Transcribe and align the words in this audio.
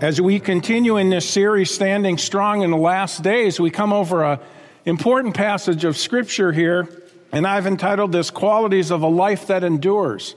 As 0.00 0.20
we 0.20 0.38
continue 0.38 0.96
in 0.96 1.10
this 1.10 1.28
series, 1.28 1.72
Standing 1.72 2.18
Strong 2.18 2.62
in 2.62 2.70
the 2.70 2.76
Last 2.76 3.24
Days, 3.24 3.58
we 3.58 3.68
come 3.68 3.92
over 3.92 4.22
a 4.22 4.38
important 4.84 5.34
passage 5.34 5.82
of 5.84 5.96
scripture 5.96 6.52
here, 6.52 6.88
and 7.32 7.44
I've 7.44 7.66
entitled 7.66 8.12
this 8.12 8.30
Qualities 8.30 8.92
of 8.92 9.02
a 9.02 9.08
Life 9.08 9.48
That 9.48 9.64
Endures. 9.64 10.36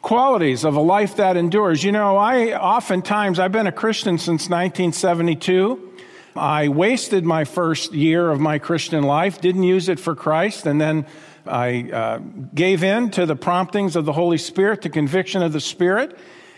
Qualities 0.00 0.64
of 0.64 0.76
a 0.76 0.80
life 0.80 1.16
that 1.16 1.36
endures. 1.36 1.84
You 1.84 1.92
know, 1.92 2.16
I 2.16 2.56
oftentimes, 2.56 3.38
I've 3.38 3.52
been 3.52 3.66
a 3.66 3.72
Christian 3.72 4.16
since 4.16 4.48
1972. 4.48 5.92
I 6.34 6.68
wasted 6.68 7.22
my 7.22 7.44
first 7.44 7.92
year 7.92 8.30
of 8.30 8.40
my 8.40 8.58
Christian 8.58 9.04
life, 9.04 9.42
didn't 9.42 9.64
use 9.64 9.90
it 9.90 10.00
for 10.00 10.14
Christ, 10.14 10.64
and 10.64 10.80
then 10.80 11.04
I 11.44 11.90
uh, 11.92 12.18
gave 12.54 12.82
in 12.82 13.10
to 13.10 13.26
the 13.26 13.36
promptings 13.36 13.94
of 13.94 14.06
the 14.06 14.14
Holy 14.14 14.38
Spirit, 14.38 14.80
the 14.80 14.88
conviction 14.88 15.42
of 15.42 15.52
the 15.52 15.60
Spirit 15.60 16.16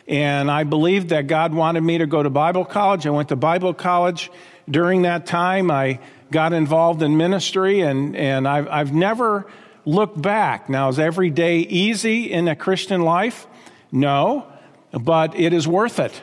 and 0.09 0.51
I 0.51 0.65
believed 0.65 1.11
that 1.11 1.27
God 1.27 1.53
wanted 1.53 1.83
me 1.83 1.99
to 1.99 2.07
go 2.07 2.23
to 2.23 2.31
Bible 2.31 2.65
college. 2.65 3.07
I 3.07 3.11
went 3.11 3.29
to 3.29 3.37
Bible 3.37 3.75
college. 3.75 4.31
During 4.69 5.03
that 5.03 5.27
time, 5.27 5.71
I 5.71 6.01
got 6.31 6.55
involved 6.55 7.03
in 7.03 7.17
ministry, 7.17 7.81
and, 7.81 8.17
and 8.17 8.49
I've, 8.49 8.69
I've 8.69 8.95
never 8.95 9.47
looked 9.85 10.21
back. 10.21 10.69
Now, 10.69 10.89
is 10.89 10.99
every 10.99 11.31
day 11.31 11.59
easy 11.59 12.31
in 12.31 12.49
a 12.49 12.57
Christian 12.57 13.03
life? 13.03 13.47
No, 13.93 14.47
but 14.93 15.39
it 15.39 15.53
is 15.53 15.69
worth 15.69 15.99
it. 15.99 16.23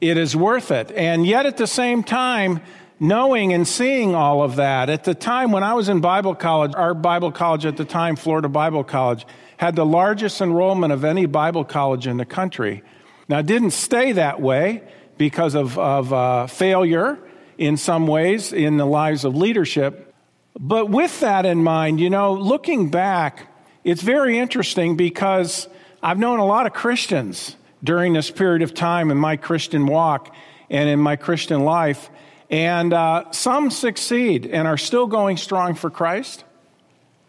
It 0.00 0.16
is 0.16 0.36
worth 0.36 0.70
it. 0.70 0.92
And 0.92 1.26
yet, 1.26 1.44
at 1.44 1.56
the 1.56 1.66
same 1.66 2.04
time, 2.04 2.60
knowing 3.00 3.52
and 3.52 3.66
seeing 3.66 4.14
all 4.14 4.42
of 4.42 4.56
that, 4.56 4.90
at 4.90 5.04
the 5.04 5.14
time 5.14 5.50
when 5.50 5.64
I 5.64 5.74
was 5.74 5.88
in 5.88 6.00
Bible 6.00 6.36
college, 6.36 6.72
our 6.76 6.94
Bible 6.94 7.32
college 7.32 7.66
at 7.66 7.76
the 7.76 7.84
time, 7.84 8.14
Florida 8.14 8.48
Bible 8.48 8.84
College, 8.84 9.26
had 9.56 9.74
the 9.74 9.86
largest 9.86 10.40
enrollment 10.40 10.92
of 10.92 11.04
any 11.04 11.26
Bible 11.26 11.64
college 11.64 12.06
in 12.06 12.16
the 12.16 12.24
country. 12.24 12.82
Now, 13.28 13.38
it 13.38 13.46
didn't 13.46 13.70
stay 13.70 14.12
that 14.12 14.40
way 14.40 14.82
because 15.16 15.54
of, 15.54 15.78
of 15.78 16.12
uh, 16.12 16.46
failure 16.46 17.18
in 17.56 17.76
some 17.76 18.06
ways 18.06 18.52
in 18.52 18.76
the 18.76 18.86
lives 18.86 19.24
of 19.24 19.36
leadership. 19.36 20.12
But 20.58 20.90
with 20.90 21.20
that 21.20 21.46
in 21.46 21.62
mind, 21.62 22.00
you 22.00 22.10
know, 22.10 22.34
looking 22.34 22.90
back, 22.90 23.48
it's 23.82 24.02
very 24.02 24.38
interesting 24.38 24.96
because 24.96 25.68
I've 26.02 26.18
known 26.18 26.38
a 26.38 26.46
lot 26.46 26.66
of 26.66 26.72
Christians 26.72 27.56
during 27.82 28.12
this 28.12 28.30
period 28.30 28.62
of 28.62 28.74
time 28.74 29.10
in 29.10 29.16
my 29.16 29.36
Christian 29.36 29.86
walk 29.86 30.34
and 30.70 30.88
in 30.88 30.98
my 30.98 31.16
Christian 31.16 31.60
life. 31.60 32.10
And 32.50 32.92
uh, 32.92 33.30
some 33.32 33.70
succeed 33.70 34.46
and 34.46 34.68
are 34.68 34.76
still 34.78 35.06
going 35.06 35.36
strong 35.36 35.74
for 35.74 35.90
Christ, 35.90 36.44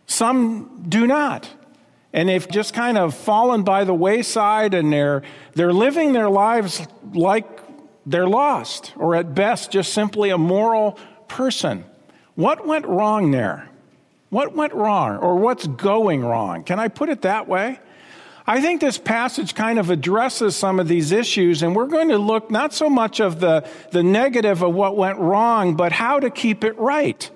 some 0.08 0.86
do 0.88 1.08
not 1.08 1.50
and 2.16 2.30
they've 2.30 2.48
just 2.48 2.74
kind 2.74 2.98
of 2.98 3.14
fallen 3.14 3.64
by 3.64 3.84
the 3.84 3.94
wayside 3.94 4.74
and 4.74 4.92
they're, 4.92 5.22
they're 5.54 5.74
living 5.74 6.14
their 6.14 6.30
lives 6.30 6.88
like 7.14 7.46
they're 8.06 8.28
lost, 8.28 8.94
or 8.96 9.16
at 9.16 9.36
best, 9.36 9.70
just 9.70 9.94
simply 9.94 10.30
a 10.30 10.38
moral 10.38 10.98
person. 11.28 11.84
What 12.36 12.66
went 12.66 12.86
wrong 12.86 13.32
there? 13.32 13.68
What 14.30 14.56
went 14.56 14.74
wrong, 14.74 15.18
or 15.18 15.36
what's 15.36 15.68
going 15.68 16.24
wrong? 16.24 16.64
Can 16.64 16.80
I 16.80 16.88
put 16.88 17.10
it 17.10 17.24
that 17.24 17.50
way? 17.50 17.80
I 18.48 18.62
think 18.62 18.80
this 18.80 18.98
passage 18.98 19.54
kind 19.54 19.78
of 19.78 19.90
addresses 19.90 20.56
some 20.56 20.80
of 20.80 20.88
these 20.88 21.12
issues, 21.12 21.64
and 21.64 21.76
we're 21.76 21.88
going 21.88 22.10
to 22.10 22.18
look 22.18 22.50
not 22.50 22.74
so 22.74 22.90
much 22.90 23.20
of 23.20 23.42
the, 23.42 23.68
the 23.92 24.04
negative 24.04 24.62
of 24.62 24.74
what 24.74 24.96
went 24.96 25.20
wrong, 25.20 25.76
but 25.76 25.92
how 25.92 26.22
to 26.22 26.30
keep 26.30 26.64
it 26.64 26.78
right 26.78 27.30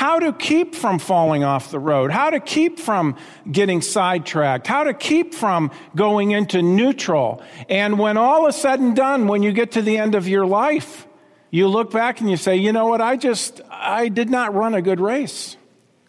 how 0.00 0.18
to 0.18 0.32
keep 0.32 0.74
from 0.74 0.98
falling 0.98 1.44
off 1.44 1.70
the 1.70 1.78
road, 1.78 2.10
how 2.10 2.30
to 2.30 2.40
keep 2.40 2.78
from 2.78 3.14
getting 3.52 3.82
sidetracked, 3.82 4.66
how 4.66 4.82
to 4.82 4.94
keep 4.94 5.34
from 5.34 5.70
going 5.94 6.30
into 6.30 6.62
neutral. 6.62 7.42
And 7.68 7.98
when 7.98 8.16
all 8.16 8.46
is 8.46 8.56
said 8.56 8.80
and 8.80 8.96
done, 8.96 9.28
when 9.28 9.42
you 9.42 9.52
get 9.52 9.72
to 9.72 9.82
the 9.82 9.98
end 9.98 10.14
of 10.14 10.26
your 10.26 10.46
life, 10.46 11.06
you 11.50 11.68
look 11.68 11.90
back 11.90 12.22
and 12.22 12.30
you 12.30 12.38
say, 12.38 12.56
you 12.56 12.72
know 12.72 12.86
what, 12.86 13.02
I 13.02 13.18
just, 13.18 13.60
I 13.70 14.08
did 14.08 14.30
not 14.30 14.54
run 14.54 14.72
a 14.72 14.80
good 14.80 15.00
race. 15.00 15.58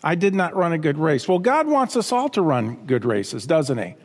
I 0.01 0.15
did 0.15 0.33
not 0.33 0.55
run 0.55 0.71
a 0.71 0.77
good 0.77 0.97
race. 0.97 1.27
Well, 1.27 1.39
God 1.39 1.67
wants 1.67 1.97
us 1.97 2.13
all 2.13 2.29
to 2.29 2.41
run 2.41 2.85
good 2.85 3.03
races, 3.03 3.45
doesn't 3.45 3.77
He? 3.77 3.95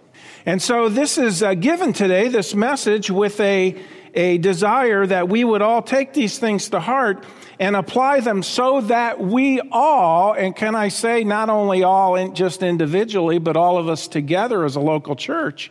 And 0.44 0.60
so 0.60 0.88
this 0.88 1.16
is 1.16 1.44
uh, 1.44 1.54
given 1.54 1.92
today, 1.92 2.26
this 2.26 2.56
message, 2.56 3.08
with 3.08 3.38
a, 3.38 3.80
a 4.16 4.38
desire 4.38 5.06
that 5.06 5.28
we 5.28 5.44
would 5.44 5.62
all 5.62 5.82
take 5.82 6.14
these 6.14 6.38
things 6.38 6.70
to 6.70 6.80
heart 6.80 7.24
and 7.60 7.76
apply 7.76 8.20
them 8.20 8.42
so 8.42 8.80
that 8.80 9.20
we 9.20 9.60
all, 9.70 10.32
and 10.32 10.56
can 10.56 10.74
I 10.74 10.88
say 10.88 11.22
not 11.22 11.50
only 11.50 11.82
all 11.82 12.16
in, 12.16 12.34
just 12.34 12.62
individually, 12.62 13.38
but 13.38 13.56
all 13.56 13.78
of 13.78 13.88
us 13.88 14.08
together 14.08 14.64
as 14.64 14.74
a 14.74 14.80
local 14.80 15.16
church, 15.16 15.70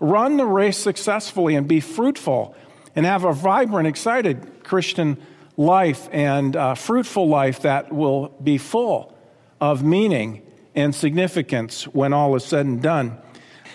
run 0.00 0.38
the 0.38 0.46
race 0.46 0.78
successfully 0.78 1.54
and 1.54 1.68
be 1.68 1.80
fruitful 1.80 2.56
and 2.96 3.06
have 3.06 3.24
a 3.24 3.32
vibrant, 3.32 3.86
excited 3.86 4.64
Christian 4.64 5.18
life 5.56 6.08
and 6.12 6.56
uh, 6.56 6.74
fruitful 6.74 7.28
life 7.28 7.60
that 7.60 7.92
will 7.92 8.28
be 8.42 8.58
full 8.58 9.16
of 9.60 9.82
meaning 9.82 10.42
and 10.74 10.94
significance 10.94 11.84
when 11.84 12.12
all 12.12 12.34
is 12.36 12.44
said 12.44 12.66
and 12.66 12.82
done. 12.82 13.18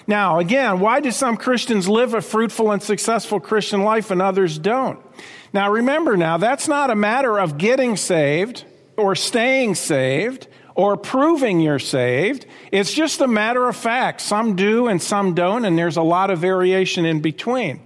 Now, 0.08 0.40
again, 0.40 0.80
why 0.80 1.02
do 1.02 1.12
some 1.12 1.36
Christians 1.36 1.90
live 1.90 2.14
a 2.14 2.22
fruitful 2.22 2.72
and 2.72 2.82
successful 2.82 3.42
Christian 3.42 3.84
life 3.84 4.10
and 4.10 4.22
others 4.22 4.58
don't? 4.58 5.00
Now, 5.52 5.70
remember 5.70 6.16
now, 6.16 6.38
that's 6.38 6.68
not 6.68 6.90
a 6.90 6.96
matter 6.96 7.38
of 7.38 7.58
getting 7.58 7.98
saved 7.98 8.64
or 8.96 9.16
staying 9.16 9.76
saved 9.76 10.48
or 10.76 10.96
proving 10.96 11.60
you're 11.60 11.80
saved. 11.80 12.46
It's 12.72 12.94
just 12.94 13.20
a 13.20 13.28
matter 13.28 13.68
of 13.68 13.76
fact. 13.76 14.22
Some 14.22 14.56
do 14.56 14.88
and 14.88 15.02
some 15.02 15.34
don't, 15.34 15.66
and 15.66 15.78
there's 15.78 15.98
a 15.98 16.04
lot 16.04 16.30
of 16.30 16.40
variation 16.40 17.06
in 17.06 17.20
between. 17.20 17.82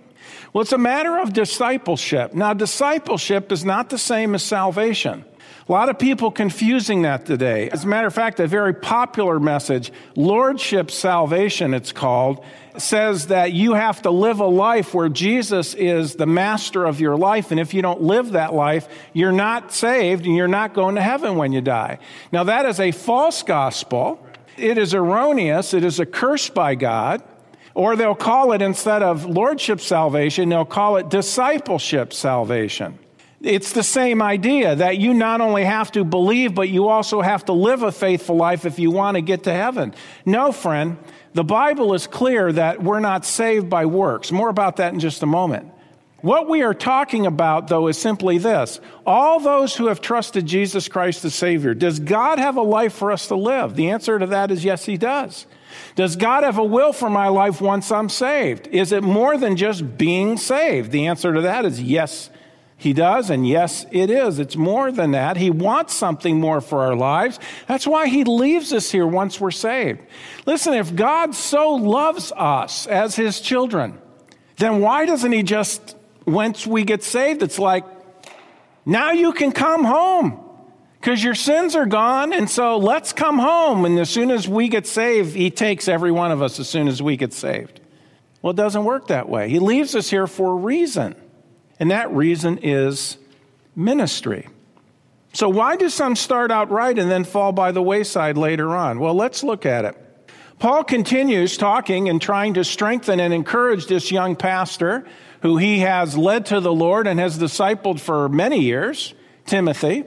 Well, 0.53 0.61
it's 0.61 0.73
a 0.73 0.77
matter 0.77 1.17
of 1.17 1.33
discipleship. 1.33 2.33
Now, 2.33 2.53
discipleship 2.53 3.51
is 3.51 3.63
not 3.63 3.89
the 3.89 3.97
same 3.97 4.35
as 4.35 4.43
salvation. 4.43 5.23
A 5.69 5.71
lot 5.71 5.89
of 5.89 5.99
people 5.99 6.31
confusing 6.31 7.03
that 7.03 7.25
today. 7.25 7.69
As 7.69 7.83
a 7.83 7.87
matter 7.87 8.07
of 8.07 8.13
fact, 8.13 8.39
a 8.39 8.47
very 8.47 8.73
popular 8.73 9.39
message, 9.39 9.91
Lordship 10.15 10.89
Salvation, 10.89 11.75
it's 11.75 11.91
called, 11.91 12.43
says 12.77 13.27
that 13.27 13.53
you 13.53 13.73
have 13.73 14.01
to 14.01 14.11
live 14.11 14.39
a 14.39 14.45
life 14.45 14.93
where 14.93 15.07
Jesus 15.07 15.75
is 15.75 16.15
the 16.15 16.25
master 16.25 16.83
of 16.83 16.99
your 16.99 17.15
life. 17.15 17.51
And 17.51 17.59
if 17.59 17.75
you 17.75 17.81
don't 17.83 18.01
live 18.01 18.31
that 18.31 18.53
life, 18.53 18.87
you're 19.13 19.31
not 19.31 19.71
saved 19.71 20.25
and 20.25 20.35
you're 20.35 20.47
not 20.47 20.73
going 20.73 20.95
to 20.95 21.01
heaven 21.01 21.35
when 21.35 21.51
you 21.51 21.61
die. 21.61 21.99
Now, 22.31 22.45
that 22.45 22.65
is 22.65 22.79
a 22.79 22.91
false 22.91 23.43
gospel. 23.43 24.25
It 24.57 24.79
is 24.79 24.95
erroneous. 24.95 25.75
It 25.75 25.83
is 25.83 25.99
a 25.99 26.05
curse 26.07 26.49
by 26.49 26.73
God. 26.73 27.21
Or 27.73 27.95
they'll 27.95 28.15
call 28.15 28.51
it, 28.51 28.61
instead 28.61 29.03
of 29.03 29.25
lordship 29.25 29.79
salvation, 29.79 30.49
they'll 30.49 30.65
call 30.65 30.97
it 30.97 31.09
discipleship 31.09 32.13
salvation. 32.13 32.97
It's 33.43 33.71
the 33.71 33.83
same 33.83 34.21
idea 34.21 34.75
that 34.75 34.97
you 34.97 35.13
not 35.13 35.41
only 35.41 35.63
have 35.63 35.91
to 35.93 36.03
believe, 36.03 36.53
but 36.53 36.69
you 36.69 36.89
also 36.89 37.21
have 37.21 37.45
to 37.45 37.53
live 37.53 37.81
a 37.81 37.91
faithful 37.91 38.35
life 38.35 38.65
if 38.65 38.77
you 38.77 38.91
want 38.91 39.15
to 39.15 39.21
get 39.21 39.43
to 39.43 39.53
heaven. 39.53 39.95
No, 40.25 40.51
friend, 40.51 40.97
the 41.33 41.43
Bible 41.43 41.93
is 41.93 42.05
clear 42.05 42.51
that 42.51 42.83
we're 42.83 42.99
not 42.99 43.25
saved 43.25 43.69
by 43.69 43.85
works. 43.85 44.31
More 44.31 44.49
about 44.49 44.75
that 44.77 44.93
in 44.93 44.99
just 44.99 45.23
a 45.23 45.25
moment. 45.25 45.71
What 46.21 46.47
we 46.47 46.61
are 46.61 46.75
talking 46.75 47.25
about, 47.25 47.67
though, 47.67 47.87
is 47.87 47.97
simply 47.97 48.37
this 48.37 48.79
all 49.07 49.39
those 49.39 49.75
who 49.75 49.87
have 49.87 50.01
trusted 50.01 50.45
Jesus 50.45 50.87
Christ 50.87 51.25
as 51.25 51.33
Savior, 51.33 51.73
does 51.73 51.99
God 51.99 52.37
have 52.37 52.57
a 52.57 52.61
life 52.61 52.93
for 52.93 53.11
us 53.11 53.27
to 53.29 53.35
live? 53.35 53.75
The 53.75 53.89
answer 53.89 54.19
to 54.19 54.27
that 54.27 54.51
is 54.51 54.63
yes, 54.63 54.85
He 54.85 54.97
does. 54.97 55.47
Does 55.95 56.15
God 56.15 56.43
have 56.43 56.57
a 56.57 56.63
will 56.63 56.93
for 56.93 57.09
my 57.09 57.29
life 57.29 57.59
once 57.59 57.91
I'm 57.91 58.09
saved? 58.09 58.67
Is 58.67 58.91
it 58.91 59.03
more 59.03 59.37
than 59.37 59.55
just 59.55 59.97
being 59.97 60.37
saved? 60.37 60.91
The 60.91 61.07
answer 61.07 61.33
to 61.33 61.41
that 61.41 61.65
is 61.65 61.81
yes, 61.81 62.29
he 62.81 62.93
does, 62.93 63.29
and 63.29 63.47
yes, 63.47 63.85
it 63.91 64.09
is. 64.09 64.39
It's 64.39 64.55
more 64.55 64.91
than 64.91 65.11
that. 65.11 65.37
He 65.37 65.51
wants 65.51 65.93
something 65.93 66.39
more 66.39 66.61
for 66.61 66.81
our 66.81 66.95
lives. 66.95 67.39
That's 67.67 67.85
why 67.85 68.07
He 68.07 68.23
leaves 68.23 68.73
us 68.73 68.89
here 68.89 69.05
once 69.05 69.39
we're 69.39 69.51
saved. 69.51 69.99
Listen, 70.47 70.73
if 70.73 70.95
God 70.95 71.35
so 71.35 71.75
loves 71.75 72.31
us 72.35 72.87
as 72.87 73.15
His 73.15 73.39
children, 73.39 73.99
then 74.57 74.81
why 74.81 75.05
doesn't 75.05 75.31
He 75.31 75.43
just, 75.43 75.95
once 76.25 76.65
we 76.65 76.83
get 76.83 77.03
saved, 77.03 77.43
it's 77.43 77.59
like, 77.59 77.85
now 78.83 79.11
you 79.11 79.31
can 79.31 79.51
come 79.51 79.83
home 79.83 80.43
because 80.99 81.23
your 81.23 81.35
sins 81.35 81.75
are 81.75 81.85
gone, 81.85 82.33
and 82.33 82.49
so 82.49 82.77
let's 82.77 83.13
come 83.13 83.37
home. 83.37 83.85
And 83.85 83.99
as 83.99 84.09
soon 84.09 84.31
as 84.31 84.47
we 84.47 84.69
get 84.69 84.87
saved, 84.87 85.35
He 85.35 85.51
takes 85.51 85.87
every 85.87 86.11
one 86.11 86.31
of 86.31 86.41
us 86.41 86.59
as 86.59 86.67
soon 86.67 86.87
as 86.87 86.99
we 86.99 87.15
get 87.15 87.31
saved. 87.31 87.79
Well, 88.41 88.53
it 88.53 88.57
doesn't 88.57 88.85
work 88.85 89.09
that 89.09 89.29
way. 89.29 89.49
He 89.49 89.59
leaves 89.59 89.93
us 89.95 90.09
here 90.09 90.25
for 90.25 90.53
a 90.53 90.55
reason 90.55 91.15
and 91.81 91.89
that 91.89 92.11
reason 92.11 92.59
is 92.61 93.17
ministry. 93.75 94.47
So, 95.33 95.49
why 95.49 95.77
do 95.77 95.89
some 95.89 96.15
start 96.15 96.51
out 96.51 96.69
right 96.69 96.97
and 96.97 97.09
then 97.09 97.23
fall 97.23 97.51
by 97.53 97.71
the 97.71 97.81
wayside 97.81 98.37
later 98.37 98.75
on? 98.75 98.99
Well, 98.99 99.15
let's 99.15 99.43
look 99.43 99.65
at 99.65 99.85
it. 99.85 99.97
Paul 100.59 100.83
continues 100.83 101.57
talking 101.57 102.07
and 102.07 102.21
trying 102.21 102.53
to 102.53 102.63
strengthen 102.63 103.19
and 103.19 103.33
encourage 103.33 103.87
this 103.87 104.11
young 104.11 104.35
pastor 104.35 105.07
who 105.41 105.57
he 105.57 105.79
has 105.79 106.15
led 106.15 106.45
to 106.47 106.59
the 106.59 106.71
Lord 106.71 107.07
and 107.07 107.19
has 107.19 107.39
discipled 107.39 107.99
for 107.99 108.29
many 108.29 108.59
years, 108.59 109.15
Timothy. 109.47 110.03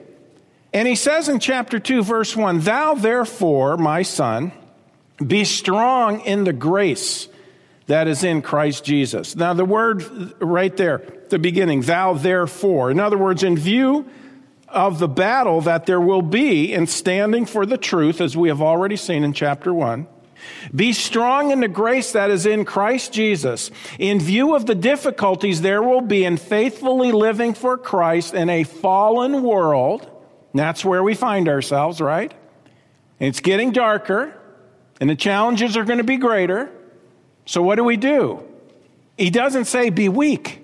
And 0.73 0.87
he 0.87 0.95
says 0.95 1.29
in 1.29 1.41
chapter 1.41 1.81
2, 1.81 2.05
verse 2.05 2.37
1 2.37 2.61
Thou 2.61 2.95
therefore, 2.95 3.77
my 3.77 4.03
son, 4.03 4.53
be 5.27 5.45
strong 5.45 6.21
in 6.21 6.45
the 6.45 6.53
grace 6.53 7.29
that 7.87 8.09
is 8.09 8.25
in 8.25 8.43
Christ 8.43 8.85
Jesus. 8.85 9.37
Now, 9.37 9.53
the 9.53 9.65
word 9.65 10.35
right 10.41 10.75
there, 10.77 11.03
the 11.29 11.39
beginning, 11.39 11.83
thou 11.83 12.15
therefore. 12.15 12.91
In 12.91 12.99
other 12.99 13.19
words, 13.19 13.43
in 13.43 13.57
view 13.57 14.07
of 14.69 14.99
the 14.99 15.09
battle 15.09 15.61
that 15.63 15.87
there 15.87 16.01
will 16.01 16.23
be 16.23 16.73
in 16.73 16.87
standing 16.87 17.47
for 17.47 17.67
the 17.67 17.79
truth, 17.79 18.21
as 18.21 18.37
we 18.37 18.49
have 18.49 18.63
already 18.63 18.97
seen 18.97 19.23
in 19.23 19.33
chapter 19.33 19.73
1, 19.73 20.07
be 20.75 20.93
strong 20.93 21.51
in 21.51 21.61
the 21.61 21.69
grace 21.69 22.13
that 22.13 22.31
is 22.31 22.45
in 22.45 22.65
Christ 22.65 23.13
Jesus. 23.13 23.71
In 23.99 24.21
view 24.21 24.55
of 24.55 24.67
the 24.67 24.75
difficulties 24.75 25.63
there 25.63 25.83
will 25.83 26.01
be 26.01 26.25
in 26.25 26.37
faithfully 26.37 27.13
living 27.13 27.55
for 27.55 27.79
Christ 27.79 28.35
in 28.35 28.51
a 28.51 28.65
fallen 28.65 29.43
world, 29.43 30.11
that's 30.53 30.85
where 30.85 31.03
we 31.03 31.15
find 31.15 31.49
ourselves, 31.49 32.01
right? 32.01 32.33
It's 33.19 33.41
getting 33.41 33.73
darker, 33.73 34.39
and 35.01 35.09
the 35.09 35.17
challenges 35.17 35.77
are 35.77 35.85
going 35.85 35.99
to 35.99 36.05
be 36.05 36.17
greater. 36.17 36.71
So, 37.47 37.63
what 37.63 37.77
do 37.77 37.85
we 37.85 37.97
do? 37.97 38.43
He 39.17 39.31
doesn't 39.31 39.67
say 39.67 39.91
be 39.91 40.09
weak. 40.09 40.61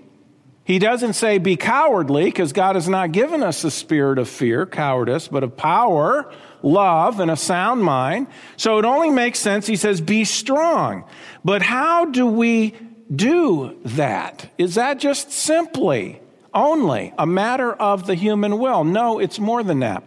He 0.65 0.79
doesn't 0.79 1.15
say 1.15 1.38
be 1.38 1.56
cowardly, 1.56 2.27
because 2.27 2.53
God 2.53 2.77
has 2.77 2.88
not 2.88 3.11
given 3.11 3.43
us 3.43 3.62
the 3.62 3.71
spirit 3.71 4.19
of 4.19 4.29
fear, 4.29 4.67
cowardice, 4.67 5.27
but 5.27 5.43
of 5.43 5.56
power, 5.56 6.32
love, 6.62 7.19
and 7.19 7.31
a 7.31 7.37
sound 7.37 7.82
mind. 7.82 8.29
So 8.56 8.79
it 8.79 8.85
only 8.85 9.11
makes 9.11 9.41
sense. 9.41 9.67
He 9.67 9.75
says 9.75 10.00
be 10.00 10.25
strong. 10.25 11.05
But 11.44 11.62
how 11.62 12.05
do 12.05 12.25
we 12.27 12.75
do 13.12 13.81
that? 13.85 14.49
Is 14.59 14.77
that 14.77 15.00
just 15.00 15.32
simply, 15.32 16.21
only 16.55 17.12
a 17.19 17.27
matter 17.27 17.73
of 17.73 18.06
the 18.06 18.15
human 18.15 18.59
will? 18.59 18.85
No, 18.85 19.19
it's 19.19 19.41
more 19.41 19.65
than 19.65 19.81
that. 19.81 20.05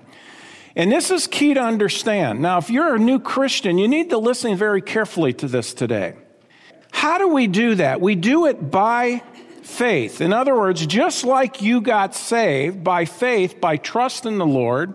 And 0.77 0.91
this 0.91 1.11
is 1.11 1.27
key 1.27 1.53
to 1.55 1.61
understand. 1.61 2.41
Now, 2.41 2.57
if 2.57 2.69
you're 2.69 2.95
a 2.95 2.99
new 2.99 3.19
Christian, 3.19 3.77
you 3.77 3.87
need 3.87 4.09
to 4.11 4.17
listen 4.17 4.55
very 4.55 4.81
carefully 4.81 5.33
to 5.33 5.47
this 5.47 5.73
today. 5.73 6.15
How 6.93 7.17
do 7.17 7.27
we 7.27 7.47
do 7.47 7.75
that? 7.75 7.99
We 7.99 8.15
do 8.15 8.45
it 8.45 8.71
by 8.71 9.23
faith. 9.63 10.21
In 10.21 10.31
other 10.31 10.55
words, 10.55 10.85
just 10.85 11.25
like 11.25 11.61
you 11.61 11.81
got 11.81 12.15
saved 12.15 12.83
by 12.83 13.05
faith, 13.05 13.59
by 13.59 13.77
trust 13.77 14.25
in 14.25 14.37
the 14.37 14.45
Lord, 14.45 14.93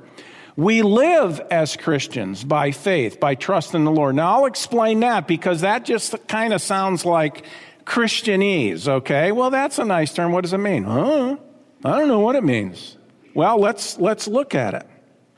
we 0.56 0.82
live 0.82 1.40
as 1.50 1.76
Christians 1.76 2.44
by 2.44 2.70
faith, 2.70 3.20
by 3.20 3.34
trust 3.34 3.74
in 3.74 3.84
the 3.84 3.90
Lord. 3.90 4.14
Now, 4.14 4.38
I'll 4.38 4.46
explain 4.46 5.00
that 5.00 5.26
because 5.26 5.62
that 5.62 5.84
just 5.84 6.14
kind 6.28 6.54
of 6.54 6.62
sounds 6.62 7.04
like 7.04 7.44
Christianese, 7.84 8.86
okay? 8.88 9.32
Well, 9.32 9.50
that's 9.50 9.78
a 9.78 9.84
nice 9.84 10.14
term. 10.14 10.30
What 10.32 10.42
does 10.42 10.52
it 10.52 10.58
mean? 10.58 10.84
Huh? 10.84 11.36
I 11.84 11.98
don't 11.98 12.08
know 12.08 12.20
what 12.20 12.36
it 12.36 12.44
means. 12.44 12.96
Well, 13.34 13.58
let's, 13.58 13.98
let's 13.98 14.28
look 14.28 14.54
at 14.54 14.74
it. 14.74 14.86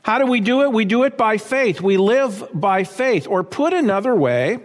How 0.03 0.19
do 0.19 0.27
we 0.27 0.41
do 0.41 0.63
it? 0.63 0.73
We 0.73 0.85
do 0.85 1.05
it 1.05 1.17
by 1.17 1.39
faith. 1.39 1.81
We 1.81 1.97
live 1.97 2.49
by 2.53 2.85
faith. 2.85 3.27
Or 3.27 3.43
put 3.45 3.73
another 3.73 4.15
way, 4.15 4.61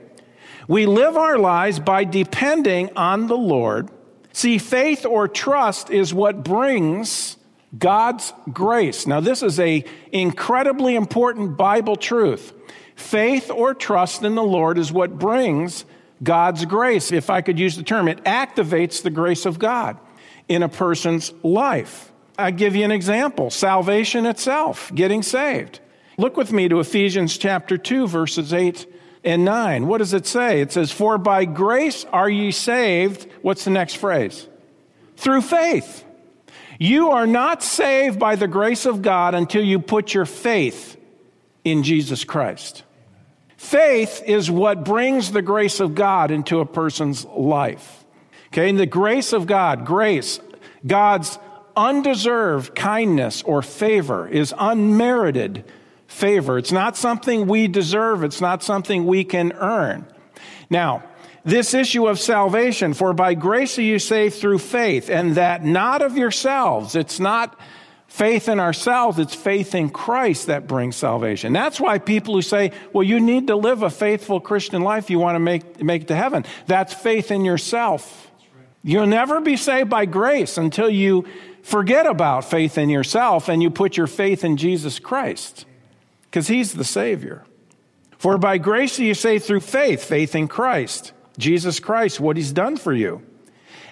we 0.68 0.86
live 0.86 1.16
our 1.18 1.38
lives 1.38 1.80
by 1.80 2.04
depending 2.04 2.96
on 2.96 3.28
the 3.28 3.38
Lord. 3.38 3.90
See, 4.34 4.58
faith 4.58 5.06
or 5.06 5.28
trust 5.28 5.90
is 5.90 6.14
what 6.14 6.44
brings 6.44 7.38
God's 7.78 8.34
grace. 8.52 9.08
Now, 9.08 9.20
this 9.20 9.44
is 9.44 9.60
a 9.60 9.84
incredibly 10.12 10.96
important 10.96 11.58
Bible 11.58 11.96
truth. 11.96 12.54
Faith 12.96 13.52
or 13.52 13.74
trust 13.74 14.24
in 14.24 14.36
the 14.36 14.44
Lord 14.44 14.78
is 14.78 14.92
what 14.92 15.20
brings 15.20 15.86
God's 16.24 16.66
grace. 16.66 17.12
If 17.12 17.30
I 17.30 17.42
could 17.42 17.60
use 17.60 17.76
the 17.76 17.84
term, 17.84 18.08
it 18.08 18.24
activates 18.24 19.02
the 19.04 19.10
grace 19.10 19.46
of 19.46 19.60
God 19.60 19.98
in 20.48 20.64
a 20.64 20.70
person's 20.70 21.34
life. 21.44 22.12
I 22.38 22.52
give 22.52 22.76
you 22.76 22.84
an 22.84 22.92
example 22.92 23.50
salvation 23.50 24.26
itself, 24.26 24.94
getting 24.94 25.24
saved. 25.24 25.80
Look 26.18 26.38
with 26.38 26.52
me 26.52 26.70
to 26.70 26.80
Ephesians 26.80 27.38
chapter 27.38 27.78
2, 27.78 28.08
verses 28.08 28.54
8 28.54 28.86
and 29.26 29.44
9. 29.44 29.88
What 29.88 29.98
does 29.98 30.14
it 30.14 30.28
say? 30.28 30.62
It 30.62 30.72
says, 30.72 30.92
For 30.92 31.18
by 31.18 31.46
grace 31.46 32.06
are 32.14 32.30
ye 32.30 32.52
saved. 32.52 33.28
What's 33.42 33.66
the 33.66 33.72
next 33.72 33.96
phrase? 33.96 34.48
Through 35.18 35.42
faith. 35.42 36.04
You 36.78 37.12
are 37.12 37.28
not 37.28 37.64
saved 37.64 38.20
by 38.20 38.36
the 38.36 38.48
grace 38.48 38.86
of 38.86 39.02
God 39.02 39.34
until 39.34 39.64
you 39.64 39.80
put 39.80 40.14
your 40.14 40.26
faith 40.26 40.98
in 41.64 41.84
Jesus 41.84 42.24
Christ. 42.24 42.84
Faith 43.58 44.22
is 44.26 44.52
what 44.52 44.84
brings 44.84 45.32
the 45.32 45.42
grace 45.42 45.80
of 45.80 45.96
God 45.96 46.32
into 46.32 46.60
a 46.60 46.66
person's 46.66 47.26
life. 47.26 48.06
Okay, 48.48 48.70
and 48.70 48.80
the 48.80 48.86
grace 48.86 49.34
of 49.34 49.48
God, 49.48 49.86
grace, 49.86 50.40
God's 50.86 51.40
undeserved 51.76 52.76
kindness 52.76 53.42
or 53.44 53.62
favor 53.62 54.28
is 54.28 54.54
unmerited 54.58 55.66
favor. 56.16 56.58
It's 56.58 56.72
not 56.72 56.98
something 56.98 57.46
we 57.46 57.68
deserve, 57.68 58.24
it's 58.24 58.42
not 58.42 58.64
something 58.64 59.06
we 59.06 59.24
can 59.24 59.52
earn. 59.54 60.06
Now, 60.70 61.04
this 61.44 61.76
issue 61.76 62.08
of 62.08 62.20
salvation, 62.20 62.96
for 62.96 63.14
by 63.14 63.36
grace 63.36 63.78
are 63.78 63.84
you 63.84 64.00
saved 64.00 64.36
through 64.36 64.58
faith, 64.58 65.10
and 65.10 65.36
that 65.36 65.64
not 65.64 66.02
of 66.02 66.18
yourselves. 66.18 66.96
It's 66.96 67.20
not 67.20 67.60
faith 68.08 68.48
in 68.48 68.60
ourselves, 68.60 69.20
it's 69.20 69.36
faith 69.36 69.76
in 69.76 69.90
Christ 69.90 70.48
that 70.48 70.68
brings 70.68 70.96
salvation. 70.96 71.54
That's 71.54 71.80
why 71.80 72.00
people 72.00 72.34
who 72.34 72.42
say, 72.42 72.72
well, 72.94 73.04
you 73.04 73.20
need 73.20 73.48
to 73.48 73.56
live 73.58 73.84
a 73.84 73.90
faithful 73.90 74.40
Christian 74.40 74.82
life, 74.82 75.10
you 75.10 75.20
want 75.20 75.36
to 75.36 75.40
make, 75.40 75.84
make 75.84 76.04
it 76.04 76.08
to 76.08 76.16
heaven. 76.16 76.46
That's 76.66 76.94
faith 76.94 77.30
in 77.30 77.44
yourself. 77.44 78.32
You'll 78.84 79.08
never 79.08 79.42
be 79.42 79.58
saved 79.58 79.90
by 79.90 80.06
grace 80.06 80.58
until 80.58 80.90
you 80.90 81.26
forget 81.62 82.06
about 82.06 82.46
faith 82.46 82.78
in 82.78 82.90
yourself 82.90 83.50
and 83.50 83.62
you 83.62 83.70
put 83.70 83.98
your 83.98 84.08
faith 84.08 84.44
in 84.44 84.58
Jesus 84.58 85.00
Christ, 85.00 85.66
because 86.36 86.50
He's 86.50 86.74
the 86.74 86.84
Savior. 86.84 87.46
For 88.18 88.38
by 88.38 88.58
grace 88.58 89.00
are 89.00 89.04
you 89.04 89.14
saved 89.14 89.46
through 89.46 89.62
faith, 89.62 90.04
faith 90.04 90.36
in 90.36 90.50
Christ. 90.50 91.14
Jesus 91.38 91.80
Christ, 91.80 92.20
what 92.20 92.36
he's 92.36 92.52
done 92.52 92.76
for 92.76 92.92
you. 92.92 93.26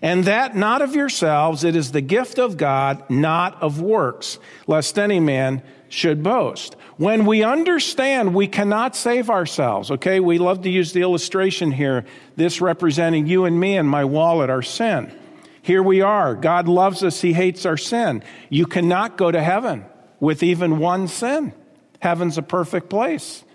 And 0.01 0.25
that 0.25 0.53
not 0.53 0.81
of 0.81 0.93
yourselves, 0.93 1.63
it 1.63 1.73
is 1.73 1.93
the 1.93 2.01
gift 2.01 2.39
of 2.39 2.57
God, 2.57 3.09
not 3.09 3.63
of 3.63 3.79
works, 3.79 4.39
lest 4.67 4.99
any 4.99 5.21
man 5.21 5.63
should 5.87 6.21
boast. 6.21 6.75
When 6.97 7.25
we 7.25 7.43
understand 7.43 8.35
we 8.35 8.47
cannot 8.47 8.97
save 8.97 9.29
ourselves, 9.29 9.89
okay, 9.89 10.19
we 10.19 10.37
love 10.37 10.63
to 10.63 10.69
use 10.69 10.91
the 10.91 11.01
illustration 11.01 11.71
here, 11.71 12.03
this 12.35 12.59
representing 12.59 13.25
you 13.25 13.45
and 13.45 13.57
me 13.57 13.77
and 13.77 13.87
my 13.87 14.03
wallet, 14.03 14.49
our 14.49 14.61
sin. 14.61 15.17
Here 15.61 15.81
we 15.81 16.01
are. 16.01 16.35
God 16.35 16.67
loves 16.67 17.05
us, 17.05 17.21
He 17.21 17.31
hates 17.31 17.65
our 17.65 17.77
sin. 17.77 18.21
You 18.49 18.65
cannot 18.65 19.15
go 19.15 19.31
to 19.31 19.41
heaven 19.41 19.85
with 20.19 20.43
even 20.43 20.79
one 20.79 21.07
sin. 21.07 21.53
Heaven's 22.03 22.37
a 22.37 22.41
perfect 22.41 22.89
place. 22.89 23.45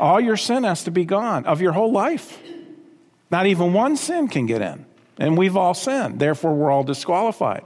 All 0.00 0.20
your 0.20 0.36
sin 0.36 0.64
has 0.64 0.82
to 0.84 0.90
be 0.90 1.04
gone 1.04 1.46
of 1.46 1.60
your 1.60 1.70
whole 1.70 1.92
life. 1.92 2.36
Not 3.30 3.46
even 3.46 3.74
one 3.74 3.96
sin 3.96 4.26
can 4.26 4.46
get 4.46 4.60
in. 4.60 4.84
And 5.18 5.38
we've 5.38 5.56
all 5.56 5.72
sinned. 5.72 6.18
Therefore, 6.18 6.52
we're 6.52 6.68
all 6.68 6.82
disqualified. 6.82 7.64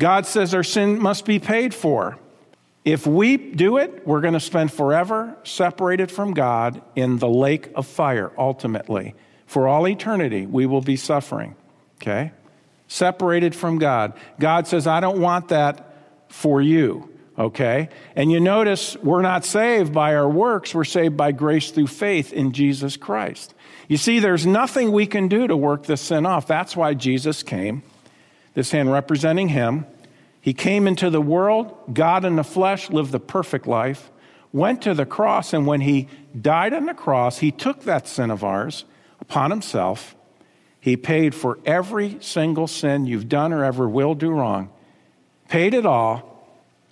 God 0.00 0.26
says 0.26 0.52
our 0.52 0.64
sin 0.64 1.00
must 1.00 1.24
be 1.24 1.38
paid 1.38 1.74
for. 1.74 2.18
If 2.84 3.06
we 3.06 3.36
do 3.36 3.76
it, 3.76 4.04
we're 4.04 4.20
going 4.20 4.34
to 4.34 4.40
spend 4.40 4.72
forever 4.72 5.38
separated 5.44 6.10
from 6.10 6.34
God 6.34 6.82
in 6.96 7.18
the 7.18 7.28
lake 7.28 7.70
of 7.76 7.86
fire, 7.86 8.32
ultimately. 8.36 9.14
For 9.46 9.68
all 9.68 9.86
eternity, 9.86 10.44
we 10.46 10.66
will 10.66 10.82
be 10.82 10.96
suffering. 10.96 11.54
Okay? 12.02 12.32
Separated 12.88 13.54
from 13.54 13.78
God. 13.78 14.14
God 14.40 14.66
says, 14.66 14.88
I 14.88 14.98
don't 14.98 15.20
want 15.20 15.50
that 15.50 15.94
for 16.30 16.60
you. 16.60 17.15
Okay? 17.38 17.90
And 18.14 18.32
you 18.32 18.40
notice 18.40 18.96
we're 18.96 19.22
not 19.22 19.44
saved 19.44 19.92
by 19.92 20.14
our 20.14 20.28
works, 20.28 20.74
we're 20.74 20.84
saved 20.84 21.16
by 21.16 21.32
grace 21.32 21.70
through 21.70 21.88
faith 21.88 22.32
in 22.32 22.52
Jesus 22.52 22.96
Christ. 22.96 23.54
You 23.88 23.96
see, 23.96 24.18
there's 24.18 24.46
nothing 24.46 24.90
we 24.90 25.06
can 25.06 25.28
do 25.28 25.46
to 25.46 25.56
work 25.56 25.84
this 25.84 26.00
sin 26.00 26.26
off. 26.26 26.46
That's 26.46 26.76
why 26.76 26.94
Jesus 26.94 27.42
came, 27.42 27.82
this 28.54 28.70
hand 28.70 28.90
representing 28.90 29.48
him. 29.48 29.86
He 30.40 30.54
came 30.54 30.86
into 30.86 31.10
the 31.10 31.20
world, 31.20 31.76
God 31.92 32.24
in 32.24 32.36
the 32.36 32.44
flesh, 32.44 32.88
lived 32.88 33.12
the 33.12 33.20
perfect 33.20 33.66
life, 33.66 34.10
went 34.52 34.82
to 34.82 34.94
the 34.94 35.06
cross, 35.06 35.52
and 35.52 35.66
when 35.66 35.80
he 35.82 36.08
died 36.40 36.72
on 36.72 36.86
the 36.86 36.94
cross, 36.94 37.38
he 37.38 37.50
took 37.50 37.82
that 37.82 38.08
sin 38.08 38.30
of 38.30 38.44
ours 38.44 38.84
upon 39.20 39.50
himself. 39.50 40.14
He 40.80 40.96
paid 40.96 41.34
for 41.34 41.58
every 41.66 42.18
single 42.20 42.68
sin 42.68 43.06
you've 43.06 43.28
done 43.28 43.52
or 43.52 43.64
ever 43.64 43.88
will 43.88 44.14
do 44.14 44.30
wrong, 44.30 44.70
paid 45.48 45.74
it 45.74 45.84
all, 45.84 46.35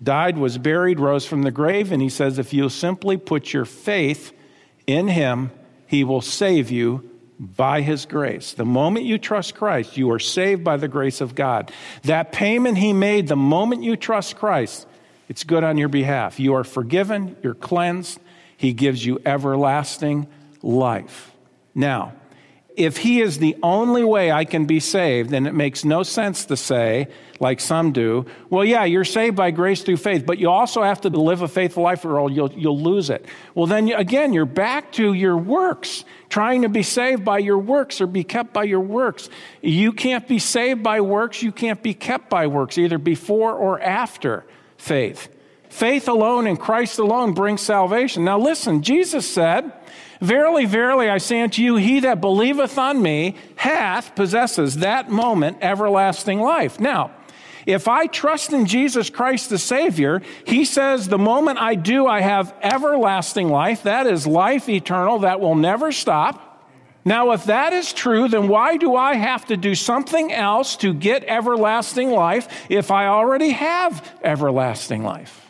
died, 0.03 0.39
was 0.39 0.59
buried, 0.59 1.01
rose 1.01 1.27
from 1.27 1.43
the 1.43 1.51
grave, 1.51 1.93
and 1.93 2.03
he 2.03 2.09
says, 2.09 2.39
if 2.39 2.53
you'll 2.53 2.71
simply 2.71 3.17
put 3.17 3.53
your 3.53 3.65
faith 3.65 4.33
in 4.87 5.09
him, 5.09 5.51
he 5.87 6.05
will 6.05 6.21
save 6.21 6.71
you 6.71 7.11
by 7.39 7.81
His 7.83 8.07
grace. 8.07 8.53
The 8.53 8.65
moment 8.65 9.07
you 9.07 9.19
trust 9.19 9.55
Christ, 9.55 9.97
you 9.97 10.11
are 10.13 10.19
saved 10.19 10.65
by 10.65 10.77
the 10.77 10.89
grace 10.89 11.21
of 11.21 11.35
God. 11.35 11.73
That 12.03 12.33
payment 12.33 12.79
He 12.79 12.93
made, 12.93 13.29
the 13.29 13.37
moment 13.37 13.83
you 13.83 13.97
trust 13.97 14.37
Christ, 14.37 14.87
it's 15.29 15.45
good 15.45 15.65
on 15.65 15.79
your 15.79 15.89
behalf. 15.89 16.39
You 16.39 16.55
are 16.55 16.65
forgiven, 16.65 17.37
you're 17.43 17.55
cleansed, 17.55 18.21
He 18.57 18.73
gives 18.73 19.05
you 19.05 19.21
everlasting 19.25 20.27
life. 20.63 21.33
Now, 21.75 22.13
if 22.77 22.97
he 22.97 23.21
is 23.21 23.39
the 23.39 23.57
only 23.63 24.03
way 24.03 24.33
I 24.33 24.45
can 24.45 24.67
be 24.67 24.81
saved, 24.81 25.31
then 25.31 25.47
it 25.47 25.55
makes 25.55 25.85
no 25.85 26.03
sense 26.03 26.47
to 26.47 26.57
say, 26.57 27.09
like 27.39 27.61
some 27.61 27.93
do, 27.93 28.27
well, 28.51 28.65
yeah, 28.65 28.85
you're 28.85 29.05
saved 29.05 29.37
by 29.37 29.53
grace 29.53 29.83
through 29.83 29.99
faith, 29.99 30.27
but 30.27 30.39
you 30.39 30.51
also 30.51 30.83
have 30.83 31.01
to 31.03 31.09
live 31.09 31.43
a 31.43 31.49
faithful 31.49 31.85
life 31.85 32.05
or 32.05 32.31
you'll, 32.31 32.53
you'll 32.53 32.81
lose 32.81 33.11
it. 33.11 33.27
Well, 33.55 33.67
then 33.67 33.91
again, 33.91 34.33
you're 34.33 34.45
back 34.45 34.93
to 34.93 35.13
your 35.13 35.37
works, 35.37 36.05
trying 36.29 36.63
to 36.63 36.69
be 36.69 36.83
saved 36.83 37.25
by 37.25 37.39
your 37.39 37.59
works 37.59 38.01
or 38.01 38.07
be 38.07 38.25
kept 38.25 38.53
by 38.53 38.65
your 38.65 38.81
works. 38.81 39.29
You 39.63 39.93
can't 39.93 40.27
be 40.27 40.41
saved 40.41 40.83
by 40.83 41.01
works, 41.01 41.43
you 41.43 41.53
can't 41.53 41.83
be 41.83 41.95
kept 41.95 42.29
by 42.29 42.49
works, 42.49 42.77
either 42.77 42.99
before 42.99 43.53
or 43.53 43.81
after 43.81 44.45
faith. 44.79 45.29
Faith 45.69 46.09
alone 46.09 46.47
in 46.47 46.57
Christ 46.57 46.99
alone 46.99 47.35
brings 47.35 47.61
salvation. 47.61 48.25
Now, 48.25 48.39
listen, 48.39 48.83
Jesus 48.83 49.29
said, 49.29 49.73
Verily, 50.25 50.65
verily, 50.65 51.11
I 51.11 51.19
say 51.19 51.43
unto 51.43 51.61
you, 51.61 51.77
he 51.77 52.01
that 52.01 52.23
believeth 52.23 52.79
on 52.79 53.03
me 53.03 53.37
hath, 53.57 54.15
possesses 54.15 54.77
that 54.77 55.11
moment 55.11 55.59
everlasting 55.61 56.41
life. 56.41 56.81
Now, 56.81 57.11
if 57.67 57.89
I 57.89 58.07
trust 58.07 58.55
in 58.55 58.65
Jesus 58.65 59.11
Christ 59.11 59.51
the 59.51 59.59
Savior, 59.59 60.23
he 60.47 60.65
says, 60.65 61.09
the 61.09 61.19
moment 61.19 61.59
I 61.59 61.75
do, 61.75 62.07
I 62.07 62.23
have 62.23 62.55
everlasting 62.63 63.51
life. 63.51 63.83
That 63.83 64.07
is 64.07 64.27
life 64.27 64.67
eternal 64.71 65.19
that 65.19 65.41
will 65.41 65.57
never 65.57 65.93
stop. 65.93 66.65
Now, 67.05 67.33
if 67.33 67.45
that 67.45 67.75
is 67.75 67.93
true, 67.93 68.27
then 68.27 68.49
why 68.49 68.79
do 68.79 68.97
I 68.97 69.17
have 69.17 69.45
to 69.47 69.59
do 69.59 69.75
something 69.75 70.33
else 70.33 70.77
to 70.77 70.95
get 70.95 71.25
everlasting 71.25 72.11
life 72.11 72.49
if 72.71 72.91
I 72.91 73.09
already 73.09 73.51
have 73.51 74.11
everlasting 74.23 75.05
life? 75.05 75.44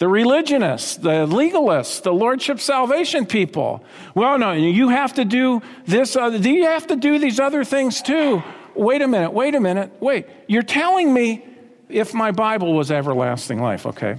The 0.00 0.08
religionists, 0.08 0.96
the 0.96 1.26
legalists, 1.26 2.02
the 2.02 2.12
lordship 2.12 2.58
salvation 2.58 3.26
people. 3.26 3.84
Well, 4.14 4.38
no, 4.38 4.52
you 4.52 4.88
have 4.88 5.12
to 5.14 5.26
do 5.26 5.60
this, 5.84 6.16
uh, 6.16 6.30
you 6.30 6.64
have 6.64 6.86
to 6.86 6.96
do 6.96 7.18
these 7.18 7.38
other 7.38 7.64
things 7.64 8.00
too. 8.00 8.42
Wait 8.74 9.02
a 9.02 9.06
minute, 9.06 9.34
wait 9.34 9.54
a 9.54 9.60
minute, 9.60 9.92
wait. 10.00 10.26
You're 10.48 10.62
telling 10.62 11.12
me 11.12 11.44
if 11.90 12.14
my 12.14 12.30
Bible 12.30 12.72
was 12.72 12.90
everlasting 12.90 13.60
life, 13.60 13.84
okay? 13.84 14.16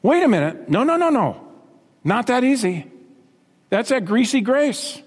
Wait 0.00 0.22
a 0.22 0.28
minute. 0.28 0.68
No, 0.68 0.84
no, 0.84 0.96
no, 0.96 1.08
no. 1.08 1.44
Not 2.04 2.28
that 2.28 2.44
easy. 2.44 2.88
That's 3.70 3.88
that 3.88 4.04
greasy 4.04 4.42
grace, 4.42 5.02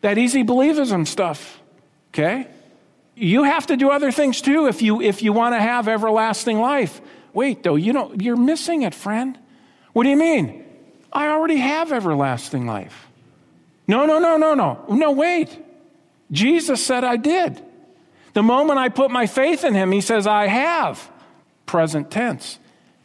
that 0.00 0.18
easy 0.18 0.42
believism 0.42 1.06
stuff, 1.06 1.60
okay? 2.08 2.48
You 3.14 3.44
have 3.44 3.68
to 3.68 3.76
do 3.76 3.90
other 3.90 4.10
things 4.10 4.40
too 4.40 4.66
if 4.66 4.82
you, 4.82 5.00
if 5.00 5.22
you 5.22 5.32
want 5.32 5.54
to 5.54 5.60
have 5.60 5.86
everlasting 5.86 6.58
life. 6.58 7.00
Wait, 7.32 7.62
though, 7.62 7.76
you 7.76 7.92
don't, 7.92 8.20
you're 8.20 8.36
missing 8.36 8.82
it, 8.82 8.94
friend. 8.94 9.38
What 9.92 10.04
do 10.04 10.10
you 10.10 10.16
mean? 10.16 10.64
I 11.12 11.28
already 11.28 11.56
have 11.56 11.92
everlasting 11.92 12.66
life. 12.66 13.08
No, 13.86 14.06
no, 14.06 14.18
no, 14.18 14.36
no, 14.36 14.54
no. 14.54 14.84
No, 14.88 15.12
wait. 15.12 15.58
Jesus 16.30 16.84
said 16.84 17.04
I 17.04 17.16
did. 17.16 17.62
The 18.34 18.42
moment 18.42 18.78
I 18.78 18.88
put 18.88 19.10
my 19.10 19.26
faith 19.26 19.64
in 19.64 19.74
him, 19.74 19.92
he 19.92 20.00
says, 20.00 20.26
I 20.26 20.46
have, 20.46 21.10
present 21.66 22.10
tense, 22.10 22.58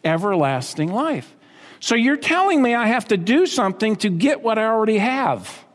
everlasting 0.04 0.92
life. 0.92 1.36
So 1.80 1.96
you're 1.96 2.18
telling 2.18 2.62
me 2.62 2.74
I 2.74 2.88
have 2.88 3.10
to 3.10 3.18
do 3.18 3.46
something 3.46 3.98
to 3.98 4.10
get 4.10 4.42
what 4.42 4.58
I 4.58 4.66
already 4.66 4.98
have. 4.98 5.66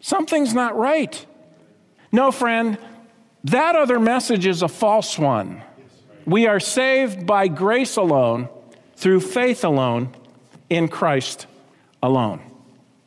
Something's 0.00 0.54
not 0.54 0.76
right. 0.76 1.24
No, 2.10 2.32
friend, 2.32 2.78
that 3.44 3.76
other 3.76 4.00
message 4.00 4.46
is 4.46 4.62
a 4.62 4.68
false 4.68 5.18
one. 5.18 5.62
We 6.30 6.46
are 6.46 6.60
saved 6.60 7.26
by 7.26 7.48
grace 7.48 7.96
alone, 7.96 8.48
through 8.94 9.18
faith 9.18 9.64
alone, 9.64 10.14
in 10.68 10.86
Christ 10.86 11.48
alone. 12.04 12.40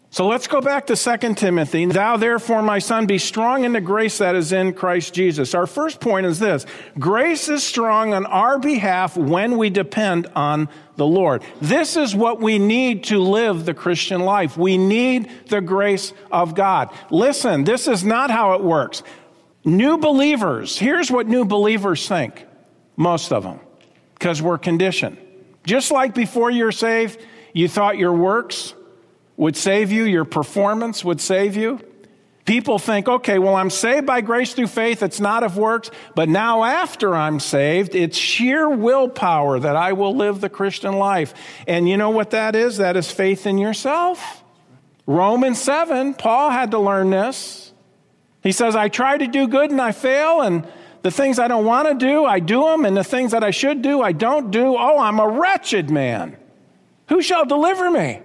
So 0.10 0.28
let's 0.28 0.46
go 0.46 0.60
back 0.60 0.88
to 0.88 0.98
2 0.98 1.34
Timothy. 1.36 1.86
Thou 1.86 2.18
therefore, 2.18 2.62
my 2.62 2.80
son, 2.80 3.06
be 3.06 3.18
strong 3.18 3.64
in 3.64 3.72
the 3.72 3.80
grace 3.80 4.18
that 4.18 4.36
is 4.36 4.52
in 4.52 4.74
Christ 4.74 5.14
Jesus. 5.14 5.56
Our 5.56 5.66
first 5.66 6.02
point 6.02 6.26
is 6.26 6.38
this 6.38 6.66
grace 7.00 7.48
is 7.48 7.64
strong 7.64 8.14
on 8.14 8.26
our 8.26 8.60
behalf 8.60 9.16
when 9.16 9.58
we 9.58 9.70
depend 9.70 10.28
on 10.36 10.68
the 10.98 11.08
Lord. 11.08 11.44
This 11.62 11.96
is 11.96 12.14
what 12.14 12.42
we 12.42 12.60
need 12.60 13.06
to 13.06 13.20
live 13.20 13.64
the 13.64 13.74
Christian 13.74 14.20
life. 14.20 14.58
We 14.58 14.78
need 14.78 15.32
the 15.48 15.62
grace 15.62 16.12
of 16.30 16.56
God. 16.56 16.94
Listen, 17.10 17.64
this 17.64 17.88
is 17.88 18.04
not 18.04 18.32
how 18.32 18.56
it 18.56 18.62
works. 18.62 19.02
New 19.64 19.98
believers, 19.98 20.78
here's 20.78 21.10
what 21.10 21.26
new 21.26 21.46
believers 21.46 22.06
think. 22.06 22.48
Most 22.96 23.32
of 23.32 23.44
them, 23.44 23.60
because 24.16 24.42
we're 24.42 24.58
conditioned. 24.58 25.18
Just 25.66 25.92
like 25.92 26.14
before 26.14 26.52
you're 26.52 26.72
saved, 26.72 27.20
you 27.54 27.68
thought 27.68 27.98
your 27.98 28.14
works 28.14 28.74
would 29.38 29.56
save 29.56 29.92
you, 29.92 30.04
your 30.04 30.26
performance 30.26 31.04
would 31.04 31.22
save 31.22 31.56
you. 31.56 31.80
People 32.46 32.78
think, 32.78 33.08
okay, 33.08 33.40
well, 33.40 33.56
I'm 33.56 33.70
saved 33.70 34.06
by 34.06 34.20
grace 34.20 34.54
through 34.54 34.68
faith. 34.68 35.02
It's 35.02 35.22
not 35.22 35.44
of 35.44 35.56
works. 35.56 35.90
But 36.14 36.28
now, 36.28 36.66
after 36.66 37.16
I'm 37.16 37.40
saved, 37.40 37.96
it's 37.96 38.18
sheer 38.18 38.70
willpower 38.70 39.60
that 39.60 39.78
I 39.78 39.94
will 39.94 40.14
live 40.14 40.42
the 40.42 40.50
Christian 40.50 40.98
life. 40.98 41.34
And 41.68 41.88
you 41.88 41.96
know 41.96 42.10
what 42.10 42.32
that 42.32 42.54
is? 42.54 42.78
That 42.78 42.98
is 42.98 43.10
faith 43.10 43.48
in 43.48 43.58
yourself. 43.58 44.44
Romans 45.08 45.62
7, 45.62 46.16
Paul 46.16 46.50
had 46.50 46.72
to 46.72 46.80
learn 46.80 47.12
this. 47.12 47.72
He 48.42 48.52
says, 48.52 48.76
I 48.76 48.90
try 48.90 49.18
to 49.18 49.28
do 49.28 49.48
good 49.48 49.72
and 49.72 49.82
I 49.82 49.94
fail, 49.94 50.42
and 50.42 50.68
the 51.04 51.12
things 51.12 51.38
I 51.38 51.48
don't 51.48 51.66
want 51.66 51.88
to 51.88 51.94
do, 51.94 52.26
I 52.26 52.40
do 52.40 52.64
them, 52.64 52.86
and 52.86 52.98
the 52.98 53.04
things 53.04 53.32
that 53.32 53.44
I 53.44 53.52
should 53.52 53.82
do, 53.82 54.02
I 54.02 54.14
don't 54.14 54.52
do. 54.52 54.76
Oh, 54.78 54.98
I'm 54.98 55.20
a 55.20 55.28
wretched 55.28 55.90
man. 55.90 56.38
Who 57.10 57.22
shall 57.22 57.46
deliver 57.46 57.92
me? 57.92 58.22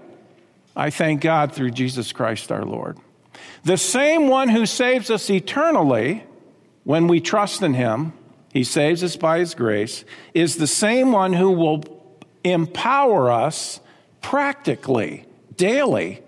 I 0.77 0.91
thank 0.91 1.21
God 1.21 1.53
through 1.53 1.73
Jesus 1.73 2.13
Christ 2.13 2.53
our 2.53 2.65
Lord. 2.65 2.97
The 3.65 3.77
same 3.77 4.29
one 4.29 4.49
who 4.49 4.65
saves 4.65 5.11
us 5.11 5.29
eternally 5.29 6.25
when 6.85 7.09
we 7.09 7.21
trust 7.21 7.63
in 7.63 7.75
him, 7.75 8.13
he 8.53 8.63
saves 8.63 9.03
us 9.03 9.17
by 9.17 9.41
his 9.41 9.55
grace, 9.55 10.05
is 10.33 10.57
the 10.57 10.67
same 10.67 11.11
one 11.11 11.33
who 11.33 11.51
will 11.51 11.83
empower 12.45 13.31
us 13.31 13.81
practically, 14.23 15.25
daily, 15.57 16.23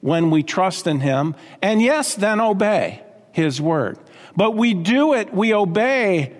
when 0.00 0.30
we 0.30 0.42
trust 0.42 0.88
in 0.88 0.98
him, 0.98 1.36
and 1.62 1.80
yes, 1.80 2.16
then 2.16 2.40
obey 2.40 3.00
his 3.30 3.60
word. 3.60 3.98
But 4.36 4.52
we 4.52 4.74
do 4.74 5.14
it, 5.14 5.32
we 5.32 5.54
obey 5.54 6.32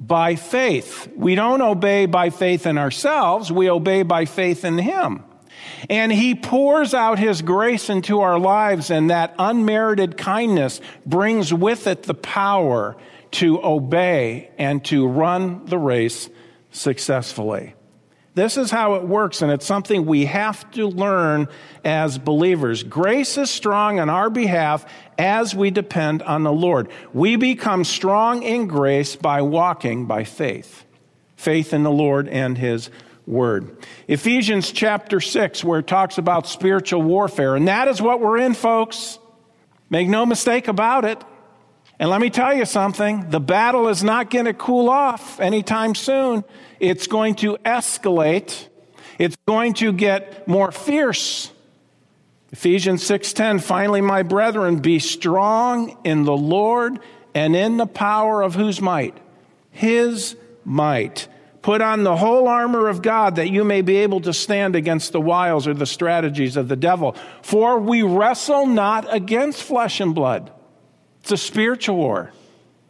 by 0.00 0.36
faith. 0.36 1.08
We 1.16 1.34
don't 1.34 1.62
obey 1.62 2.06
by 2.06 2.30
faith 2.30 2.66
in 2.66 2.78
ourselves, 2.78 3.50
we 3.50 3.70
obey 3.70 4.02
by 4.02 4.24
faith 4.24 4.64
in 4.64 4.78
Him. 4.78 5.24
And 5.90 6.12
He 6.12 6.34
pours 6.34 6.94
out 6.94 7.18
His 7.18 7.42
grace 7.42 7.88
into 7.90 8.20
our 8.20 8.38
lives, 8.38 8.90
and 8.90 9.10
that 9.10 9.34
unmerited 9.38 10.16
kindness 10.16 10.80
brings 11.04 11.52
with 11.52 11.86
it 11.86 12.04
the 12.04 12.14
power 12.14 12.96
to 13.30 13.62
obey 13.62 14.50
and 14.58 14.84
to 14.86 15.06
run 15.06 15.66
the 15.66 15.78
race 15.78 16.28
successfully. 16.70 17.74
This 18.38 18.56
is 18.56 18.70
how 18.70 18.94
it 18.94 19.02
works, 19.02 19.42
and 19.42 19.50
it's 19.50 19.66
something 19.66 20.06
we 20.06 20.26
have 20.26 20.70
to 20.70 20.86
learn 20.86 21.48
as 21.84 22.18
believers. 22.18 22.84
Grace 22.84 23.36
is 23.36 23.50
strong 23.50 23.98
on 23.98 24.08
our 24.08 24.30
behalf 24.30 24.86
as 25.18 25.56
we 25.56 25.72
depend 25.72 26.22
on 26.22 26.44
the 26.44 26.52
Lord. 26.52 26.88
We 27.12 27.34
become 27.34 27.82
strong 27.82 28.44
in 28.44 28.68
grace 28.68 29.16
by 29.16 29.42
walking 29.42 30.06
by 30.06 30.22
faith 30.22 30.84
faith 31.34 31.74
in 31.74 31.82
the 31.82 31.90
Lord 31.90 32.28
and 32.28 32.56
His 32.56 32.90
Word. 33.26 33.76
Ephesians 34.06 34.70
chapter 34.70 35.20
6, 35.20 35.64
where 35.64 35.80
it 35.80 35.88
talks 35.88 36.16
about 36.16 36.46
spiritual 36.46 37.02
warfare, 37.02 37.56
and 37.56 37.66
that 37.66 37.88
is 37.88 38.00
what 38.00 38.20
we're 38.20 38.38
in, 38.38 38.54
folks. 38.54 39.18
Make 39.90 40.08
no 40.08 40.24
mistake 40.24 40.68
about 40.68 41.04
it. 41.04 41.20
And 41.98 42.08
let 42.08 42.20
me 42.20 42.30
tell 42.30 42.54
you 42.54 42.64
something 42.64 43.30
the 43.30 43.40
battle 43.40 43.88
is 43.88 44.04
not 44.04 44.30
going 44.30 44.44
to 44.44 44.54
cool 44.54 44.88
off 44.88 45.40
anytime 45.40 45.96
soon. 45.96 46.44
It's 46.80 47.06
going 47.06 47.36
to 47.36 47.56
escalate, 47.64 48.68
it's 49.18 49.36
going 49.46 49.74
to 49.74 49.92
get 49.92 50.46
more 50.46 50.72
fierce. 50.72 51.50
Ephesians 52.52 53.02
6:10 53.04 53.62
Finally 53.62 54.00
my 54.00 54.22
brethren 54.22 54.78
be 54.78 54.98
strong 54.98 55.98
in 56.04 56.24
the 56.24 56.36
Lord 56.36 57.00
and 57.34 57.54
in 57.54 57.76
the 57.76 57.86
power 57.86 58.42
of 58.42 58.54
whose 58.54 58.80
might? 58.80 59.16
His 59.70 60.36
might. 60.64 61.28
Put 61.60 61.82
on 61.82 62.04
the 62.04 62.16
whole 62.16 62.48
armor 62.48 62.88
of 62.88 63.02
God 63.02 63.36
that 63.36 63.50
you 63.50 63.64
may 63.64 63.82
be 63.82 63.96
able 63.96 64.20
to 64.22 64.32
stand 64.32 64.74
against 64.76 65.12
the 65.12 65.20
wiles 65.20 65.66
or 65.66 65.74
the 65.74 65.86
strategies 65.86 66.56
of 66.56 66.68
the 66.68 66.76
devil. 66.76 67.14
For 67.42 67.78
we 67.78 68.02
wrestle 68.02 68.66
not 68.66 69.12
against 69.12 69.62
flesh 69.62 70.00
and 70.00 70.14
blood. 70.14 70.50
It's 71.20 71.32
a 71.32 71.36
spiritual 71.36 71.96
war, 71.96 72.32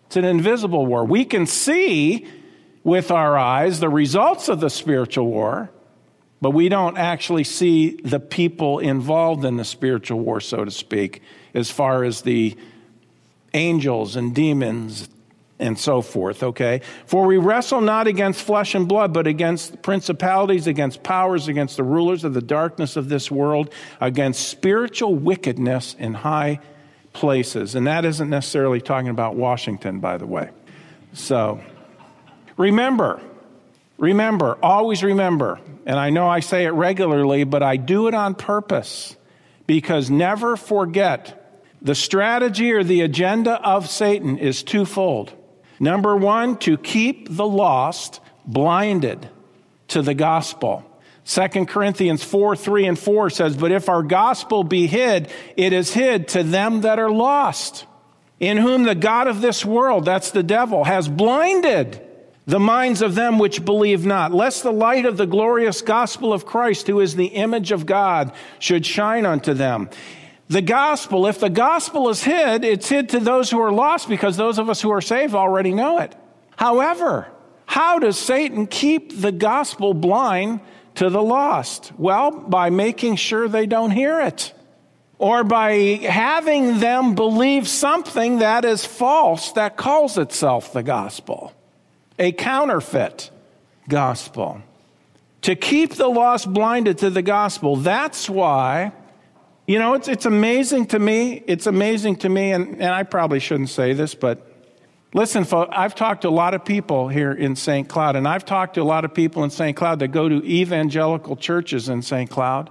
it's 0.07 0.16
an 0.16 0.25
invisible 0.25 0.87
war. 0.87 1.04
We 1.04 1.25
can 1.25 1.47
see 1.47 2.26
with 2.85 3.11
our 3.11 3.37
eyes 3.37 3.80
the 3.80 3.88
results 3.88 4.49
of 4.49 4.61
the 4.61 4.70
spiritual 4.70 5.26
war, 5.26 5.70
but 6.40 6.50
we 6.50 6.68
don't 6.68 6.97
actually 6.97 7.44
see 7.44 7.97
the 7.97 8.20
people 8.20 8.78
involved 8.78 9.44
in 9.44 9.56
the 9.56 9.64
spiritual 9.64 10.20
war, 10.20 10.40
so 10.40 10.64
to 10.64 10.70
speak, 10.70 11.23
as 11.54 11.70
far 11.70 12.04
as 12.04 12.23
the 12.23 12.56
angels 13.54 14.16
and 14.16 14.35
demons 14.35 15.08
and 15.58 15.76
so 15.76 16.00
forth, 16.00 16.42
okay? 16.42 16.80
For 17.06 17.26
we 17.26 17.37
wrestle 17.37 17.80
not 17.80 18.06
against 18.06 18.42
flesh 18.42 18.76
and 18.76 18.87
blood, 18.87 19.12
but 19.12 19.26
against 19.26 19.82
principalities, 19.82 20.68
against 20.68 21.02
powers, 21.02 21.49
against 21.49 21.76
the 21.76 21.82
rulers 21.82 22.23
of 22.23 22.35
the 22.35 22.42
darkness 22.42 22.94
of 22.97 23.08
this 23.08 23.30
world, 23.30 23.73
against 24.00 24.49
spiritual 24.49 25.16
wickedness 25.16 25.97
in 25.99 26.14
high 26.14 26.61
places. 27.12 27.75
And 27.75 27.88
that 27.88 28.04
isn't 28.04 28.30
necessarily 28.30 28.80
talking 28.80 29.08
about 29.08 29.35
Washington, 29.35 29.99
by 29.99 30.16
the 30.18 30.26
way. 30.26 30.50
So 31.12 31.61
remember, 32.58 33.22
remember, 33.96 34.58
always 34.62 35.02
remember, 35.02 35.58
and 35.86 35.98
I 35.98 36.10
know 36.10 36.28
I 36.28 36.40
say 36.40 36.66
it 36.66 36.72
regularly, 36.72 37.44
but 37.44 37.62
I 37.62 37.78
do 37.78 38.08
it 38.08 38.14
on 38.14 38.34
purpose 38.34 39.16
because 39.66 40.10
never 40.10 40.56
forget 40.56 41.62
the 41.80 41.94
strategy 41.94 42.72
or 42.72 42.84
the 42.84 43.00
agenda 43.00 43.52
of 43.66 43.88
Satan 43.88 44.36
is 44.36 44.62
twofold. 44.62 45.32
Number 45.80 46.16
one, 46.16 46.58
to 46.58 46.76
keep 46.76 47.28
the 47.30 47.46
lost 47.46 48.20
blinded 48.44 49.28
to 49.88 50.02
the 50.02 50.14
gospel. 50.14 50.84
2 51.26 51.66
Corinthians 51.66 52.24
4 52.24 52.56
3 52.56 52.86
and 52.86 52.98
4 52.98 53.30
says, 53.30 53.56
But 53.56 53.70
if 53.70 53.88
our 53.88 54.02
gospel 54.02 54.64
be 54.64 54.86
hid, 54.86 55.30
it 55.56 55.72
is 55.72 55.92
hid 55.92 56.28
to 56.28 56.42
them 56.42 56.80
that 56.80 56.98
are 56.98 57.10
lost, 57.10 57.86
in 58.40 58.56
whom 58.56 58.84
the 58.84 58.94
God 58.94 59.28
of 59.28 59.40
this 59.40 59.64
world, 59.64 60.04
that's 60.04 60.30
the 60.30 60.42
devil, 60.42 60.84
has 60.84 61.06
blinded 61.06 62.02
the 62.49 62.59
minds 62.59 63.02
of 63.02 63.14
them 63.14 63.38
which 63.38 63.62
believe 63.62 64.07
not, 64.07 64.33
lest 64.33 64.62
the 64.62 64.73
light 64.73 65.05
of 65.05 65.19
the 65.19 65.26
glorious 65.26 65.83
gospel 65.83 66.33
of 66.33 66.47
Christ, 66.47 66.87
who 66.87 66.99
is 66.99 67.14
the 67.14 67.26
image 67.26 67.73
of 67.73 67.85
God, 67.85 68.33
should 68.59 68.87
shine 68.87 69.26
unto 69.26 69.52
them. 69.52 69.90
The 70.49 70.62
gospel, 70.62 71.26
if 71.26 71.40
the 71.40 71.50
gospel 71.50 72.09
is 72.09 72.25
hid, 72.25 72.64
it's 72.64 72.88
hid 72.88 73.11
to 73.11 73.21
those 73.21 73.50
who 73.50 73.61
are 73.61 73.71
lost 73.71 74.09
because 74.09 74.38
those 74.38 74.59
of 74.59 74.71
us 74.71 74.81
who 74.81 74.90
are 74.90 75.02
saved 75.02 75.35
already 75.35 75.75
know 75.75 75.99
it. 75.99 76.17
However, 76.57 77.28
how 77.67 77.99
does 77.99 78.19
Satan 78.19 78.67
keep 78.67 79.21
the 79.21 79.31
gospel 79.31 79.93
blind 79.93 80.61
to 80.95 81.11
the 81.11 81.23
lost? 81.23 81.93
Well, 81.99 82.31
by 82.31 82.71
making 82.71 83.17
sure 83.17 83.47
they 83.47 83.67
don't 83.67 83.90
hear 83.90 84.23
it. 84.23 84.55
Or 85.19 85.45
by 85.45 85.75
having 86.02 86.78
them 86.78 87.14
believe 87.14 87.69
something 87.69 88.38
that 88.38 88.64
is 88.64 88.87
false 88.87 89.52
that 89.52 89.76
calls 89.76 90.17
itself 90.17 90.73
the 90.73 90.83
gospel, 90.83 91.52
a 92.18 92.32
counterfeit 92.32 93.30
gospel. 93.88 94.62
To 95.42 95.54
keep 95.54 95.94
the 95.94 96.08
lost 96.08 96.52
blinded 96.52 96.98
to 96.98 97.10
the 97.10 97.22
gospel, 97.22 97.76
that's 97.76 98.28
why 98.28 98.92
you 99.68 99.78
know, 99.78 99.92
it's, 99.92 100.08
it's 100.08 100.25
amazing 100.25 100.87
to 100.87 100.98
me. 100.98 101.42
It's 101.46 101.66
amazing 101.66 102.16
to 102.16 102.30
me, 102.30 102.52
and, 102.52 102.80
and 102.80 102.90
I 102.90 103.02
probably 103.02 103.38
shouldn't 103.38 103.68
say 103.68 103.92
this, 103.92 104.14
but 104.14 104.50
listen, 105.12 105.44
folks, 105.44 105.70
I've 105.76 105.94
talked 105.94 106.22
to 106.22 106.28
a 106.28 106.30
lot 106.30 106.54
of 106.54 106.64
people 106.64 107.08
here 107.08 107.32
in 107.32 107.54
St. 107.54 107.87
Cloud, 107.87 108.16
and 108.16 108.26
I've 108.26 108.46
talked 108.46 108.75
to 108.75 108.80
a 108.80 108.84
lot 108.84 109.04
of 109.04 109.12
people 109.12 109.44
in 109.44 109.50
St. 109.50 109.76
Cloud 109.76 109.98
that 109.98 110.08
go 110.08 110.26
to 110.26 110.42
evangelical 110.42 111.37
churches 111.37 111.90
in 111.90 112.00
St. 112.00 112.30
Cloud, 112.30 112.70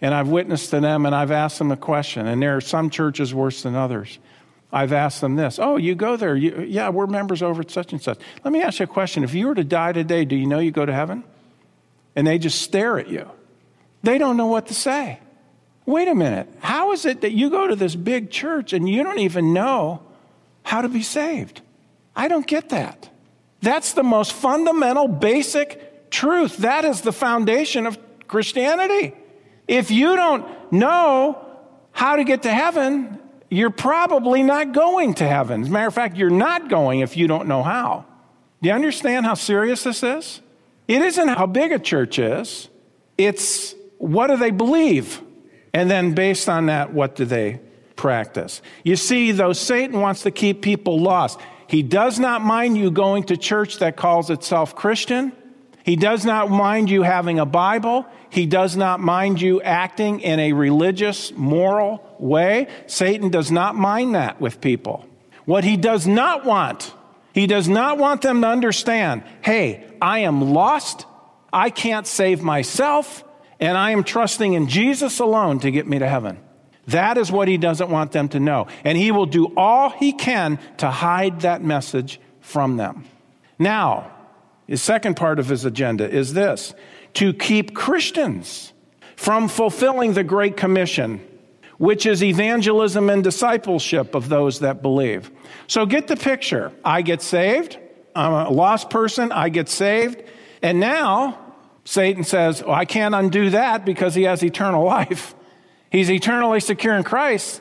and 0.00 0.14
I've 0.14 0.28
witnessed 0.28 0.70
to 0.70 0.80
them, 0.80 1.04
and 1.04 1.14
I've 1.14 1.32
asked 1.32 1.58
them 1.58 1.70
a 1.70 1.76
question, 1.76 2.26
and 2.26 2.40
there 2.40 2.56
are 2.56 2.62
some 2.62 2.88
churches 2.88 3.34
worse 3.34 3.62
than 3.62 3.74
others. 3.74 4.18
I've 4.72 4.92
asked 4.92 5.20
them 5.20 5.36
this. 5.36 5.58
Oh, 5.58 5.76
you 5.76 5.94
go 5.94 6.16
there. 6.16 6.34
You, 6.34 6.62
yeah, 6.62 6.88
we're 6.88 7.06
members 7.06 7.42
over 7.42 7.60
at 7.60 7.70
such 7.70 7.92
and 7.92 8.00
such. 8.00 8.18
Let 8.42 8.52
me 8.52 8.62
ask 8.62 8.80
you 8.80 8.84
a 8.84 8.86
question. 8.86 9.22
If 9.22 9.34
you 9.34 9.48
were 9.48 9.54
to 9.54 9.64
die 9.64 9.92
today, 9.92 10.24
do 10.24 10.34
you 10.34 10.46
know 10.46 10.60
you 10.60 10.70
go 10.70 10.86
to 10.86 10.92
heaven? 10.92 11.24
And 12.16 12.26
they 12.26 12.38
just 12.38 12.62
stare 12.62 12.98
at 12.98 13.08
you. 13.08 13.30
They 14.02 14.18
don't 14.18 14.36
know 14.36 14.46
what 14.46 14.68
to 14.68 14.74
say. 14.74 15.20
Wait 15.84 16.08
a 16.08 16.14
minute. 16.14 16.48
How 16.60 16.92
is 16.92 17.04
it 17.04 17.20
that 17.20 17.32
you 17.32 17.50
go 17.50 17.66
to 17.66 17.76
this 17.76 17.94
big 17.94 18.30
church 18.30 18.72
and 18.72 18.88
you 18.88 19.02
don't 19.02 19.18
even 19.18 19.52
know 19.52 20.02
how 20.62 20.80
to 20.80 20.88
be 20.88 21.02
saved? 21.02 21.60
I 22.16 22.28
don't 22.28 22.46
get 22.46 22.70
that. 22.70 23.10
That's 23.60 23.92
the 23.92 24.02
most 24.02 24.32
fundamental, 24.32 25.06
basic 25.06 26.10
truth. 26.10 26.58
That 26.58 26.84
is 26.84 27.02
the 27.02 27.12
foundation 27.12 27.86
of 27.86 27.98
Christianity. 28.26 29.14
If 29.68 29.90
you 29.90 30.16
don't 30.16 30.72
know 30.72 31.46
how 31.92 32.16
to 32.16 32.24
get 32.24 32.42
to 32.42 32.52
heaven, 32.52 33.18
you're 33.52 33.68
probably 33.68 34.42
not 34.42 34.72
going 34.72 35.12
to 35.12 35.28
heaven. 35.28 35.60
As 35.60 35.68
a 35.68 35.70
matter 35.70 35.86
of 35.86 35.94
fact, 35.94 36.16
you're 36.16 36.30
not 36.30 36.70
going 36.70 37.00
if 37.00 37.18
you 37.18 37.26
don't 37.26 37.46
know 37.46 37.62
how. 37.62 38.06
Do 38.62 38.70
you 38.70 38.74
understand 38.74 39.26
how 39.26 39.34
serious 39.34 39.82
this 39.82 40.02
is? 40.02 40.40
It 40.88 41.02
isn't 41.02 41.28
how 41.28 41.46
big 41.46 41.70
a 41.70 41.78
church 41.78 42.18
is, 42.18 42.68
it's 43.18 43.74
what 43.98 44.28
do 44.28 44.36
they 44.38 44.50
believe? 44.50 45.20
And 45.74 45.90
then, 45.90 46.14
based 46.14 46.48
on 46.48 46.66
that, 46.66 46.92
what 46.94 47.14
do 47.14 47.26
they 47.26 47.60
practice? 47.94 48.62
You 48.84 48.96
see, 48.96 49.32
though 49.32 49.52
Satan 49.52 50.00
wants 50.00 50.22
to 50.22 50.30
keep 50.30 50.62
people 50.62 50.98
lost, 50.98 51.38
he 51.66 51.82
does 51.82 52.18
not 52.18 52.42
mind 52.42 52.78
you 52.78 52.90
going 52.90 53.24
to 53.24 53.36
church 53.36 53.78
that 53.78 53.96
calls 53.96 54.30
itself 54.30 54.74
Christian. 54.74 55.32
He 55.84 55.96
does 55.96 56.24
not 56.24 56.50
mind 56.50 56.90
you 56.90 57.02
having 57.02 57.38
a 57.38 57.46
Bible. 57.46 58.06
He 58.30 58.46
does 58.46 58.76
not 58.76 59.00
mind 59.00 59.40
you 59.40 59.60
acting 59.62 60.20
in 60.20 60.38
a 60.38 60.52
religious, 60.52 61.32
moral 61.32 62.04
way. 62.18 62.68
Satan 62.86 63.30
does 63.30 63.50
not 63.50 63.74
mind 63.74 64.14
that 64.14 64.40
with 64.40 64.60
people. 64.60 65.04
What 65.44 65.64
he 65.64 65.76
does 65.76 66.06
not 66.06 66.44
want, 66.44 66.94
he 67.34 67.46
does 67.46 67.68
not 67.68 67.98
want 67.98 68.22
them 68.22 68.40
to 68.42 68.46
understand 68.46 69.24
hey, 69.42 69.84
I 70.00 70.20
am 70.20 70.52
lost. 70.52 71.06
I 71.52 71.68
can't 71.70 72.06
save 72.06 72.42
myself 72.42 73.24
and 73.60 73.76
I 73.76 73.90
am 73.90 74.04
trusting 74.04 74.54
in 74.54 74.68
Jesus 74.68 75.18
alone 75.18 75.60
to 75.60 75.70
get 75.70 75.86
me 75.86 75.98
to 75.98 76.08
heaven. 76.08 76.38
That 76.88 77.18
is 77.18 77.30
what 77.30 77.48
he 77.48 77.58
doesn't 77.58 77.90
want 77.90 78.12
them 78.12 78.28
to 78.30 78.40
know. 78.40 78.66
And 78.84 78.98
he 78.98 79.12
will 79.12 79.26
do 79.26 79.52
all 79.56 79.90
he 79.90 80.12
can 80.12 80.58
to 80.78 80.90
hide 80.90 81.42
that 81.42 81.62
message 81.62 82.20
from 82.40 82.76
them. 82.76 83.04
Now, 83.58 84.10
his 84.66 84.82
second 84.82 85.16
part 85.16 85.38
of 85.38 85.48
his 85.48 85.64
agenda 85.64 86.08
is 86.08 86.34
this 86.34 86.74
to 87.14 87.32
keep 87.32 87.74
Christians 87.74 88.72
from 89.16 89.48
fulfilling 89.48 90.14
the 90.14 90.24
Great 90.24 90.56
Commission, 90.56 91.20
which 91.78 92.06
is 92.06 92.22
evangelism 92.22 93.10
and 93.10 93.22
discipleship 93.22 94.14
of 94.14 94.28
those 94.28 94.60
that 94.60 94.82
believe. 94.82 95.30
So 95.66 95.86
get 95.86 96.08
the 96.08 96.16
picture. 96.16 96.72
I 96.84 97.02
get 97.02 97.22
saved. 97.22 97.78
I'm 98.14 98.32
a 98.32 98.50
lost 98.50 98.90
person. 98.90 99.32
I 99.32 99.48
get 99.48 99.68
saved. 99.68 100.22
And 100.62 100.80
now 100.80 101.38
Satan 101.84 102.24
says, 102.24 102.62
oh, 102.64 102.72
I 102.72 102.84
can't 102.84 103.14
undo 103.14 103.50
that 103.50 103.84
because 103.84 104.14
he 104.14 104.22
has 104.24 104.42
eternal 104.42 104.84
life. 104.96 105.34
He's 105.90 106.10
eternally 106.10 106.60
secure 106.60 106.94
in 106.94 107.02
Christ. 107.02 107.60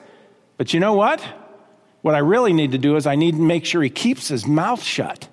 But 0.58 0.74
you 0.74 0.80
know 0.80 0.94
what? 0.94 1.22
What 2.02 2.16
I 2.16 2.20
really 2.20 2.54
need 2.54 2.72
to 2.72 2.78
do 2.78 2.96
is 2.96 3.06
I 3.06 3.16
need 3.16 3.36
to 3.36 3.42
make 3.42 3.66
sure 3.66 3.82
he 3.84 3.90
keeps 3.90 4.28
his 4.28 4.48
mouth 4.48 4.82
shut. 4.82 5.28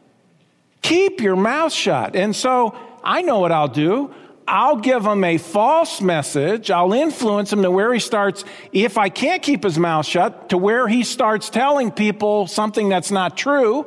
Keep 0.83 1.21
your 1.21 1.37
mouth 1.37 1.73
shut. 1.73 2.17
And 2.17 2.35
so 2.35 2.77
I 3.03 3.23
know 3.23 3.41
what 3.41 3.53
I'll 3.53 3.69
do. 3.69 4.15
I'll 4.47 4.77
give 4.77 5.05
him 5.05 5.25
a 5.25 5.37
false 5.37 6.01
message. 6.01 6.71
I'll 6.71 6.95
influence 6.95 7.53
him 7.53 7.63
to 7.63 7.71
where 7.71 7.93
he 7.93 8.01
starts, 8.01 8.45
if 8.73 8.97
I 8.97 9.11
can't 9.11 9.43
keep 9.43 9.63
his 9.63 9.79
mouth 9.79 10.07
shut, 10.07 10.49
to 10.49 10.57
where 10.57 10.89
he 10.89 11.05
starts 11.05 11.51
telling 11.51 11.91
people 11.91 12.47
something 12.47 12.89
that's 12.89 13.11
not 13.11 13.37
true. 13.37 13.87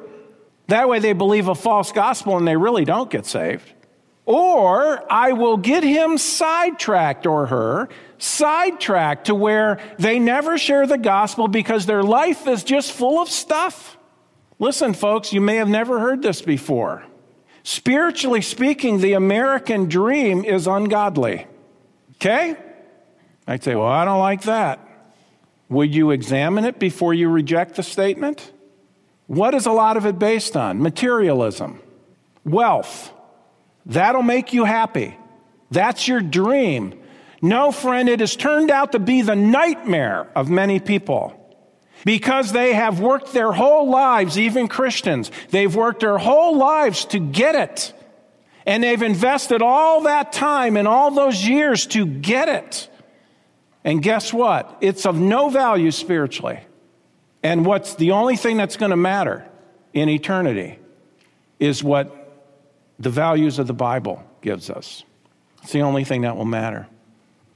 That 0.67 0.87
way 0.87 0.99
they 0.99 1.13
believe 1.13 1.47
a 1.47 1.55
false 1.55 1.91
gospel 1.91 2.37
and 2.37 2.47
they 2.47 2.55
really 2.55 2.85
don't 2.85 3.09
get 3.09 3.25
saved. 3.25 3.73
Or 4.25 5.11
I 5.11 5.33
will 5.33 5.57
get 5.57 5.83
him 5.83 6.19
sidetracked 6.19 7.25
or 7.25 7.47
her 7.47 7.89
sidetracked 8.19 9.25
to 9.25 9.35
where 9.35 9.79
they 9.97 10.19
never 10.19 10.59
share 10.59 10.85
the 10.85 10.97
gospel 10.99 11.47
because 11.47 11.87
their 11.87 12.03
life 12.03 12.47
is 12.47 12.63
just 12.63 12.91
full 12.91 13.19
of 13.19 13.29
stuff. 13.29 13.97
Listen, 14.61 14.93
folks, 14.93 15.33
you 15.33 15.41
may 15.41 15.55
have 15.55 15.67
never 15.67 15.99
heard 15.99 16.21
this 16.21 16.41
before. 16.41 17.03
Spiritually 17.63 18.41
speaking, 18.41 18.99
the 18.99 19.13
American 19.13 19.89
dream 19.89 20.45
is 20.45 20.67
ungodly. 20.67 21.47
Okay? 22.15 22.55
I'd 23.47 23.63
say, 23.63 23.75
well, 23.75 23.87
I 23.87 24.05
don't 24.05 24.19
like 24.19 24.43
that. 24.43 24.79
Would 25.67 25.93
you 25.93 26.11
examine 26.11 26.63
it 26.63 26.79
before 26.79 27.13
you 27.13 27.27
reject 27.27 27.75
the 27.75 27.83
statement? 27.83 28.51
What 29.25 29.55
is 29.55 29.65
a 29.65 29.71
lot 29.71 29.97
of 29.97 30.05
it 30.05 30.19
based 30.19 30.55
on? 30.55 30.81
Materialism, 30.81 31.81
wealth, 32.45 33.11
That'll 33.85 34.21
make 34.21 34.53
you 34.53 34.63
happy. 34.63 35.17
That's 35.71 36.07
your 36.07 36.21
dream. 36.21 36.99
No, 37.41 37.71
friend, 37.71 38.07
it 38.07 38.19
has 38.19 38.35
turned 38.35 38.69
out 38.69 38.91
to 38.91 38.99
be 38.99 39.21
the 39.21 39.35
nightmare 39.35 40.29
of 40.35 40.49
many 40.49 40.79
people 40.79 41.37
because 42.05 42.51
they 42.51 42.73
have 42.73 42.99
worked 42.99 43.33
their 43.33 43.51
whole 43.51 43.89
lives, 43.89 44.37
even 44.37 44.67
Christians, 44.67 45.31
they've 45.49 45.73
worked 45.73 46.01
their 46.01 46.17
whole 46.17 46.57
lives 46.57 47.05
to 47.05 47.19
get 47.19 47.55
it. 47.55 47.93
And 48.65 48.83
they've 48.83 49.01
invested 49.01 49.61
all 49.61 50.01
that 50.01 50.31
time 50.31 50.77
and 50.77 50.87
all 50.87 51.11
those 51.11 51.47
years 51.47 51.87
to 51.87 52.05
get 52.05 52.47
it. 52.47 52.89
And 53.83 54.03
guess 54.03 54.31
what? 54.31 54.77
It's 54.81 55.05
of 55.05 55.19
no 55.19 55.49
value 55.49 55.91
spiritually. 55.91 56.59
And 57.41 57.65
what's 57.65 57.95
the 57.95 58.11
only 58.11 58.35
thing 58.35 58.57
that's 58.57 58.77
going 58.77 58.91
to 58.91 58.97
matter 58.97 59.47
in 59.93 60.09
eternity 60.09 60.77
is 61.59 61.83
what 61.83 62.17
the 62.99 63.09
values 63.09 63.57
of 63.57 63.65
the 63.65 63.73
Bible 63.73 64.23
gives 64.41 64.69
us. 64.69 65.03
It's 65.63 65.71
the 65.71 65.81
only 65.81 66.03
thing 66.03 66.21
that 66.21 66.37
will 66.37 66.45
matter. 66.45 66.87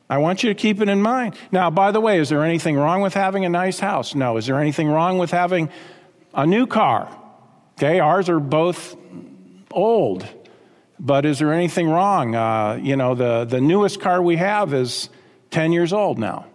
I 0.09 0.19
want 0.19 0.43
you 0.43 0.49
to 0.49 0.55
keep 0.55 0.81
it 0.81 0.89
in 0.89 1.01
mind. 1.01 1.35
Now, 1.51 1.69
by 1.69 1.91
the 1.91 1.99
way, 1.99 2.19
is 2.19 2.29
there 2.29 2.43
anything 2.43 2.75
wrong 2.75 3.01
with 3.01 3.13
having 3.13 3.43
a 3.43 3.49
nice 3.49 3.79
house? 3.79 4.13
No. 4.13 4.37
Is 4.37 4.45
there 4.45 4.59
anything 4.59 4.87
wrong 4.87 5.17
with 5.17 5.31
having 5.31 5.69
a 6.33 6.45
new 6.45 6.67
car? 6.67 7.09
Okay, 7.77 7.99
ours 7.99 8.29
are 8.29 8.39
both 8.39 8.95
old. 9.71 10.25
But 10.99 11.25
is 11.25 11.39
there 11.39 11.53
anything 11.53 11.89
wrong? 11.89 12.35
Uh, 12.35 12.79
you 12.81 12.95
know, 12.95 13.15
the, 13.15 13.45
the 13.45 13.59
newest 13.59 13.99
car 13.99 14.21
we 14.21 14.37
have 14.37 14.73
is 14.73 15.09
10 15.51 15.71
years 15.71 15.91
old 15.91 16.19
now. 16.19 16.45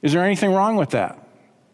Is 0.00 0.12
there 0.12 0.24
anything 0.24 0.52
wrong 0.52 0.76
with 0.76 0.90
that? 0.90 1.20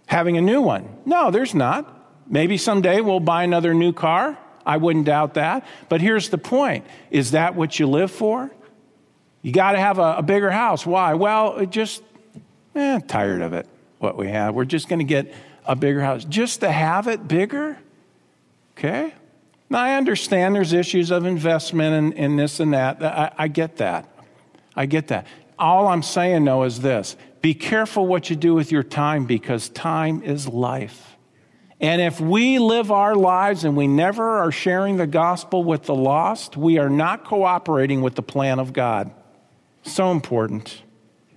having 0.06 0.36
a 0.36 0.40
new 0.40 0.62
one. 0.62 0.88
No, 1.04 1.30
there's 1.30 1.54
not. 1.54 1.92
Maybe 2.28 2.56
someday 2.56 3.00
we'll 3.00 3.20
buy 3.20 3.44
another 3.44 3.74
new 3.74 3.92
car. 3.92 4.38
I 4.64 4.78
wouldn't 4.78 5.04
doubt 5.04 5.34
that. 5.34 5.66
But 5.88 6.00
here's 6.00 6.28
the 6.30 6.38
point 6.38 6.86
is 7.10 7.32
that 7.32 7.54
what 7.54 7.78
you 7.78 7.86
live 7.86 8.10
for? 8.10 8.50
You 9.46 9.52
got 9.52 9.72
to 9.72 9.78
have 9.78 10.00
a, 10.00 10.16
a, 10.18 10.22
bigger 10.24 10.50
house. 10.50 10.84
Why? 10.84 11.14
Well, 11.14 11.58
it 11.58 11.70
just, 11.70 12.02
eh, 12.74 12.98
tired 13.06 13.42
of 13.42 13.52
it, 13.52 13.68
what 14.00 14.16
we 14.16 14.26
have. 14.26 14.56
We're 14.56 14.64
just 14.64 14.88
going 14.88 14.98
to 14.98 15.04
get 15.04 15.32
a 15.64 15.76
bigger 15.76 16.00
house. 16.00 16.24
Just 16.24 16.62
to 16.62 16.72
have 16.72 17.06
it 17.06 17.28
bigger? 17.28 17.78
Okay? 18.76 19.14
Now, 19.70 19.78
I 19.78 19.94
understand 19.94 20.56
there's 20.56 20.72
issues 20.72 21.12
of 21.12 21.26
investment 21.26 21.94
and, 21.94 22.14
and 22.18 22.36
this 22.36 22.58
and 22.58 22.74
that. 22.74 23.00
I, 23.04 23.30
I 23.38 23.46
get 23.46 23.76
that. 23.76 24.08
I 24.74 24.86
get 24.86 25.06
that. 25.08 25.28
All 25.60 25.86
I'm 25.86 26.02
saying, 26.02 26.44
though, 26.44 26.64
is 26.64 26.80
this 26.80 27.16
be 27.40 27.54
careful 27.54 28.04
what 28.04 28.28
you 28.28 28.34
do 28.34 28.52
with 28.52 28.72
your 28.72 28.82
time 28.82 29.26
because 29.26 29.68
time 29.68 30.24
is 30.24 30.48
life. 30.48 31.16
And 31.80 32.02
if 32.02 32.20
we 32.20 32.58
live 32.58 32.90
our 32.90 33.14
lives 33.14 33.62
and 33.62 33.76
we 33.76 33.86
never 33.86 34.28
are 34.38 34.50
sharing 34.50 34.96
the 34.96 35.06
gospel 35.06 35.62
with 35.62 35.84
the 35.84 35.94
lost, 35.94 36.56
we 36.56 36.78
are 36.78 36.90
not 36.90 37.22
cooperating 37.22 38.00
with 38.00 38.16
the 38.16 38.22
plan 38.22 38.58
of 38.58 38.72
God. 38.72 39.12
So 39.86 40.10
important. 40.10 40.82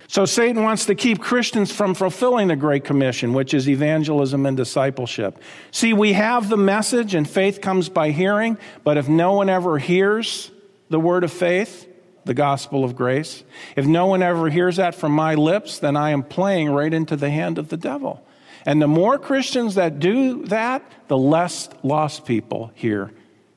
So 0.08 0.24
Satan 0.24 0.64
wants 0.64 0.86
to 0.86 0.96
keep 0.96 1.20
Christians 1.20 1.70
from 1.70 1.94
fulfilling 1.94 2.48
the 2.48 2.56
Great 2.56 2.84
Commission, 2.84 3.32
which 3.32 3.54
is 3.54 3.68
evangelism 3.68 4.44
and 4.44 4.56
discipleship. 4.56 5.40
See, 5.70 5.92
we 5.92 6.14
have 6.14 6.48
the 6.48 6.56
message, 6.56 7.14
and 7.14 7.30
faith 7.30 7.60
comes 7.60 7.88
by 7.88 8.10
hearing, 8.10 8.58
but 8.82 8.96
if 8.96 9.08
no 9.08 9.34
one 9.34 9.48
ever 9.48 9.78
hears 9.78 10.50
the 10.88 10.98
word 10.98 11.22
of 11.22 11.30
faith, 11.30 11.86
the 12.24 12.34
gospel 12.34 12.82
of 12.82 12.96
grace, 12.96 13.44
if 13.76 13.86
no 13.86 14.06
one 14.06 14.20
ever 14.20 14.50
hears 14.50 14.76
that 14.76 14.96
from 14.96 15.12
my 15.12 15.36
lips, 15.36 15.78
then 15.78 15.96
I 15.96 16.10
am 16.10 16.24
playing 16.24 16.70
right 16.70 16.92
into 16.92 17.14
the 17.14 17.30
hand 17.30 17.56
of 17.56 17.68
the 17.68 17.76
devil. 17.76 18.26
And 18.66 18.82
the 18.82 18.88
more 18.88 19.16
Christians 19.16 19.76
that 19.76 20.00
do 20.00 20.44
that, 20.46 20.82
the 21.06 21.16
less 21.16 21.68
lost 21.84 22.26
people 22.26 22.72
hear 22.74 23.12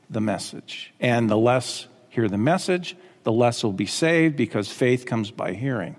the 0.08 0.22
message. 0.22 0.94
And 1.00 1.32
the 1.32 1.38
less 1.38 1.88
hear 2.10 2.30
the 2.30 2.38
message, 2.38 2.96
the 3.24 3.32
less 3.32 3.64
will 3.64 3.74
be 3.74 3.86
saved 3.86 4.36
because 4.36 4.72
faith 4.72 5.06
comes 5.06 5.32
by 5.32 5.54
hearing, 5.54 5.96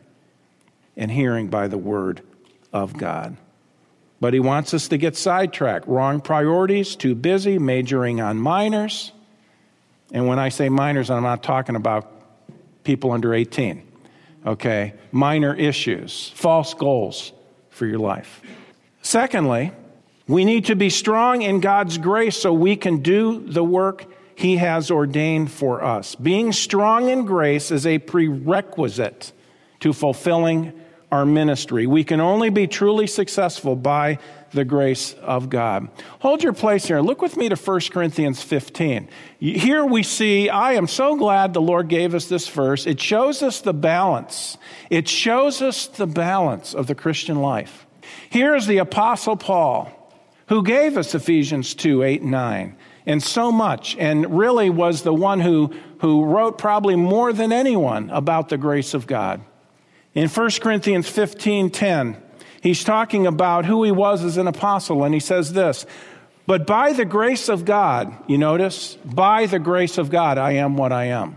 and 0.97 1.11
hearing 1.11 1.49
by 1.49 1.69
the 1.69 1.79
word 1.79 2.23
of 2.73 2.97
God. 2.97 3.37
But 4.21 4.33
he 4.33 4.41
wants 4.41 4.73
us 4.73 4.89
to 4.89 4.97
get 4.97 5.17
sidetracked. 5.17 5.87
Wrong 5.87 6.21
priorities, 6.21 6.97
too 6.97 7.15
busy, 7.15 7.59
majoring 7.59 8.21
on 8.21 8.39
minors. 8.39 9.13
And 10.13 10.27
when 10.27 10.39
I 10.39 10.49
say 10.49 10.69
minors, 10.69 11.11
I'm 11.11 11.23
not 11.23 11.43
talking 11.43 11.77
about 11.77 12.11
people 12.85 13.13
under 13.13 13.35
18. 13.35 13.87
Okay? 14.47 14.95
Minor 15.13 15.55
issues, 15.55 16.31
false 16.31 16.75
goals 16.75 17.33
for 17.71 17.87
your 17.87 17.99
life. 17.99 18.41
Secondly, 19.03 19.73
we 20.27 20.45
need 20.45 20.67
to 20.67 20.77
be 20.77 20.89
strong 20.89 21.43
in 21.43 21.61
God's 21.61 21.99
grace 21.99 22.37
so 22.37 22.53
we 22.53 22.77
can 22.77 23.03
do 23.03 23.41
the 23.41 23.65
work 23.65 24.07
He 24.35 24.57
has 24.57 24.91
ordained 24.91 25.51
for 25.51 25.83
us. 25.83 26.15
Being 26.15 26.53
strong 26.53 27.09
in 27.09 27.25
grace 27.25 27.71
is 27.71 27.87
a 27.87 27.99
prerequisite 27.99 29.33
to 29.81 29.93
fulfilling 29.93 30.73
our 31.13 31.25
ministry. 31.25 31.87
We 31.87 32.03
can 32.03 32.21
only 32.21 32.51
be 32.51 32.67
truly 32.67 33.07
successful 33.07 33.77
by 33.77 34.19
the 34.51 34.65
grace 34.65 35.15
of 35.15 35.49
God. 35.49 35.89
Hold 36.21 36.43
your 36.43 36.53
place 36.53 36.87
here. 36.87 37.01
Look 37.01 37.23
with 37.23 37.37
me 37.37 37.49
to 37.49 37.57
1 37.57 37.81
Corinthians 37.93 38.43
15. 38.43 39.09
Here 39.39 39.85
we 39.85 40.03
see, 40.03 40.49
I 40.49 40.73
am 40.73 40.87
so 40.87 41.17
glad 41.17 41.53
the 41.53 41.61
Lord 41.61 41.89
gave 41.89 42.15
us 42.15 42.27
this 42.27 42.49
verse. 42.49 42.87
It 42.87 43.01
shows 43.01 43.43
us 43.43 43.61
the 43.61 43.75
balance. 43.75 44.59
It 44.91 45.09
shows 45.09 45.61
us 45.63 45.87
the 45.87 46.07
balance 46.07 46.75
of 46.75 46.87
the 46.87 46.95
Christian 46.95 47.41
life. 47.41 47.87
Here's 48.31 48.67
the 48.67 48.79
Apostle 48.79 49.37
Paul, 49.37 49.93
who 50.49 50.63
gave 50.63 50.97
us 50.97 51.15
Ephesians 51.15 51.75
2 51.75 52.03
8 52.03 52.23
and 52.23 52.31
9, 52.31 52.77
and 53.07 53.23
so 53.23 53.53
much, 53.53 53.97
and 53.99 54.39
really 54.39 54.71
was 54.71 55.03
the 55.03 55.13
one 55.13 55.41
who, 55.41 55.75
who 56.01 56.25
wrote 56.25 56.57
probably 56.57 56.97
more 56.97 57.33
than 57.33 57.53
anyone 57.53 58.11
about 58.11 58.49
the 58.49 58.57
grace 58.57 58.95
of 58.95 59.07
God. 59.07 59.43
In 60.15 60.29
1 60.29 60.51
Corinthians 60.61 61.09
15 61.09 61.71
10, 61.71 62.17
he's 62.63 62.85
talking 62.85 63.27
about 63.27 63.67
who 63.67 63.83
he 63.85 63.91
was 63.91 64.25
as 64.25 64.37
an 64.37 64.47
apostle, 64.47 65.05
and 65.05 65.13
he 65.13 65.21
says 65.21 65.53
this 65.53 65.85
But 66.47 66.67
by 66.67 66.93
the 66.93 67.05
grace 67.05 67.49
of 67.49 67.65
God, 67.65 68.17
you 68.27 68.39
notice, 68.39 68.95
by 69.05 69.47
the 69.47 69.59
grace 69.59 69.99
of 69.99 70.11
God, 70.11 70.39
I 70.39 70.53
am 70.53 70.77
what 70.77 70.93
I 70.93 71.07
am. 71.07 71.37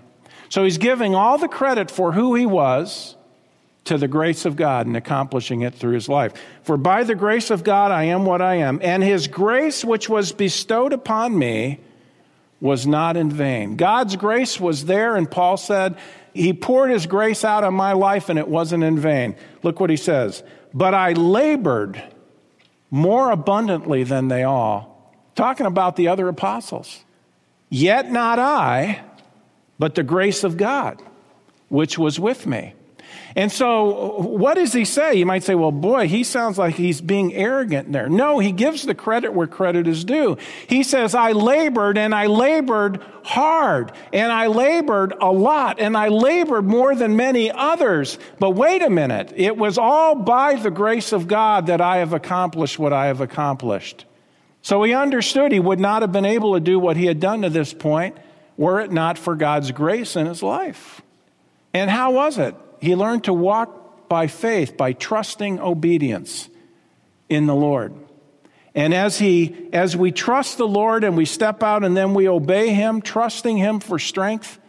So 0.50 0.64
he's 0.64 0.78
giving 0.78 1.16
all 1.16 1.38
the 1.38 1.50
credit 1.50 1.92
for 1.92 2.14
who 2.14 2.36
he 2.36 2.46
was 2.46 3.17
to 3.88 3.98
the 3.98 4.08
grace 4.08 4.46
of 4.46 4.56
God 4.56 4.88
and 4.88 4.96
accomplishing 4.96 5.62
it 5.62 5.76
through 5.76 5.94
his 5.94 6.08
life. 6.08 6.34
For 6.64 6.78
by 6.78 7.04
the 7.04 7.16
grace 7.16 7.50
of 7.50 7.64
God 7.64 7.92
I 7.92 8.04
am 8.04 8.26
what 8.26 8.42
I 8.42 8.56
am, 8.56 8.80
and 8.82 9.04
his 9.04 9.28
grace 9.28 9.84
which 9.84 10.08
was 10.08 10.32
bestowed 10.32 10.94
upon 10.94 11.38
me 11.38 11.80
was 12.60 12.88
not 12.88 13.18
in 13.18 13.30
vain. 13.30 13.76
God's 13.76 14.16
grace 14.16 14.60
was 14.60 14.86
there, 14.86 15.16
and 15.16 15.30
Paul 15.30 15.58
said, 15.58 15.98
He 16.34 16.54
poured 16.54 16.90
His 16.90 17.06
grace 17.06 17.44
out 17.44 17.64
on 17.64 17.74
my 17.74 17.94
life, 17.94 18.30
and 18.30 18.40
it 18.40 18.48
wasn't 18.48 18.84
in 18.84 19.00
vain. 19.00 19.36
Look 19.64 19.80
what 19.80 19.90
he 19.90 19.98
says. 19.98 20.44
But 20.74 20.94
I 20.94 21.14
labored 21.14 22.02
more 22.90 23.32
abundantly 23.32 24.04
than 24.04 24.28
they 24.28 24.44
all. 24.44 25.14
Talking 25.36 25.66
about 25.66 25.96
the 25.96 26.08
other 26.08 26.28
apostles. 26.28 27.04
Yet 27.70 28.12
not 28.12 28.40
I, 28.40 29.04
but 29.78 29.96
the 29.96 30.04
grace 30.04 30.44
of 30.44 30.58
God, 30.58 31.02
which 31.70 31.98
was 31.98 32.20
with 32.20 32.48
me. 32.48 32.74
And 33.38 33.52
so, 33.52 34.18
what 34.18 34.56
does 34.56 34.74
he 34.74 34.84
say? 34.84 35.14
You 35.14 35.28
might 35.28 35.44
say, 35.44 35.54
well, 35.54 35.72
boy, 35.72 36.08
he 36.08 36.24
sounds 36.24 36.58
like 36.58 36.74
he's 36.74 37.02
being 37.02 37.36
arrogant 37.36 37.92
there. 37.92 38.10
No, 38.10 38.40
he 38.40 38.52
gives 38.52 38.82
the 38.82 38.96
credit 38.96 39.32
where 39.32 39.46
credit 39.46 39.88
is 39.88 40.04
due. 40.04 40.40
He 40.66 40.82
says, 40.82 41.14
I 41.14 41.34
labored 41.34 42.00
and 42.00 42.16
I 42.16 42.26
labored 42.26 43.00
hard 43.24 43.92
and 44.12 44.32
I 44.32 44.48
labored 44.48 45.14
a 45.22 45.32
lot 45.32 45.80
and 45.80 45.96
I 45.96 46.08
labored 46.08 46.66
more 46.66 46.96
than 46.96 47.16
many 47.16 47.52
others. 47.52 48.18
But 48.40 48.52
wait 48.56 48.82
a 48.82 48.90
minute. 48.90 49.32
It 49.36 49.56
was 49.56 49.78
all 49.78 50.16
by 50.16 50.56
the 50.56 50.72
grace 50.72 51.12
of 51.12 51.28
God 51.28 51.68
that 51.68 51.80
I 51.80 51.98
have 51.98 52.14
accomplished 52.14 52.80
what 52.80 52.92
I 52.92 53.06
have 53.06 53.22
accomplished. 53.22 54.06
So 54.64 54.82
he 54.82 54.96
understood 54.96 55.52
he 55.52 55.60
would 55.60 55.80
not 55.80 56.02
have 56.02 56.12
been 56.12 56.26
able 56.26 56.56
to 56.56 56.60
do 56.60 56.80
what 56.80 56.98
he 56.98 57.06
had 57.06 57.20
done 57.20 57.44
to 57.44 57.52
this 57.52 57.72
point 57.72 58.18
were 58.58 58.82
it 58.82 58.92
not 58.92 59.20
for 59.20 59.36
God's 59.36 59.72
grace 59.72 60.16
in 60.16 60.26
his 60.26 60.42
life. 60.42 61.04
And 61.72 61.92
how 61.92 62.14
was 62.14 62.40
it? 62.40 62.56
He 62.80 62.96
learned 62.96 63.26
to 63.26 63.34
walk 63.34 64.10
by 64.10 64.28
faith, 64.28 64.78
by 64.78 64.94
trusting 64.94 65.60
obedience 65.60 66.50
in 67.30 67.46
the 67.46 67.56
Lord. 67.56 67.94
And 68.76 68.94
as 68.94 69.18
he 69.18 69.70
as 69.74 69.98
we 69.98 70.12
trust 70.12 70.58
the 70.58 70.68
Lord 70.68 71.04
and 71.04 71.18
we 71.18 71.26
step 71.26 71.64
out 71.64 71.84
and 71.84 71.98
then 71.98 72.14
we 72.14 72.28
obey 72.30 72.70
him, 72.70 73.02
trusting 73.02 73.58
him 73.58 73.80
for 73.80 73.98
strength, 73.98 74.60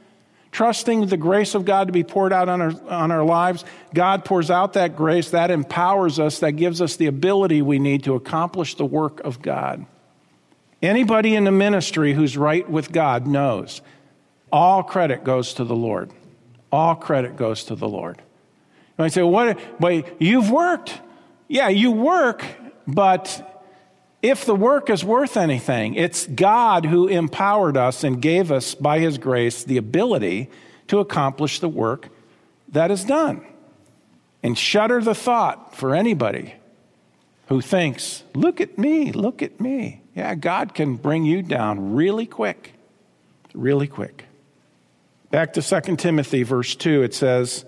trusting 0.50 1.06
the 1.06 1.16
grace 1.18 1.54
of 1.54 1.64
God 1.64 1.88
to 1.88 1.92
be 1.92 2.04
poured 2.04 2.32
out 2.32 2.48
on 2.48 2.60
our, 2.62 2.72
on 2.88 3.10
our 3.10 3.24
lives, 3.24 3.64
God 3.92 4.24
pours 4.24 4.50
out 4.50 4.72
that 4.72 4.96
grace, 4.96 5.30
that 5.30 5.50
empowers 5.50 6.18
us, 6.18 6.38
that 6.38 6.52
gives 6.52 6.80
us 6.80 6.96
the 6.96 7.06
ability 7.06 7.60
we 7.60 7.78
need 7.78 8.04
to 8.04 8.14
accomplish 8.14 8.74
the 8.76 8.86
work 8.86 9.20
of 9.20 9.42
God. 9.42 9.84
Anybody 10.80 11.34
in 11.34 11.44
the 11.44 11.52
ministry 11.52 12.14
who's 12.14 12.36
right 12.36 12.68
with 12.68 12.92
God 12.92 13.26
knows 13.26 13.82
all 14.50 14.82
credit 14.82 15.24
goes 15.24 15.52
to 15.54 15.64
the 15.64 15.76
Lord. 15.76 16.10
All 16.70 16.94
credit 16.94 17.37
goes 17.37 17.64
to 17.64 17.74
the 17.74 17.88
Lord. 17.88 18.18
You 18.18 19.04
might 19.04 19.12
say, 19.12 19.22
what, 19.22 19.59
but 19.81 20.20
you've 20.20 20.50
worked. 20.50 21.00
Yeah, 21.48 21.68
you 21.68 21.90
work, 21.90 22.44
but 22.87 23.62
if 24.22 24.44
the 24.44 24.54
work 24.54 24.90
is 24.90 25.04
worth 25.04 25.37
anything, 25.37 25.94
it's 25.94 26.26
God 26.26 26.85
who 26.85 27.09
empowered 27.09 27.76
us 27.76 28.04
and 28.04 28.20
gave 28.20 28.50
us, 28.50 28.74
by 28.74 28.98
His 28.98 29.16
grace, 29.18 29.64
the 29.64 29.76
ability 29.76 30.50
to 30.88 30.98
accomplish 30.98 31.61
the 31.61 31.68
work 31.68 32.09
that 32.68 32.90
is 32.90 33.04
done. 33.04 33.46
And 34.42 34.59
shudder 34.59 35.00
the 35.00 35.14
thought 35.14 35.74
for 35.74 35.94
anybody 35.94 36.54
who 37.48 37.61
thinks, 37.61 38.24
look 38.35 38.61
at 38.61 38.76
me, 38.76 39.12
look 39.12 39.42
at 39.42 39.61
me. 39.61 40.02
Yeah, 40.14 40.35
God 40.35 40.74
can 40.74 40.96
bring 40.96 41.24
you 41.24 41.42
down 41.42 41.94
really 41.94 42.26
quick, 42.26 42.74
really 43.54 43.87
quick. 43.87 44.24
Back 45.30 45.52
to 45.54 45.62
2 45.62 45.96
Timothy, 45.96 46.42
verse 46.42 46.74
2, 46.74 47.02
it 47.02 47.14
says, 47.14 47.64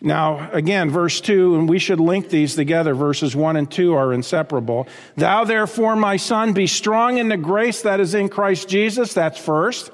now, 0.00 0.50
again, 0.52 0.90
verse 0.90 1.22
2, 1.22 1.54
and 1.54 1.68
we 1.68 1.78
should 1.78 2.00
link 2.00 2.28
these 2.28 2.54
together. 2.54 2.94
Verses 2.94 3.34
1 3.34 3.56
and 3.56 3.70
2 3.70 3.94
are 3.94 4.12
inseparable. 4.12 4.86
Thou, 5.16 5.44
therefore, 5.44 5.96
my 5.96 6.18
son, 6.18 6.52
be 6.52 6.66
strong 6.66 7.16
in 7.16 7.28
the 7.28 7.38
grace 7.38 7.80
that 7.82 7.98
is 7.98 8.14
in 8.14 8.28
Christ 8.28 8.68
Jesus. 8.68 9.14
That's 9.14 9.38
first. 9.38 9.90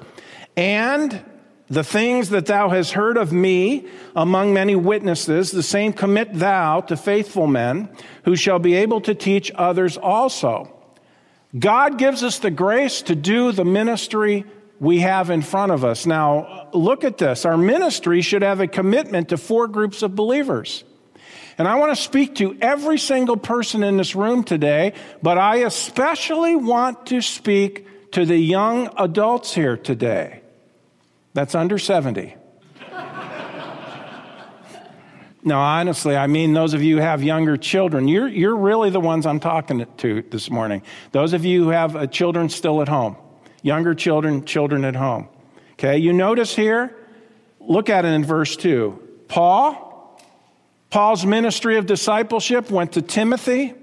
And 0.57 1.23
the 1.69 1.85
things 1.85 2.29
that 2.29 2.47
thou 2.47 2.69
hast 2.69 2.91
heard 2.91 3.15
of 3.15 3.31
me 3.31 3.87
among 4.13 4.53
many 4.53 4.75
witnesses, 4.75 5.51
the 5.51 5.63
same 5.63 5.93
commit 5.93 6.33
thou 6.33 6.81
to 6.81 6.97
faithful 6.97 7.47
men 7.47 7.89
who 8.25 8.35
shall 8.35 8.59
be 8.59 8.75
able 8.75 8.99
to 9.01 9.15
teach 9.15 9.51
others 9.55 9.97
also. 9.97 10.69
God 11.57 11.97
gives 11.97 12.23
us 12.23 12.39
the 12.39 12.51
grace 12.51 13.01
to 13.03 13.15
do 13.15 13.53
the 13.53 13.65
ministry 13.65 14.43
we 14.79 14.99
have 14.99 15.29
in 15.29 15.41
front 15.41 15.71
of 15.71 15.83
us. 15.83 16.05
Now, 16.05 16.69
look 16.73 17.03
at 17.03 17.17
this. 17.17 17.45
Our 17.45 17.57
ministry 17.57 18.21
should 18.21 18.41
have 18.41 18.59
a 18.59 18.67
commitment 18.67 19.29
to 19.29 19.37
four 19.37 19.67
groups 19.67 20.01
of 20.01 20.15
believers. 20.15 20.83
And 21.57 21.67
I 21.67 21.75
want 21.75 21.95
to 21.95 22.01
speak 22.01 22.35
to 22.35 22.57
every 22.61 22.97
single 22.97 23.37
person 23.37 23.83
in 23.83 23.97
this 23.97 24.15
room 24.15 24.43
today, 24.43 24.93
but 25.21 25.37
I 25.37 25.57
especially 25.57 26.55
want 26.55 27.07
to 27.07 27.21
speak 27.21 28.11
to 28.11 28.25
the 28.25 28.37
young 28.37 28.89
adults 28.97 29.53
here 29.53 29.77
today. 29.77 30.41
That's 31.33 31.55
under 31.55 31.77
70. 31.77 32.35
no, 35.43 35.59
honestly, 35.59 36.15
I 36.15 36.27
mean 36.27 36.53
those 36.53 36.73
of 36.73 36.83
you 36.83 36.97
who 36.97 37.01
have 37.01 37.23
younger 37.23 37.57
children. 37.57 38.07
You're, 38.07 38.27
you're 38.27 38.55
really 38.55 38.89
the 38.89 38.99
ones 38.99 39.25
I'm 39.25 39.39
talking 39.39 39.85
to 39.97 40.21
this 40.23 40.49
morning. 40.49 40.83
Those 41.11 41.33
of 41.33 41.45
you 41.45 41.63
who 41.63 41.69
have 41.69 41.95
uh, 41.95 42.07
children 42.07 42.49
still 42.49 42.81
at 42.81 42.87
home, 42.87 43.15
younger 43.63 43.95
children, 43.95 44.45
children 44.45 44.85
at 44.85 44.95
home. 44.95 45.27
Okay, 45.73 45.97
you 45.97 46.13
notice 46.13 46.55
here, 46.55 46.95
look 47.59 47.89
at 47.89 48.05
it 48.05 48.09
in 48.09 48.23
verse 48.23 48.55
2. 48.55 48.99
Paul, 49.27 50.21
Paul's 50.91 51.25
ministry 51.25 51.77
of 51.77 51.87
discipleship 51.87 52.69
went 52.69 52.91
to 52.91 53.01
Timothy. 53.01 53.73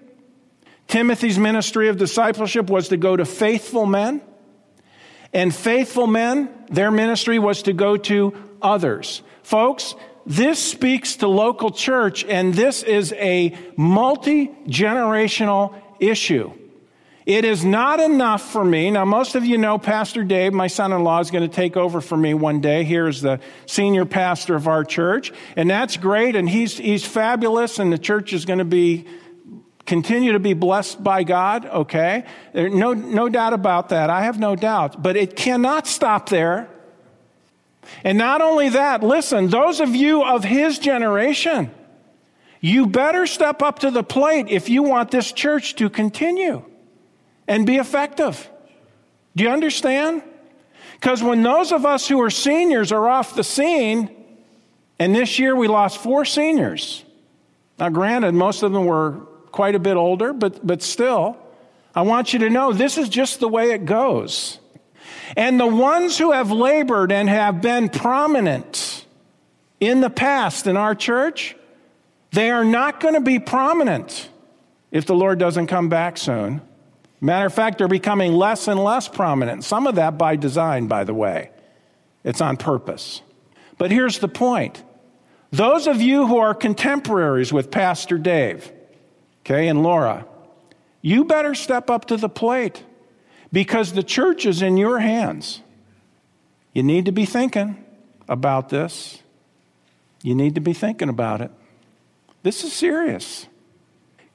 Timothy's 0.86 1.38
ministry 1.38 1.88
of 1.88 1.96
discipleship 1.96 2.70
was 2.70 2.88
to 2.88 2.96
go 2.96 3.16
to 3.16 3.24
faithful 3.24 3.86
men. 3.86 4.22
And 5.32 5.54
faithful 5.54 6.06
men, 6.06 6.48
their 6.70 6.90
ministry 6.90 7.38
was 7.38 7.62
to 7.62 7.72
go 7.72 7.96
to 7.96 8.34
others. 8.60 9.22
Folks, 9.42 9.94
this 10.26 10.58
speaks 10.58 11.16
to 11.16 11.28
local 11.28 11.70
church, 11.70 12.24
and 12.24 12.52
this 12.52 12.82
is 12.82 13.12
a 13.14 13.56
multi 13.76 14.48
generational 14.66 15.74
issue. 15.98 16.52
It 17.26 17.44
is 17.44 17.64
not 17.64 18.00
enough 18.00 18.50
for 18.50 18.64
me. 18.64 18.90
Now, 18.90 19.04
most 19.04 19.34
of 19.34 19.44
you 19.44 19.58
know 19.58 19.76
Pastor 19.78 20.24
Dave, 20.24 20.54
my 20.54 20.68
son 20.68 20.92
in 20.92 21.04
law, 21.04 21.20
is 21.20 21.30
going 21.30 21.48
to 21.48 21.54
take 21.54 21.76
over 21.76 22.00
for 22.00 22.16
me 22.16 22.32
one 22.32 22.60
day 22.60 22.82
here 22.84 23.06
as 23.06 23.20
the 23.20 23.40
senior 23.66 24.06
pastor 24.06 24.54
of 24.54 24.66
our 24.66 24.84
church. 24.84 25.32
And 25.54 25.68
that's 25.68 25.98
great. 25.98 26.34
And 26.34 26.48
he's, 26.48 26.78
he's 26.78 27.04
fabulous. 27.04 27.78
And 27.78 27.92
the 27.92 27.98
church 27.98 28.32
is 28.32 28.46
going 28.46 28.58
to 28.58 28.64
be, 28.64 29.06
continue 29.84 30.32
to 30.32 30.38
be 30.38 30.54
blessed 30.54 31.04
by 31.04 31.22
God. 31.22 31.66
Okay. 31.66 32.24
There's 32.54 32.72
no, 32.72 32.94
no 32.94 33.28
doubt 33.28 33.52
about 33.52 33.90
that. 33.90 34.08
I 34.08 34.22
have 34.22 34.38
no 34.38 34.56
doubt. 34.56 35.02
But 35.02 35.16
it 35.16 35.36
cannot 35.36 35.86
stop 35.86 36.30
there. 36.30 36.70
And 38.02 38.16
not 38.16 38.40
only 38.40 38.70
that, 38.70 39.02
listen, 39.02 39.48
those 39.48 39.80
of 39.80 39.94
you 39.94 40.24
of 40.24 40.42
his 40.42 40.78
generation, 40.78 41.70
you 42.62 42.86
better 42.86 43.26
step 43.26 43.60
up 43.60 43.80
to 43.80 43.90
the 43.90 44.02
plate 44.02 44.46
if 44.48 44.70
you 44.70 44.82
want 44.82 45.10
this 45.10 45.32
church 45.32 45.76
to 45.76 45.90
continue 45.90 46.64
and 47.50 47.66
be 47.66 47.78
effective. 47.78 48.48
Do 49.34 49.42
you 49.42 49.50
understand? 49.50 50.22
Because 50.94 51.20
when 51.20 51.42
those 51.42 51.72
of 51.72 51.84
us 51.84 52.06
who 52.06 52.20
are 52.22 52.30
seniors 52.30 52.92
are 52.92 53.08
off 53.08 53.34
the 53.34 53.42
scene, 53.42 54.08
and 55.00 55.14
this 55.14 55.38
year 55.40 55.56
we 55.56 55.66
lost 55.66 55.98
four 55.98 56.24
seniors. 56.24 57.04
Now, 57.76 57.88
granted, 57.88 58.34
most 58.34 58.62
of 58.62 58.72
them 58.72 58.84
were 58.84 59.12
quite 59.50 59.74
a 59.74 59.80
bit 59.80 59.96
older, 59.96 60.32
but, 60.32 60.64
but 60.64 60.80
still, 60.80 61.36
I 61.92 62.02
want 62.02 62.32
you 62.32 62.38
to 62.40 62.50
know 62.50 62.72
this 62.72 62.96
is 62.96 63.08
just 63.08 63.40
the 63.40 63.48
way 63.48 63.72
it 63.72 63.84
goes. 63.84 64.60
And 65.36 65.58
the 65.58 65.66
ones 65.66 66.16
who 66.18 66.30
have 66.30 66.52
labored 66.52 67.10
and 67.10 67.28
have 67.28 67.60
been 67.60 67.88
prominent 67.88 69.06
in 69.80 70.00
the 70.00 70.10
past 70.10 70.68
in 70.68 70.76
our 70.76 70.94
church, 70.94 71.56
they 72.30 72.50
are 72.50 72.64
not 72.64 73.00
going 73.00 73.14
to 73.14 73.20
be 73.20 73.40
prominent 73.40 74.28
if 74.92 75.04
the 75.04 75.16
Lord 75.16 75.40
doesn't 75.40 75.66
come 75.66 75.88
back 75.88 76.16
soon. 76.16 76.60
Matter 77.20 77.46
of 77.46 77.54
fact, 77.54 77.78
they're 77.78 77.88
becoming 77.88 78.32
less 78.32 78.66
and 78.66 78.82
less 78.82 79.06
prominent. 79.08 79.64
Some 79.64 79.86
of 79.86 79.96
that 79.96 80.16
by 80.16 80.36
design, 80.36 80.86
by 80.86 81.04
the 81.04 81.14
way. 81.14 81.50
It's 82.24 82.40
on 82.40 82.56
purpose. 82.56 83.22
But 83.78 83.90
here's 83.90 84.18
the 84.18 84.28
point 84.28 84.82
those 85.50 85.86
of 85.86 86.00
you 86.00 86.26
who 86.26 86.38
are 86.38 86.54
contemporaries 86.54 87.52
with 87.52 87.70
Pastor 87.70 88.18
Dave, 88.18 88.70
okay, 89.44 89.68
and 89.68 89.82
Laura, 89.82 90.26
you 91.02 91.24
better 91.24 91.54
step 91.54 91.90
up 91.90 92.06
to 92.06 92.16
the 92.16 92.28
plate 92.28 92.84
because 93.52 93.92
the 93.92 94.02
church 94.02 94.46
is 94.46 94.62
in 94.62 94.76
your 94.76 95.00
hands. 95.00 95.60
You 96.72 96.82
need 96.82 97.06
to 97.06 97.12
be 97.12 97.24
thinking 97.24 97.84
about 98.28 98.68
this. 98.68 99.22
You 100.22 100.34
need 100.34 100.54
to 100.54 100.60
be 100.60 100.72
thinking 100.72 101.08
about 101.08 101.40
it. 101.40 101.50
This 102.42 102.62
is 102.62 102.72
serious. 102.72 103.46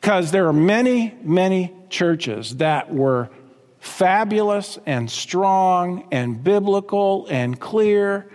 Because 0.06 0.30
there 0.30 0.48
are 0.48 0.54
many, 0.54 1.16
many 1.24 1.74
churches 1.90 2.58
that 2.58 2.94
were 2.94 3.28
fabulous 3.80 4.78
and 4.86 5.10
strong 5.10 6.08
and 6.12 6.44
biblical 6.44 7.26
and 7.28 7.60
clear, 7.60 8.30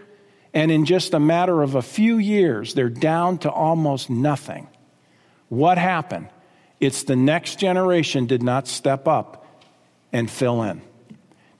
and 0.53 0.73
in 0.73 0.85
just 0.85 1.15
a 1.15 1.21
matter 1.21 1.63
of 1.63 1.77
a 1.77 1.81
few 1.83 2.19
years, 2.19 2.75
they're 2.75 2.89
down 2.89 3.39
to 3.39 3.51
almost 3.53 4.11
nothing. 4.11 4.67
What 5.49 5.79
happened? 5.79 6.27
It's 6.81 7.05
the 7.05 7.15
next 7.15 7.61
generation 7.61 8.27
did 8.27 8.43
not 8.43 8.67
step 8.67 9.07
up 9.07 9.47
and 10.13 10.29
fill 10.29 10.65
in. 10.65 10.83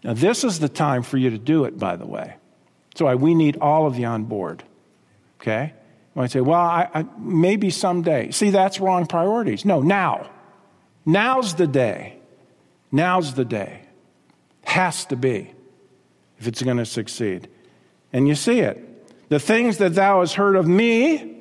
Now, 0.03 0.15
this 0.15 0.43
is 0.43 0.59
the 0.59 0.69
time 0.69 1.05
for 1.05 1.19
you 1.19 1.31
to 1.31 1.39
do 1.39 1.67
it, 1.67 1.79
by 1.79 1.95
the 1.95 2.07
way. 2.07 2.35
So 2.97 3.15
we 3.15 3.33
need 3.33 3.59
all 3.59 3.87
of 3.87 3.97
you 3.97 4.07
on 4.07 4.25
board. 4.25 4.65
Okay? 5.41 5.73
Might 6.21 6.31
say, 6.31 6.43
well, 6.43 6.61
I, 6.61 6.87
I, 6.93 7.07
maybe 7.17 7.71
someday. 7.71 8.31
See, 8.31 8.51
that's 8.51 8.79
wrong 8.79 9.07
priorities. 9.07 9.65
No, 9.65 9.81
now. 9.81 10.29
Now's 11.07 11.55
the 11.55 11.67
day. 11.67 12.19
Now's 12.93 13.33
the 13.33 13.47
day. 13.47 13.81
Has 14.65 15.07
to 15.07 15.17
be 15.17 15.51
if 16.39 16.47
it's 16.47 16.61
going 16.61 16.77
to 16.77 16.85
succeed. 16.85 17.49
And 18.13 18.29
you 18.29 18.35
see 18.35 18.61
it. 18.61 19.31
The 19.31 19.41
things 19.41 19.79
that 19.79 19.95
thou 19.95 20.21
hast 20.21 20.35
heard 20.35 20.57
of 20.57 20.69
me 20.69 21.39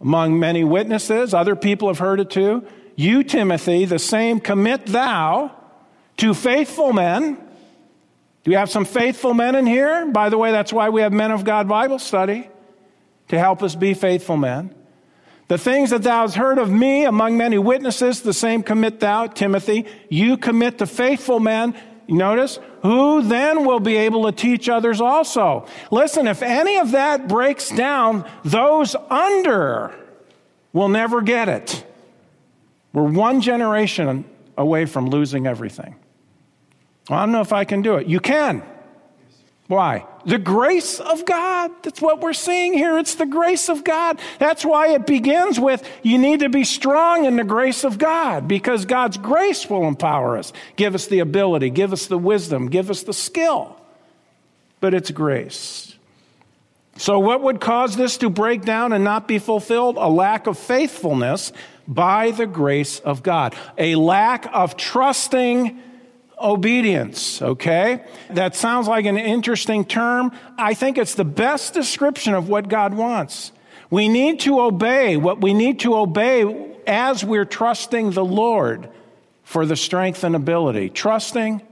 among 0.00 0.38
many 0.38 0.64
witnesses, 0.64 1.34
other 1.34 1.54
people 1.54 1.88
have 1.88 1.98
heard 1.98 2.18
it 2.18 2.30
too. 2.30 2.66
You, 2.96 3.22
Timothy, 3.22 3.84
the 3.84 3.98
same 3.98 4.40
commit 4.40 4.86
thou 4.86 5.54
to 6.16 6.32
faithful 6.32 6.94
men. 6.94 7.34
Do 7.34 8.52
we 8.52 8.54
have 8.54 8.70
some 8.70 8.86
faithful 8.86 9.34
men 9.34 9.54
in 9.54 9.66
here? 9.66 10.06
By 10.06 10.30
the 10.30 10.38
way, 10.38 10.50
that's 10.50 10.72
why 10.72 10.88
we 10.88 11.02
have 11.02 11.12
Men 11.12 11.30
of 11.30 11.44
God 11.44 11.68
Bible 11.68 11.98
study 11.98 12.48
to 13.28 13.38
help 13.38 13.62
us 13.62 13.74
be 13.74 13.94
faithful 13.94 14.36
men. 14.36 14.74
The 15.48 15.58
things 15.58 15.90
that 15.90 16.02
thou 16.02 16.22
hast 16.22 16.36
heard 16.36 16.58
of 16.58 16.70
me 16.70 17.04
among 17.04 17.38
many 17.38 17.56
witnesses, 17.56 18.20
the 18.20 18.34
same 18.34 18.62
commit 18.62 19.00
thou, 19.00 19.26
Timothy. 19.26 19.86
You 20.10 20.36
commit 20.36 20.78
to 20.78 20.86
faithful 20.86 21.40
men. 21.40 21.74
Notice, 22.06 22.58
who 22.82 23.22
then 23.22 23.64
will 23.64 23.80
be 23.80 23.96
able 23.96 24.24
to 24.24 24.32
teach 24.32 24.68
others 24.68 25.00
also? 25.00 25.66
Listen, 25.90 26.26
if 26.26 26.42
any 26.42 26.76
of 26.78 26.92
that 26.92 27.28
breaks 27.28 27.70
down, 27.70 28.28
those 28.44 28.94
under 29.10 29.94
will 30.72 30.88
never 30.88 31.22
get 31.22 31.48
it. 31.48 31.84
We're 32.92 33.02
one 33.02 33.40
generation 33.40 34.24
away 34.56 34.86
from 34.86 35.08
losing 35.08 35.46
everything. 35.46 35.96
Well, 37.08 37.18
I 37.18 37.22
don't 37.22 37.32
know 37.32 37.40
if 37.40 37.52
I 37.52 37.64
can 37.64 37.82
do 37.82 37.96
it. 37.96 38.06
You 38.06 38.20
can. 38.20 38.62
Why? 39.68 40.06
The 40.24 40.38
grace 40.38 40.98
of 40.98 41.26
God. 41.26 41.70
That's 41.82 42.00
what 42.00 42.22
we're 42.22 42.32
seeing 42.32 42.72
here. 42.72 42.98
It's 42.98 43.16
the 43.16 43.26
grace 43.26 43.68
of 43.68 43.84
God. 43.84 44.18
That's 44.38 44.64
why 44.64 44.88
it 44.88 45.06
begins 45.06 45.60
with 45.60 45.86
you 46.02 46.16
need 46.16 46.40
to 46.40 46.48
be 46.48 46.64
strong 46.64 47.26
in 47.26 47.36
the 47.36 47.44
grace 47.44 47.84
of 47.84 47.98
God 47.98 48.48
because 48.48 48.86
God's 48.86 49.18
grace 49.18 49.68
will 49.68 49.86
empower 49.86 50.38
us, 50.38 50.54
give 50.76 50.94
us 50.94 51.06
the 51.06 51.18
ability, 51.18 51.68
give 51.68 51.92
us 51.92 52.06
the 52.06 52.16
wisdom, 52.16 52.68
give 52.68 52.90
us 52.90 53.02
the 53.02 53.12
skill. 53.12 53.78
But 54.80 54.94
it's 54.94 55.10
grace. 55.10 55.94
So, 56.96 57.18
what 57.18 57.42
would 57.42 57.60
cause 57.60 57.94
this 57.94 58.16
to 58.18 58.30
break 58.30 58.62
down 58.62 58.92
and 58.94 59.04
not 59.04 59.28
be 59.28 59.38
fulfilled? 59.38 59.96
A 59.98 60.08
lack 60.08 60.46
of 60.46 60.58
faithfulness 60.58 61.52
by 61.86 62.30
the 62.30 62.46
grace 62.46 63.00
of 63.00 63.22
God, 63.22 63.54
a 63.76 63.96
lack 63.96 64.48
of 64.52 64.76
trusting 64.76 65.80
obedience, 66.40 67.42
okay? 67.42 68.04
That 68.30 68.54
sounds 68.54 68.88
like 68.88 69.06
an 69.06 69.16
interesting 69.16 69.84
term. 69.84 70.32
I 70.56 70.74
think 70.74 70.98
it's 70.98 71.14
the 71.14 71.24
best 71.24 71.74
description 71.74 72.34
of 72.34 72.48
what 72.48 72.68
God 72.68 72.94
wants. 72.94 73.52
We 73.90 74.08
need 74.08 74.40
to 74.40 74.60
obey 74.60 75.16
what 75.16 75.40
we 75.40 75.54
need 75.54 75.80
to 75.80 75.96
obey 75.96 76.76
as 76.86 77.24
we're 77.24 77.44
trusting 77.44 78.12
the 78.12 78.24
Lord 78.24 78.90
for 79.42 79.64
the 79.64 79.76
strength 79.76 80.24
and 80.24 80.36
ability. 80.36 80.90
Trusting 80.90 81.62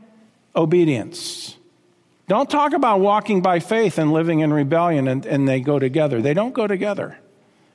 obedience. 0.54 1.56
Don't 2.28 2.50
talk 2.50 2.72
about 2.72 3.00
walking 3.00 3.40
by 3.40 3.60
faith 3.60 3.98
and 3.98 4.12
living 4.12 4.40
in 4.40 4.52
rebellion 4.52 5.06
and, 5.06 5.24
and 5.26 5.46
they 5.46 5.60
go 5.60 5.78
together. 5.78 6.20
They 6.20 6.34
don't 6.34 6.54
go 6.54 6.66
together. 6.66 7.18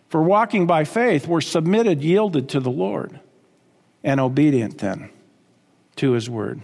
For 0.09 0.21
walking 0.21 0.67
by 0.67 0.83
faith, 0.83 1.25
we're 1.25 1.39
submitted, 1.39 2.03
yielded 2.03 2.49
to 2.49 2.59
the 2.59 2.71
Lord, 2.71 3.21
and 4.03 4.19
obedient 4.19 4.79
then 4.79 5.09
to 5.95 6.11
his 6.11 6.29
word. 6.29 6.61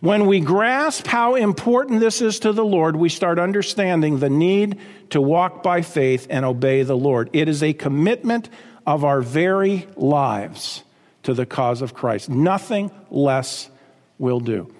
When 0.00 0.26
we 0.26 0.40
grasp 0.40 1.06
how 1.06 1.34
important 1.34 2.00
this 2.00 2.20
is 2.20 2.40
to 2.40 2.52
the 2.52 2.64
Lord, 2.64 2.96
we 2.96 3.08
start 3.08 3.38
understanding 3.38 4.18
the 4.18 4.30
need 4.30 4.78
to 5.10 5.20
walk 5.20 5.62
by 5.62 5.82
faith 5.82 6.26
and 6.30 6.44
obey 6.44 6.82
the 6.82 6.96
Lord. 6.96 7.30
It 7.32 7.48
is 7.48 7.62
a 7.62 7.72
commitment 7.72 8.48
of 8.86 9.04
our 9.04 9.20
very 9.20 9.86
lives 9.96 10.82
to 11.24 11.34
the 11.34 11.46
cause 11.46 11.82
of 11.82 11.94
Christ. 11.94 12.28
Nothing 12.28 12.90
less 13.10 13.70
will 14.18 14.40
do. 14.40 14.72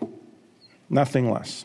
Nothing 0.89 1.31
less. 1.31 1.65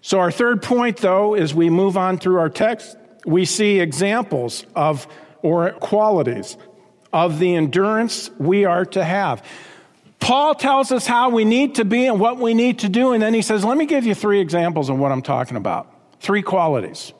So, 0.00 0.20
our 0.20 0.30
third 0.30 0.62
point, 0.62 0.98
though, 0.98 1.34
as 1.34 1.54
we 1.54 1.68
move 1.68 1.96
on 1.96 2.18
through 2.18 2.38
our 2.38 2.48
text, 2.48 2.96
we 3.26 3.44
see 3.44 3.80
examples 3.80 4.64
of 4.74 5.06
or 5.42 5.72
qualities 5.72 6.56
of 7.12 7.38
the 7.38 7.54
endurance 7.54 8.30
we 8.38 8.64
are 8.64 8.84
to 8.84 9.04
have. 9.04 9.44
Paul 10.20 10.54
tells 10.54 10.92
us 10.92 11.06
how 11.06 11.30
we 11.30 11.44
need 11.44 11.76
to 11.76 11.84
be 11.84 12.06
and 12.06 12.18
what 12.18 12.38
we 12.38 12.54
need 12.54 12.80
to 12.80 12.88
do, 12.88 13.12
and 13.12 13.22
then 13.22 13.34
he 13.34 13.42
says, 13.42 13.64
Let 13.64 13.76
me 13.78 13.86
give 13.86 14.04
you 14.04 14.14
three 14.14 14.40
examples 14.40 14.88
of 14.88 14.98
what 14.98 15.12
I'm 15.12 15.22
talking 15.22 15.56
about. 15.56 15.92
Three 16.20 16.42
qualities 16.42 17.12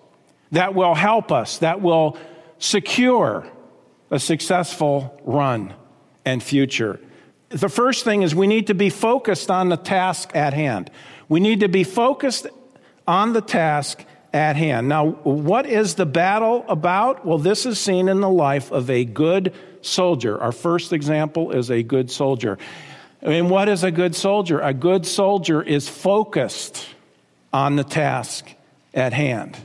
that 0.52 0.74
will 0.74 0.94
help 0.94 1.30
us, 1.30 1.58
that 1.58 1.80
will 1.80 2.16
secure 2.58 3.46
a 4.10 4.18
successful 4.18 5.20
run 5.24 5.74
and 6.24 6.42
future. 6.42 7.00
The 7.50 7.68
first 7.68 8.04
thing 8.04 8.22
is 8.22 8.34
we 8.34 8.46
need 8.46 8.66
to 8.66 8.74
be 8.74 8.90
focused 8.90 9.50
on 9.50 9.68
the 9.68 9.76
task 9.76 10.34
at 10.34 10.52
hand. 10.52 10.90
We 11.28 11.40
need 11.40 11.60
to 11.60 11.68
be 11.68 11.84
focused 11.84 12.46
on 13.06 13.32
the 13.32 13.40
task 13.40 14.04
at 14.32 14.56
hand. 14.56 14.88
Now, 14.88 15.06
what 15.22 15.66
is 15.66 15.94
the 15.94 16.06
battle 16.06 16.64
about? 16.68 17.24
Well, 17.24 17.38
this 17.38 17.64
is 17.64 17.78
seen 17.78 18.08
in 18.08 18.20
the 18.20 18.28
life 18.28 18.70
of 18.70 18.90
a 18.90 19.04
good 19.04 19.54
soldier. 19.80 20.38
Our 20.38 20.52
first 20.52 20.92
example 20.92 21.52
is 21.52 21.70
a 21.70 21.82
good 21.82 22.10
soldier. 22.10 22.58
And 23.20 23.50
what 23.50 23.68
is 23.68 23.84
a 23.84 23.90
good 23.90 24.14
soldier? 24.14 24.60
A 24.60 24.72
good 24.72 25.06
soldier 25.06 25.62
is 25.62 25.88
focused 25.88 26.86
on 27.52 27.76
the 27.76 27.84
task 27.84 28.46
at 28.94 29.12
hand. 29.12 29.56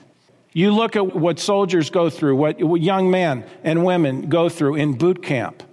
You 0.54 0.72
look 0.72 0.96
at 0.96 1.16
what 1.16 1.40
soldiers 1.40 1.90
go 1.90 2.10
through, 2.10 2.36
what 2.36 2.82
young 2.82 3.10
men 3.10 3.46
and 3.64 3.84
women 3.84 4.30
go 4.30 4.50
through 4.50 4.76
in 4.76 4.94
boot 4.98 5.24
camp 5.24 5.64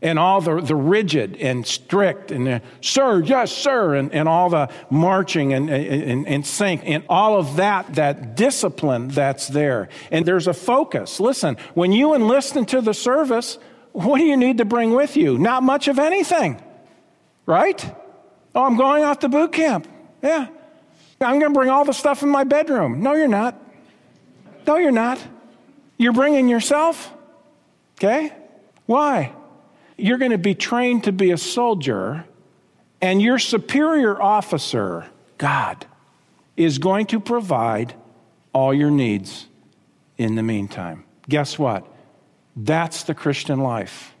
and 0.00 0.18
all 0.18 0.40
the, 0.40 0.60
the 0.60 0.76
rigid 0.76 1.36
and 1.36 1.66
strict 1.66 2.30
and 2.30 2.46
the, 2.46 2.62
sir, 2.80 3.20
yes, 3.22 3.50
sir, 3.50 3.94
and, 3.94 4.12
and 4.12 4.28
all 4.28 4.48
the 4.48 4.68
marching 4.90 5.52
and, 5.52 5.68
and, 5.70 6.26
and 6.28 6.46
sync 6.46 6.82
and 6.84 7.04
all 7.08 7.38
of 7.38 7.56
that, 7.56 7.94
that 7.94 8.36
discipline 8.36 9.08
that's 9.08 9.48
there. 9.48 9.88
And 10.10 10.24
there's 10.24 10.46
a 10.46 10.54
focus. 10.54 11.18
Listen, 11.18 11.56
when 11.74 11.92
you 11.92 12.14
enlist 12.14 12.54
into 12.54 12.80
the 12.80 12.94
service, 12.94 13.58
what 13.92 14.18
do 14.18 14.24
you 14.24 14.36
need 14.36 14.58
to 14.58 14.64
bring 14.64 14.92
with 14.92 15.16
you? 15.16 15.38
Not 15.38 15.62
much 15.62 15.88
of 15.88 15.98
anything, 15.98 16.62
right? 17.48 17.96
Oh, 18.54 18.62
I'm 18.64 18.76
going 18.76 19.02
off 19.02 19.18
to 19.20 19.28
boot 19.28 19.52
camp. 19.52 19.88
Yeah. 20.22 20.46
I'm 21.20 21.40
going 21.40 21.52
to 21.52 21.58
bring 21.58 21.70
all 21.70 21.84
the 21.84 21.92
stuff 21.92 22.22
in 22.22 22.28
my 22.28 22.44
bedroom. 22.44 23.02
No, 23.02 23.14
you're 23.14 23.26
not. 23.26 23.60
No, 24.68 24.76
you're 24.76 24.92
not. 24.92 25.18
You're 25.96 26.12
bringing 26.12 26.48
yourself. 26.48 27.12
Okay? 27.96 28.32
Why? 28.86 29.32
you're 29.98 30.16
going 30.16 30.30
to 30.30 30.38
be 30.38 30.54
trained 30.54 31.04
to 31.04 31.12
be 31.12 31.32
a 31.32 31.36
soldier, 31.36 32.24
and 33.02 33.20
your 33.20 33.38
superior 33.38 34.20
officer, 34.22 35.06
God, 35.36 35.84
is 36.56 36.78
going 36.78 37.06
to 37.06 37.20
provide 37.20 37.94
all 38.52 38.72
your 38.72 38.90
needs 38.90 39.48
in 40.16 40.36
the 40.36 40.42
meantime. 40.42 41.04
Guess 41.28 41.58
what? 41.58 41.84
That's 42.56 43.02
the 43.02 43.14
Christian 43.14 43.60
life. 43.60 44.14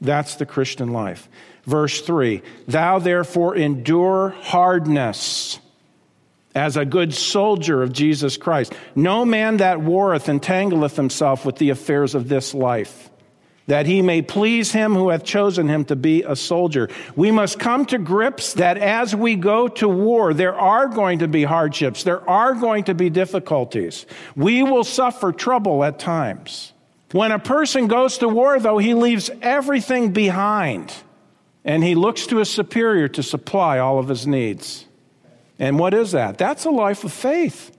That's 0.00 0.36
the 0.36 0.46
Christian 0.46 0.92
life. 0.92 1.28
Verse 1.66 2.00
3 2.02 2.42
Thou 2.68 2.98
therefore 2.98 3.56
endure 3.56 4.30
hardness 4.40 5.58
as 6.54 6.76
a 6.76 6.84
good 6.84 7.12
soldier 7.12 7.82
of 7.82 7.92
Jesus 7.92 8.36
Christ. 8.36 8.74
No 8.94 9.24
man 9.24 9.56
that 9.56 9.80
warreth 9.80 10.28
entangleth 10.28 10.96
himself 10.96 11.44
with 11.44 11.56
the 11.56 11.70
affairs 11.70 12.14
of 12.14 12.28
this 12.28 12.54
life 12.54 13.10
that 13.66 13.86
he 13.86 14.02
may 14.02 14.22
please 14.22 14.72
him 14.72 14.94
who 14.94 15.08
hath 15.08 15.24
chosen 15.24 15.68
him 15.68 15.84
to 15.86 15.96
be 15.96 16.22
a 16.22 16.36
soldier. 16.36 16.88
We 17.16 17.30
must 17.30 17.58
come 17.58 17.86
to 17.86 17.98
grips 17.98 18.54
that 18.54 18.76
as 18.76 19.16
we 19.16 19.36
go 19.36 19.68
to 19.68 19.88
war, 19.88 20.34
there 20.34 20.54
are 20.54 20.86
going 20.86 21.20
to 21.20 21.28
be 21.28 21.44
hardships, 21.44 22.02
there 22.02 22.28
are 22.28 22.54
going 22.54 22.84
to 22.84 22.94
be 22.94 23.10
difficulties. 23.10 24.06
We 24.36 24.62
will 24.62 24.84
suffer 24.84 25.32
trouble 25.32 25.82
at 25.84 25.98
times. 25.98 26.72
When 27.12 27.32
a 27.32 27.38
person 27.38 27.86
goes 27.86 28.18
to 28.18 28.28
war, 28.28 28.58
though, 28.58 28.78
he 28.78 28.92
leaves 28.92 29.30
everything 29.40 30.12
behind 30.12 30.92
and 31.64 31.82
he 31.82 31.94
looks 31.94 32.26
to 32.26 32.38
his 32.38 32.50
superior 32.50 33.08
to 33.08 33.22
supply 33.22 33.78
all 33.78 33.98
of 33.98 34.08
his 34.08 34.26
needs. 34.26 34.86
And 35.58 35.78
what 35.78 35.94
is 35.94 36.12
that? 36.12 36.36
That's 36.36 36.64
a 36.64 36.70
life 36.70 37.04
of 37.04 37.12
faith. 37.12 37.76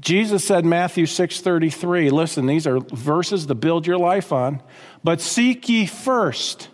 Jesus 0.00 0.44
said 0.44 0.64
Matthew 0.64 1.06
6:33, 1.06 2.10
listen, 2.10 2.46
these 2.46 2.66
are 2.66 2.80
verses 2.80 3.46
to 3.46 3.54
build 3.54 3.86
your 3.86 3.98
life 3.98 4.32
on. 4.32 4.60
But 5.04 5.20
seek 5.20 5.68
ye 5.68 5.86
first, 5.86 6.68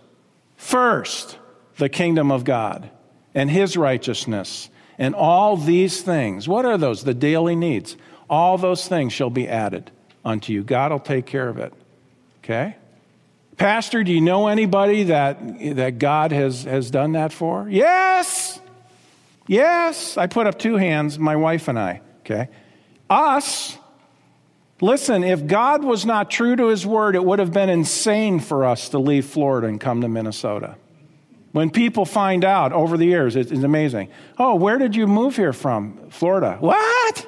first 0.56 1.38
the 1.76 1.88
kingdom 1.88 2.30
of 2.32 2.44
God 2.44 2.90
and 3.34 3.50
his 3.50 3.76
righteousness, 3.76 4.70
and 4.98 5.14
all 5.14 5.56
these 5.56 6.00
things. 6.00 6.48
What 6.48 6.64
are 6.64 6.78
those? 6.78 7.04
The 7.04 7.14
daily 7.14 7.54
needs. 7.54 7.96
All 8.30 8.56
those 8.56 8.88
things 8.88 9.12
shall 9.12 9.30
be 9.30 9.46
added 9.46 9.90
unto 10.24 10.52
you. 10.52 10.64
God 10.64 10.90
will 10.90 10.98
take 10.98 11.26
care 11.26 11.48
of 11.48 11.58
it. 11.58 11.72
Okay? 12.42 12.76
Pastor, 13.58 14.04
do 14.04 14.12
you 14.12 14.20
know 14.20 14.46
anybody 14.48 15.04
that, 15.04 15.76
that 15.76 15.98
God 15.98 16.32
has, 16.32 16.64
has 16.64 16.90
done 16.90 17.12
that 17.12 17.32
for? 17.32 17.68
Yes. 17.68 18.60
Yes. 19.46 20.16
I 20.16 20.28
put 20.28 20.46
up 20.46 20.58
two 20.58 20.76
hands, 20.76 21.18
my 21.18 21.36
wife 21.36 21.68
and 21.68 21.78
I. 21.78 22.00
Okay? 22.20 22.48
Us, 23.10 23.76
Listen, 24.80 25.24
if 25.24 25.46
God 25.46 25.82
was 25.82 26.06
not 26.06 26.30
true 26.30 26.54
to 26.54 26.68
his 26.68 26.86
word, 26.86 27.16
it 27.16 27.24
would 27.24 27.40
have 27.40 27.52
been 27.52 27.68
insane 27.68 28.38
for 28.38 28.64
us 28.64 28.90
to 28.90 28.98
leave 28.98 29.26
Florida 29.26 29.66
and 29.66 29.80
come 29.80 30.02
to 30.02 30.08
Minnesota. 30.08 30.76
When 31.50 31.70
people 31.70 32.04
find 32.04 32.44
out 32.44 32.72
over 32.72 32.96
the 32.96 33.06
years, 33.06 33.34
it's, 33.34 33.50
amazing. 33.50 34.10
Oh, 34.38 34.54
where 34.54 34.78
did 34.78 34.94
you 34.94 35.06
move 35.06 35.34
here 35.34 35.52
from? 35.52 36.10
Florida. 36.10 36.58
What? 36.60 37.26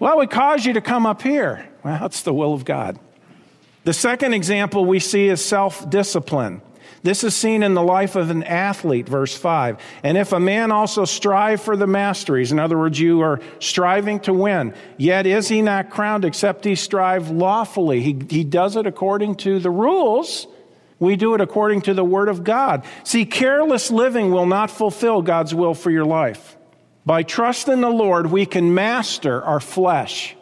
well, 0.00 0.20
it 0.22 0.30
caused 0.30 0.64
you 0.64 0.72
to 0.72 0.80
come 0.80 1.06
up 1.06 1.22
here. 1.22 1.68
Well, 1.84 2.04
it's 2.06 2.22
the 2.22 2.34
will 2.34 2.52
of 2.52 2.64
God. 2.64 2.98
The 3.86 3.92
second 3.92 4.34
example 4.34 4.84
we 4.84 4.98
see 4.98 5.28
is 5.28 5.42
self 5.42 5.88
discipline. 5.88 6.60
This 7.04 7.22
is 7.22 7.36
seen 7.36 7.62
in 7.62 7.74
the 7.74 7.84
life 7.84 8.16
of 8.16 8.30
an 8.30 8.42
athlete, 8.42 9.08
verse 9.08 9.36
5. 9.36 9.78
And 10.02 10.18
if 10.18 10.32
a 10.32 10.40
man 10.40 10.72
also 10.72 11.04
strive 11.04 11.60
for 11.60 11.76
the 11.76 11.86
masteries, 11.86 12.50
in 12.50 12.58
other 12.58 12.76
words, 12.76 12.98
you 12.98 13.20
are 13.20 13.38
striving 13.60 14.18
to 14.20 14.32
win, 14.32 14.74
yet 14.96 15.24
is 15.24 15.46
he 15.46 15.62
not 15.62 15.90
crowned 15.90 16.24
except 16.24 16.64
he 16.64 16.74
strive 16.74 17.30
lawfully? 17.30 18.00
He, 18.00 18.18
he 18.28 18.42
does 18.42 18.74
it 18.74 18.88
according 18.88 19.36
to 19.36 19.60
the 19.60 19.70
rules. 19.70 20.48
We 20.98 21.14
do 21.14 21.34
it 21.34 21.40
according 21.40 21.82
to 21.82 21.94
the 21.94 22.04
word 22.04 22.28
of 22.28 22.42
God. 22.42 22.84
See, 23.04 23.24
careless 23.24 23.92
living 23.92 24.32
will 24.32 24.46
not 24.46 24.72
fulfill 24.72 25.22
God's 25.22 25.54
will 25.54 25.74
for 25.74 25.92
your 25.92 26.06
life. 26.06 26.56
By 27.04 27.22
trust 27.22 27.68
in 27.68 27.82
the 27.82 27.88
Lord, 27.88 28.32
we 28.32 28.46
can 28.46 28.74
master 28.74 29.40
our 29.44 29.60
flesh 29.60 30.34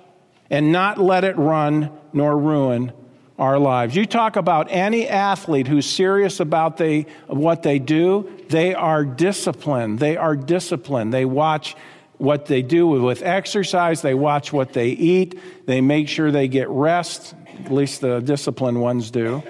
and 0.49 0.73
not 0.73 0.97
let 0.97 1.25
it 1.25 1.37
run 1.37 1.91
nor 2.15 2.39
ruin 2.39 2.95
our 3.39 3.59
lives. 3.59 3.97
You 3.97 4.07
talk 4.07 4.37
about 4.37 4.69
any 4.71 5.09
athlete 5.09 5.67
who's 5.67 5.87
serious 5.87 6.41
about 6.41 6.77
they, 6.77 7.07
what 7.27 7.63
they 7.63 7.79
do, 7.79 8.31
they 8.49 8.75
are 8.75 9.05
disciplined. 9.05 9.99
They 9.99 10.17
are 10.17 10.37
disciplined. 10.37 11.13
They 11.13 11.25
watch 11.25 11.75
what 12.19 12.47
they 12.47 12.63
do 12.63 12.87
with 12.87 13.23
exercise, 13.23 14.03
they 14.03 14.15
watch 14.15 14.53
what 14.53 14.73
they 14.73 14.89
eat, 14.89 15.39
they 15.67 15.81
make 15.81 16.09
sure 16.09 16.31
they 16.31 16.47
get 16.47 16.69
rest, 16.69 17.35
at 17.65 17.73
least 17.73 18.01
the 18.01 18.21
disciplined 18.21 18.81
ones 18.81 19.11
do. 19.11 19.43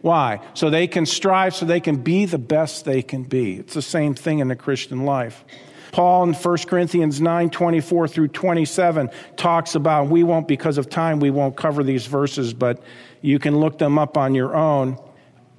Why? 0.00 0.40
So 0.54 0.68
they 0.68 0.88
can 0.88 1.06
strive, 1.06 1.54
so 1.54 1.64
they 1.64 1.78
can 1.78 1.96
be 1.96 2.24
the 2.24 2.38
best 2.38 2.84
they 2.84 3.02
can 3.02 3.22
be. 3.22 3.54
It's 3.54 3.74
the 3.74 3.82
same 3.82 4.14
thing 4.14 4.40
in 4.40 4.48
the 4.48 4.56
Christian 4.56 5.04
life. 5.04 5.44
Paul 5.92 6.24
in 6.24 6.34
1 6.34 6.56
Corinthians 6.66 7.20
9 7.20 7.50
24 7.50 8.08
through 8.08 8.28
27 8.28 9.10
talks 9.36 9.74
about, 9.74 10.08
we 10.08 10.24
won't, 10.24 10.48
because 10.48 10.78
of 10.78 10.90
time, 10.90 11.20
we 11.20 11.30
won't 11.30 11.56
cover 11.56 11.84
these 11.84 12.06
verses, 12.06 12.52
but 12.52 12.82
you 13.22 13.38
can 13.38 13.56
look 13.56 13.78
them 13.78 13.98
up 13.98 14.18
on 14.18 14.34
your 14.34 14.54
own. 14.54 14.98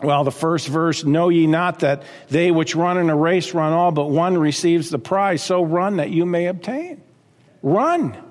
Well, 0.01 0.25
the 0.25 0.31
first 0.31 0.67
verse, 0.67 1.05
know 1.05 1.29
ye 1.29 1.47
not 1.47 1.79
that 1.79 2.03
they 2.27 2.51
which 2.51 2.75
run 2.75 2.97
in 2.97 3.09
a 3.09 3.15
race 3.15 3.53
run 3.53 3.71
all, 3.71 3.91
but 3.91 4.09
one 4.09 4.37
receives 4.37 4.89
the 4.89 4.99
prize. 4.99 5.41
So 5.41 5.63
run 5.63 5.97
that 5.97 6.09
you 6.09 6.25
may 6.25 6.47
obtain. 6.47 7.01
Run. 7.61 8.21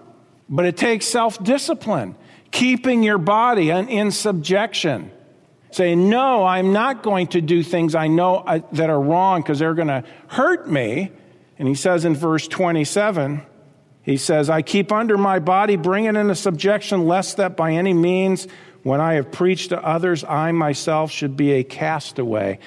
But 0.50 0.66
it 0.66 0.76
takes 0.76 1.06
self 1.06 1.42
discipline, 1.42 2.14
keeping 2.50 3.02
your 3.02 3.16
body 3.16 3.70
in 3.70 4.10
subjection. 4.10 5.10
Saying, 5.70 6.10
no, 6.10 6.44
I'm 6.44 6.74
not 6.74 7.02
going 7.02 7.28
to 7.28 7.40
do 7.40 7.62
things 7.62 7.94
I 7.94 8.06
know 8.06 8.36
uh, 8.36 8.60
that 8.72 8.90
are 8.90 9.00
wrong 9.00 9.40
because 9.40 9.58
they're 9.58 9.72
going 9.72 9.88
to 9.88 10.04
hurt 10.28 10.68
me. 10.68 11.10
And 11.58 11.66
he 11.66 11.74
says 11.74 12.04
in 12.04 12.14
verse 12.14 12.46
27, 12.46 13.40
he 14.02 14.18
says, 14.18 14.50
I 14.50 14.60
keep 14.60 14.92
under 14.92 15.16
my 15.16 15.38
body, 15.38 15.76
bring 15.76 16.04
it 16.04 16.16
into 16.16 16.34
subjection, 16.34 17.06
lest 17.06 17.38
that 17.38 17.56
by 17.56 17.72
any 17.72 17.94
means 17.94 18.48
when 18.82 19.00
I 19.00 19.14
have 19.14 19.30
preached 19.30 19.70
to 19.70 19.84
others, 19.84 20.24
I 20.24 20.52
myself 20.52 21.10
should 21.10 21.36
be 21.36 21.52
a 21.52 21.64
castaway. 21.64 22.58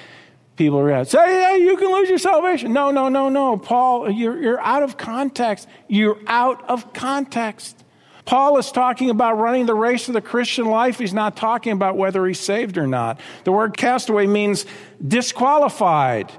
People 0.56 0.78
are 0.80 1.04
say, 1.04 1.18
hey, 1.18 1.58
you 1.62 1.76
can 1.76 1.92
lose 1.92 2.08
your 2.08 2.18
salvation. 2.18 2.72
No, 2.72 2.90
no, 2.90 3.10
no, 3.10 3.28
no. 3.28 3.58
Paul, 3.58 4.10
you're, 4.10 4.40
you're 4.40 4.60
out 4.60 4.82
of 4.82 4.96
context. 4.96 5.68
You're 5.86 6.18
out 6.26 6.64
of 6.70 6.94
context. 6.94 7.84
Paul 8.24 8.56
is 8.56 8.72
talking 8.72 9.10
about 9.10 9.38
running 9.38 9.66
the 9.66 9.74
race 9.74 10.08
of 10.08 10.14
the 10.14 10.22
Christian 10.22 10.64
life. 10.64 10.98
He's 10.98 11.12
not 11.12 11.36
talking 11.36 11.72
about 11.72 11.96
whether 11.96 12.26
he's 12.26 12.40
saved 12.40 12.78
or 12.78 12.86
not. 12.86 13.20
The 13.44 13.52
word 13.52 13.76
castaway 13.76 14.26
means 14.26 14.64
disqualified. 15.06 16.32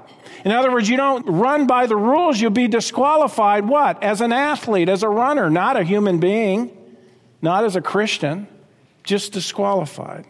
In 0.44 0.50
other 0.50 0.72
words, 0.72 0.88
you 0.88 0.96
don't 0.96 1.24
run 1.26 1.66
by 1.66 1.86
the 1.86 1.96
rules, 1.96 2.40
you'll 2.40 2.50
be 2.50 2.68
disqualified 2.68 3.66
what? 3.66 4.02
As 4.02 4.20
an 4.20 4.32
athlete, 4.32 4.88
as 4.88 5.02
a 5.02 5.08
runner, 5.08 5.48
not 5.48 5.76
a 5.76 5.84
human 5.84 6.20
being, 6.20 6.76
not 7.40 7.64
as 7.64 7.76
a 7.76 7.80
Christian 7.80 8.48
just 9.08 9.32
disqualified. 9.32 10.26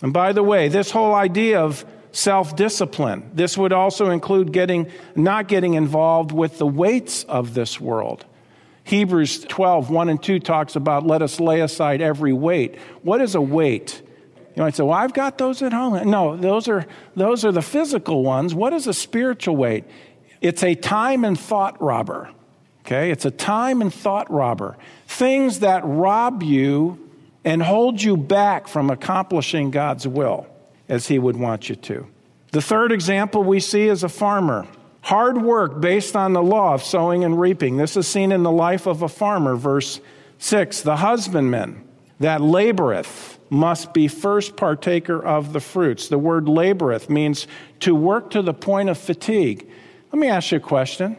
And 0.00 0.12
by 0.12 0.32
the 0.32 0.42
way, 0.42 0.68
this 0.68 0.90
whole 0.90 1.14
idea 1.14 1.60
of 1.60 1.84
self 2.10 2.56
discipline, 2.56 3.30
this 3.34 3.56
would 3.58 3.72
also 3.72 4.08
include 4.08 4.50
getting, 4.50 4.90
not 5.14 5.46
getting 5.46 5.74
involved 5.74 6.32
with 6.32 6.58
the 6.58 6.66
weights 6.66 7.24
of 7.24 7.52
this 7.52 7.78
world. 7.78 8.24
Hebrews 8.84 9.44
12, 9.44 9.90
1 9.90 10.08
and 10.08 10.22
2 10.22 10.40
talks 10.40 10.74
about 10.74 11.06
let 11.06 11.20
us 11.20 11.38
lay 11.38 11.60
aside 11.60 12.00
every 12.00 12.32
weight. 12.32 12.78
What 13.02 13.20
is 13.20 13.34
a 13.34 13.40
weight? 13.40 14.02
You 14.56 14.62
might 14.62 14.74
say, 14.74 14.84
well, 14.84 14.96
I've 14.96 15.14
got 15.14 15.36
those 15.36 15.60
at 15.62 15.72
home. 15.72 16.08
No, 16.10 16.36
those 16.36 16.68
are, 16.68 16.86
those 17.14 17.44
are 17.44 17.52
the 17.52 17.62
physical 17.62 18.22
ones. 18.22 18.54
What 18.54 18.72
is 18.72 18.86
a 18.86 18.94
spiritual 18.94 19.56
weight? 19.56 19.84
It's 20.40 20.62
a 20.62 20.74
time 20.74 21.24
and 21.24 21.38
thought 21.38 21.80
robber. 21.82 22.30
Okay? 22.86 23.10
It's 23.10 23.24
a 23.24 23.30
time 23.30 23.82
and 23.82 23.92
thought 23.92 24.30
robber. 24.30 24.76
Things 25.06 25.60
that 25.60 25.82
rob 25.84 26.42
you 26.42 27.03
and 27.44 27.62
hold 27.62 28.02
you 28.02 28.16
back 28.16 28.68
from 28.68 28.90
accomplishing 28.90 29.70
God's 29.70 30.08
will 30.08 30.46
as 30.88 31.08
He 31.08 31.18
would 31.18 31.36
want 31.36 31.68
you 31.68 31.76
to. 31.76 32.06
The 32.52 32.62
third 32.62 32.92
example 32.92 33.42
we 33.42 33.60
see 33.60 33.88
is 33.88 34.02
a 34.02 34.08
farmer. 34.08 34.66
Hard 35.02 35.42
work 35.42 35.80
based 35.80 36.16
on 36.16 36.32
the 36.32 36.42
law 36.42 36.72
of 36.72 36.82
sowing 36.82 37.24
and 37.24 37.38
reaping. 37.38 37.76
This 37.76 37.96
is 37.96 38.06
seen 38.06 38.32
in 38.32 38.42
the 38.42 38.50
life 38.50 38.86
of 38.86 39.02
a 39.02 39.08
farmer, 39.08 39.56
verse 39.56 40.00
6. 40.38 40.80
The 40.80 40.96
husbandman 40.96 41.86
that 42.20 42.40
laboreth 42.40 43.38
must 43.50 43.92
be 43.92 44.08
first 44.08 44.56
partaker 44.56 45.22
of 45.22 45.52
the 45.52 45.60
fruits. 45.60 46.08
The 46.08 46.18
word 46.18 46.46
laboreth 46.46 47.08
means 47.10 47.46
to 47.80 47.94
work 47.94 48.30
to 48.30 48.40
the 48.40 48.54
point 48.54 48.88
of 48.88 48.96
fatigue. 48.96 49.68
Let 50.12 50.18
me 50.18 50.28
ask 50.28 50.52
you 50.52 50.58
a 50.58 50.60
question. 50.60 51.16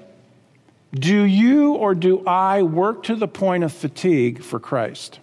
Do 0.93 1.23
you 1.23 1.73
or 1.73 1.93
do 1.93 2.23
I 2.25 2.63
work 2.63 3.03
to 3.03 3.15
the 3.15 3.27
point 3.27 3.63
of 3.63 3.73
fatigue 3.73 4.41
for 4.41 4.59
Christ? 4.59 5.19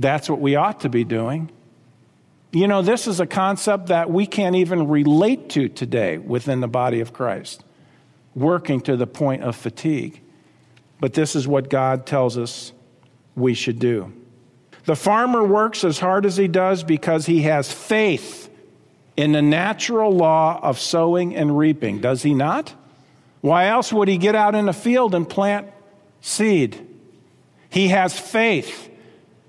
That's 0.00 0.30
what 0.30 0.40
we 0.40 0.56
ought 0.56 0.80
to 0.80 0.88
be 0.88 1.04
doing. 1.04 1.50
You 2.52 2.66
know, 2.66 2.80
this 2.80 3.06
is 3.06 3.20
a 3.20 3.26
concept 3.26 3.88
that 3.88 4.10
we 4.10 4.26
can't 4.26 4.56
even 4.56 4.88
relate 4.88 5.50
to 5.50 5.68
today 5.68 6.16
within 6.16 6.60
the 6.60 6.68
body 6.68 7.00
of 7.00 7.12
Christ, 7.12 7.62
working 8.34 8.80
to 8.82 8.96
the 8.96 9.06
point 9.06 9.42
of 9.42 9.54
fatigue. 9.54 10.22
But 11.00 11.12
this 11.12 11.36
is 11.36 11.46
what 11.46 11.68
God 11.68 12.06
tells 12.06 12.38
us 12.38 12.72
we 13.36 13.52
should 13.52 13.78
do. 13.78 14.12
The 14.86 14.96
farmer 14.96 15.44
works 15.44 15.84
as 15.84 15.98
hard 15.98 16.24
as 16.24 16.38
he 16.38 16.48
does 16.48 16.82
because 16.82 17.26
he 17.26 17.42
has 17.42 17.70
faith 17.70 18.48
in 19.18 19.32
the 19.32 19.42
natural 19.42 20.10
law 20.10 20.58
of 20.62 20.78
sowing 20.78 21.36
and 21.36 21.58
reaping, 21.58 22.00
does 22.00 22.22
he 22.22 22.32
not? 22.32 22.74
Why 23.42 23.66
else 23.66 23.92
would 23.92 24.08
he 24.08 24.16
get 24.16 24.34
out 24.34 24.54
in 24.54 24.64
the 24.64 24.72
field 24.72 25.14
and 25.14 25.28
plant 25.28 25.68
seed? 26.22 26.86
He 27.68 27.88
has 27.88 28.18
faith 28.18 28.89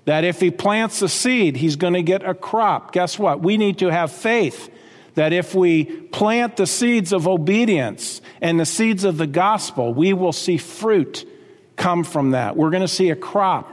that 0.04 0.24
if 0.24 0.40
he 0.40 0.50
plants 0.50 1.00
a 1.02 1.08
seed, 1.08 1.56
he's 1.56 1.76
going 1.76 1.94
to 1.94 2.02
get 2.02 2.24
a 2.24 2.34
crop. 2.34 2.92
Guess 2.92 3.18
what? 3.18 3.40
We 3.40 3.56
need 3.56 3.78
to 3.78 3.88
have 3.88 4.10
faith 4.10 4.70
that 5.14 5.32
if 5.32 5.54
we 5.54 5.84
plant 5.84 6.56
the 6.56 6.66
seeds 6.66 7.12
of 7.12 7.28
obedience 7.28 8.20
and 8.40 8.58
the 8.58 8.66
seeds 8.66 9.04
of 9.04 9.18
the 9.18 9.26
gospel, 9.26 9.92
we 9.92 10.12
will 10.12 10.32
see 10.32 10.56
fruit 10.56 11.28
come 11.76 12.04
from 12.04 12.30
that. 12.30 12.56
We're 12.56 12.70
going 12.70 12.82
to 12.82 12.88
see 12.88 13.10
a 13.10 13.16
crop. 13.16 13.70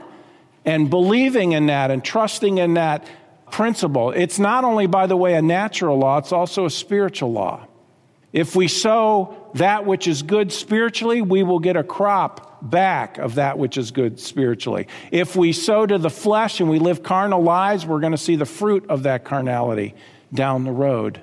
And 0.64 0.90
believing 0.90 1.52
in 1.52 1.66
that 1.66 1.90
and 1.90 2.04
trusting 2.04 2.58
in 2.58 2.74
that 2.74 3.06
principle, 3.50 4.10
it's 4.10 4.38
not 4.38 4.64
only, 4.64 4.86
by 4.86 5.06
the 5.06 5.16
way, 5.16 5.34
a 5.34 5.42
natural 5.42 5.98
law, 5.98 6.18
it's 6.18 6.32
also 6.32 6.66
a 6.66 6.70
spiritual 6.70 7.32
law. 7.32 7.66
If 8.32 8.54
we 8.54 8.68
sow 8.68 9.36
that 9.54 9.86
which 9.86 10.06
is 10.06 10.22
good 10.22 10.52
spiritually, 10.52 11.20
we 11.20 11.42
will 11.42 11.58
get 11.58 11.76
a 11.76 11.82
crop 11.82 12.58
back 12.62 13.18
of 13.18 13.36
that 13.36 13.58
which 13.58 13.76
is 13.76 13.90
good 13.90 14.20
spiritually. 14.20 14.86
If 15.10 15.34
we 15.34 15.52
sow 15.52 15.86
to 15.86 15.98
the 15.98 16.10
flesh 16.10 16.60
and 16.60 16.70
we 16.70 16.78
live 16.78 17.02
carnal 17.02 17.42
lives, 17.42 17.84
we're 17.84 18.00
going 18.00 18.12
to 18.12 18.18
see 18.18 18.36
the 18.36 18.46
fruit 18.46 18.86
of 18.88 19.04
that 19.04 19.24
carnality 19.24 19.94
down 20.32 20.64
the 20.64 20.72
road. 20.72 21.20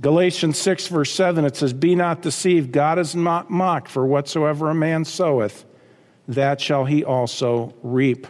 Galatians 0.00 0.58
6, 0.58 0.88
verse 0.88 1.12
7, 1.12 1.44
it 1.44 1.56
says, 1.56 1.72
Be 1.72 1.94
not 1.94 2.22
deceived, 2.22 2.72
God 2.72 2.98
is 2.98 3.14
not 3.14 3.50
mocked, 3.50 3.88
for 3.88 4.06
whatsoever 4.06 4.70
a 4.70 4.74
man 4.74 5.04
soweth, 5.04 5.64
that 6.28 6.60
shall 6.60 6.84
he 6.84 7.04
also 7.04 7.74
reap. 7.82 8.26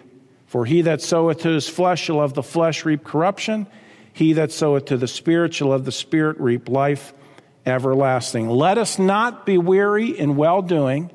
For 0.47 0.65
he 0.65 0.83
that 0.83 1.03
soweth 1.03 1.41
to 1.41 1.49
his 1.49 1.69
flesh 1.69 2.03
shall 2.03 2.21
of 2.21 2.35
the 2.35 2.43
flesh 2.43 2.85
reap 2.85 3.03
corruption, 3.03 3.67
he 4.13 4.33
that 4.35 4.53
soweth 4.53 4.87
to 4.87 4.97
the 4.97 5.09
Spirit 5.09 5.55
shall 5.55 5.73
of 5.73 5.85
the 5.85 5.93
Spirit 5.93 6.39
reap 6.39 6.69
life 6.69 7.13
everlasting. 7.67 8.49
Let 8.49 8.79
us 8.79 8.99
not 8.99 9.45
be 9.45 9.59
weary 9.59 10.17
in 10.17 10.37
well 10.37 10.63
doing, 10.63 11.11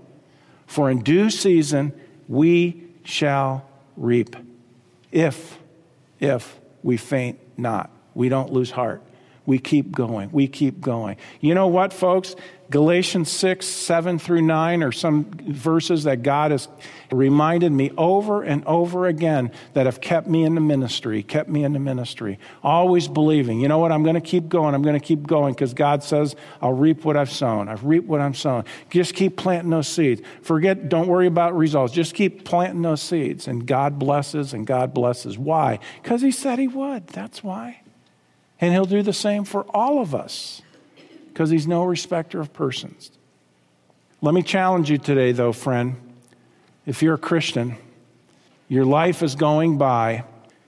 for 0.68 0.92
in 0.92 1.02
due 1.02 1.30
season 1.30 1.94
we 2.28 2.84
shall 3.04 3.66
reap. 3.96 4.36
If, 5.12 5.58
if 6.20 6.60
we 6.84 6.98
faint 6.98 7.40
not, 7.58 7.90
we 8.14 8.30
don't 8.30 8.52
lose 8.52 8.72
heart. 8.72 9.02
We 9.52 9.60
keep 9.60 9.92
going. 9.92 10.30
We 10.32 10.48
keep 10.48 10.80
going. 10.80 11.18
You 11.42 11.56
know 11.56 11.68
what, 11.68 11.92
folks? 11.92 12.38
Galatians 12.70 13.30
6, 13.30 13.66
7 13.66 14.18
through 14.18 14.44
9 14.44 14.82
are 14.82 14.94
some 14.94 15.26
verses 15.26 16.06
that 16.06 16.24
God 16.24 16.52
has 16.52 16.70
reminded 17.12 17.74
me 17.74 17.92
over 17.98 18.44
and 18.44 18.64
over 18.64 19.08
again 19.08 19.52
that 19.74 19.88
have 19.88 20.00
kept 20.00 20.26
me 20.26 20.46
in 20.46 20.56
the 20.56 20.62
ministry, 20.62 21.22
kept 21.22 21.50
me 21.50 21.66
in 21.66 21.74
the 21.74 21.80
ministry. 21.80 22.40
Always 22.64 23.10
believing, 23.10 23.60
you 23.60 23.68
know 23.68 23.78
what, 23.78 23.92
I'm 23.92 24.04
going 24.04 24.16
to 24.16 24.22
keep 24.22 24.48
going, 24.48 24.74
I'm 24.74 24.84
going 24.84 24.98
to 24.98 25.06
keep 25.06 25.28
going 25.28 25.54
because 25.54 25.74
God 25.74 26.02
says, 26.02 26.34
I'll 26.62 26.72
reap 26.72 27.04
what 27.04 27.18
I've 27.18 27.30
sown. 27.30 27.68
I've 27.68 27.84
reaped 27.84 28.08
what 28.08 28.22
I'm 28.22 28.34
sown. 28.34 28.64
Just 28.90 29.16
keep 29.16 29.36
planting 29.36 29.72
those 29.72 29.90
seeds. 29.90 30.22
Forget, 30.42 30.88
don't 30.88 31.10
worry 31.10 31.28
about 31.28 31.58
results. 31.58 31.94
Just 31.94 32.14
keep 32.16 32.46
planting 32.46 32.84
those 32.84 33.02
seeds. 33.02 33.50
And 33.50 33.66
God 33.66 34.00
blesses 34.00 34.54
and 34.54 34.66
God 34.66 34.94
blesses. 34.94 35.38
Why? 35.38 35.80
Because 36.02 36.22
He 36.22 36.32
said 36.32 36.58
He 36.58 36.70
would. 36.70 37.08
That's 37.08 37.44
why. 37.44 37.81
And 38.62 38.72
He'll 38.72 38.86
do 38.86 39.02
the 39.02 39.14
same 39.14 39.44
for 39.44 39.64
all 39.74 40.00
of 40.00 40.16
us 40.16 40.62
because 41.32 41.50
he's 41.50 41.66
no 41.66 41.84
respecter 41.84 42.40
of 42.40 42.54
persons. 42.54 43.12
Let 44.22 44.34
me 44.34 44.44
challenge 44.44 44.92
you 44.92 44.98
today, 44.98 45.32
though, 45.32 45.54
friend. 45.54 45.96
If 46.86 47.02
you're 47.02 47.16
a 47.16 47.18
Christian, 47.20 47.78
your 48.68 48.86
life 48.86 49.24
is 49.24 49.36
going 49.36 49.78
by. 49.78 50.26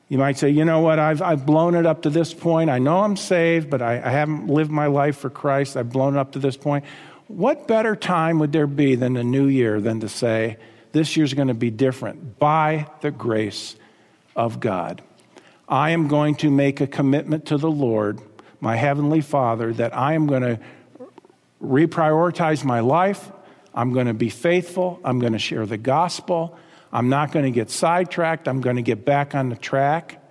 You 0.09 0.17
might 0.17 0.37
say, 0.37 0.49
you 0.49 0.63
know 0.63 0.79
what, 0.79 0.99
I've, 0.99 1.21
I've 1.21 1.45
blown 1.45 1.75
it 1.75 1.85
up 1.85 2.03
to 2.03 2.09
this 2.09 2.33
point. 2.33 2.69
I 2.69 2.79
know 2.79 3.01
I'm 3.01 3.17
saved, 3.17 3.69
but 3.69 3.81
I, 3.81 4.01
I 4.03 4.09
haven't 4.09 4.47
lived 4.47 4.71
my 4.71 4.87
life 4.87 5.17
for 5.17 5.29
Christ. 5.29 5.75
I've 5.75 5.91
blown 5.91 6.15
it 6.15 6.19
up 6.19 6.31
to 6.33 6.39
this 6.39 6.57
point. 6.57 6.85
What 7.27 7.67
better 7.67 7.95
time 7.95 8.39
would 8.39 8.51
there 8.51 8.67
be 8.67 8.95
than 8.95 9.13
the 9.13 9.23
new 9.23 9.47
year 9.47 9.81
than 9.81 9.99
to 9.99 10.09
say, 10.09 10.57
this 10.91 11.17
year's 11.17 11.33
going 11.33 11.47
to 11.49 11.53
be 11.53 11.71
different 11.71 12.39
by 12.39 12.87
the 13.01 13.11
grace 13.11 13.75
of 14.35 14.59
God? 14.59 15.01
I 15.73 15.89
am 15.89 16.07
going 16.07 16.35
to 16.35 16.51
make 16.51 16.81
a 16.81 16.87
commitment 16.87 17.47
to 17.47 17.57
the 17.57 17.71
Lord 17.71 18.21
my 18.61 18.75
Heavenly 18.75 19.21
Father, 19.21 19.73
that 19.73 19.97
I 19.97 20.13
am 20.13 20.27
going 20.27 20.43
to 20.43 20.59
reprioritize 21.63 22.63
my 22.63 22.81
life. 22.81 23.31
I'm 23.73 23.91
going 23.91 24.05
to 24.05 24.13
be 24.13 24.29
faithful. 24.29 24.99
I'm 25.03 25.17
going 25.17 25.33
to 25.33 25.39
share 25.39 25.65
the 25.65 25.79
gospel. 25.79 26.55
I'm 26.91 27.09
not 27.09 27.31
going 27.31 27.45
to 27.45 27.51
get 27.51 27.71
sidetracked. 27.71 28.47
I'm 28.47 28.61
going 28.61 28.75
to 28.75 28.83
get 28.83 29.03
back 29.03 29.33
on 29.33 29.49
the 29.49 29.55
track 29.55 30.23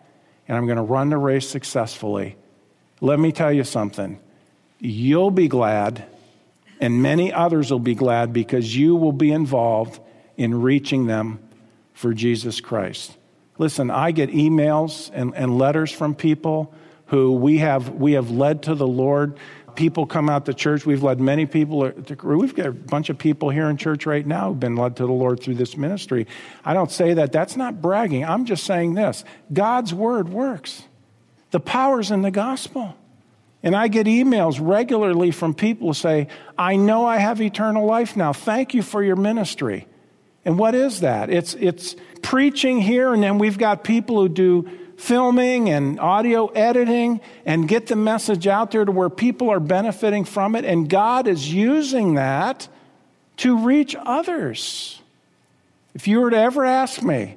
and 0.46 0.56
I'm 0.56 0.66
going 0.66 0.76
to 0.76 0.82
run 0.82 1.10
the 1.10 1.16
race 1.16 1.48
successfully. 1.48 2.36
Let 3.00 3.18
me 3.18 3.32
tell 3.32 3.52
you 3.52 3.64
something. 3.64 4.20
You'll 4.78 5.32
be 5.32 5.48
glad, 5.48 6.04
and 6.80 7.02
many 7.02 7.32
others 7.32 7.72
will 7.72 7.80
be 7.80 7.96
glad 7.96 8.32
because 8.32 8.76
you 8.76 8.94
will 8.94 9.12
be 9.12 9.32
involved 9.32 9.98
in 10.36 10.62
reaching 10.62 11.06
them 11.06 11.40
for 11.94 12.14
Jesus 12.14 12.60
Christ. 12.60 13.16
Listen, 13.58 13.90
I 13.90 14.10
get 14.12 14.30
emails 14.30 15.10
and, 15.12 15.34
and 15.34 15.58
letters 15.58 15.92
from 15.92 16.14
people 16.14 16.74
who 17.06 17.32
we 17.32 17.58
have, 17.58 17.90
we 17.90 18.12
have 18.12 18.30
led 18.30 18.62
to 18.64 18.74
the 18.74 18.86
Lord. 18.86 19.38
People 19.74 20.06
come 20.06 20.28
out 20.28 20.46
to 20.46 20.54
church. 20.54 20.86
We've 20.86 21.02
led 21.02 21.20
many 21.20 21.46
people. 21.46 21.90
To, 21.90 22.14
we've 22.26 22.54
got 22.54 22.66
a 22.66 22.72
bunch 22.72 23.10
of 23.10 23.18
people 23.18 23.50
here 23.50 23.68
in 23.68 23.76
church 23.76 24.06
right 24.06 24.26
now 24.26 24.48
who've 24.48 24.60
been 24.60 24.76
led 24.76 24.96
to 24.96 25.06
the 25.06 25.12
Lord 25.12 25.40
through 25.40 25.56
this 25.56 25.76
ministry. 25.76 26.26
I 26.64 26.74
don't 26.74 26.90
say 26.90 27.14
that. 27.14 27.32
That's 27.32 27.56
not 27.56 27.80
bragging. 27.82 28.24
I'm 28.24 28.44
just 28.44 28.64
saying 28.64 28.94
this 28.94 29.24
God's 29.52 29.92
word 29.92 30.28
works, 30.28 30.84
the 31.50 31.60
power's 31.60 32.10
in 32.10 32.22
the 32.22 32.30
gospel. 32.30 32.96
And 33.64 33.76
I 33.76 33.86
get 33.86 34.08
emails 34.08 34.58
regularly 34.60 35.30
from 35.30 35.54
people 35.54 35.88
who 35.88 35.94
say, 35.94 36.26
I 36.58 36.74
know 36.74 37.06
I 37.06 37.18
have 37.18 37.40
eternal 37.40 37.86
life 37.86 38.16
now. 38.16 38.32
Thank 38.32 38.74
you 38.74 38.82
for 38.82 39.04
your 39.04 39.14
ministry. 39.14 39.86
And 40.44 40.58
what 40.58 40.74
is 40.74 41.00
that? 41.00 41.30
It's, 41.30 41.54
it's 41.54 41.96
preaching 42.22 42.80
here, 42.80 43.14
and 43.14 43.22
then 43.22 43.38
we've 43.38 43.58
got 43.58 43.84
people 43.84 44.20
who 44.20 44.28
do 44.28 44.68
filming 44.96 45.68
and 45.68 45.98
audio 45.98 46.46
editing 46.48 47.20
and 47.44 47.66
get 47.66 47.88
the 47.88 47.96
message 47.96 48.46
out 48.46 48.70
there 48.70 48.84
to 48.84 48.92
where 48.92 49.10
people 49.10 49.50
are 49.50 49.60
benefiting 49.60 50.24
from 50.24 50.54
it. 50.54 50.64
And 50.64 50.88
God 50.88 51.26
is 51.26 51.52
using 51.52 52.14
that 52.14 52.68
to 53.38 53.58
reach 53.58 53.96
others. 53.98 55.00
If 55.94 56.06
you 56.06 56.20
were 56.20 56.30
to 56.30 56.36
ever 56.36 56.64
ask 56.64 57.02
me, 57.02 57.36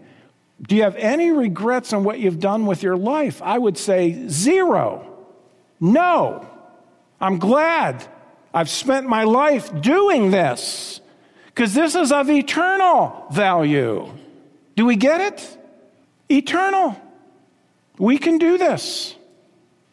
do 0.61 0.75
you 0.75 0.83
have 0.83 0.95
any 0.95 1.31
regrets 1.31 1.91
on 1.91 2.03
what 2.03 2.19
you've 2.19 2.39
done 2.39 2.65
with 2.65 2.83
your 2.83 2.97
life? 2.97 3.41
I 3.41 3.57
would 3.57 3.77
say 3.77 4.27
zero. 4.27 5.11
No. 5.79 6.47
I'm 7.19 7.39
glad 7.39 8.05
I've 8.53 8.69
spent 8.69 9.07
my 9.07 9.23
life 9.23 9.81
doing 9.81 10.31
this 10.31 11.01
because 11.55 11.73
this 11.73 11.95
is 11.95 12.11
of 12.11 12.29
eternal 12.29 13.27
value. 13.31 14.11
Do 14.75 14.85
we 14.85 14.97
get 14.97 15.21
it? 15.21 15.57
Eternal. 16.29 16.99
We 17.97 18.17
can 18.17 18.39
do 18.39 18.57
this. 18.57 19.15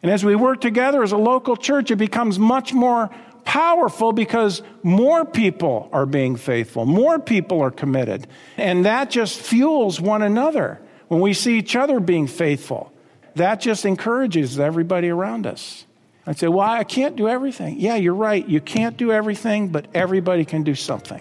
And 0.03 0.11
as 0.11 0.25
we 0.25 0.35
work 0.35 0.61
together 0.61 1.05
as 1.05 1.13
a 1.13 1.17
local 1.17 1.57
church, 1.57 1.93
it 1.93 1.97
becomes 1.97 2.37
much 2.37 2.75
more 2.75 3.11
powerful 3.45 4.13
because 4.13 4.61
more 4.83 5.25
people 5.25 5.89
are 5.93 6.05
being 6.05 6.35
faithful, 6.35 6.85
more 6.85 7.21
people 7.21 7.61
are 7.61 7.71
committed. 7.71 8.27
And 8.57 8.85
that 8.85 9.11
just 9.11 9.39
fuels 9.39 10.01
one 10.01 10.23
another. 10.23 10.81
When 11.07 11.21
we 11.21 11.33
see 11.33 11.59
each 11.59 11.77
other 11.77 12.01
being 12.01 12.27
faithful, 12.27 12.93
that 13.37 13.61
just 13.61 13.85
encourages 13.85 14.59
everybody 14.59 15.11
around 15.11 15.47
us. 15.47 15.87
I'd 16.27 16.39
say, 16.39 16.49
well, 16.49 16.69
I 16.69 16.83
can't 16.83 17.15
do 17.15 17.29
everything. 17.29 17.79
Yeah, 17.79 17.95
you're 17.95 18.15
right. 18.15 18.47
You 18.49 18.61
can't 18.61 18.97
do 18.97 19.13
everything, 19.13 19.69
but 19.69 19.87
everybody 19.95 20.45
can 20.45 20.65
do 20.65 20.75
something. 20.75 21.21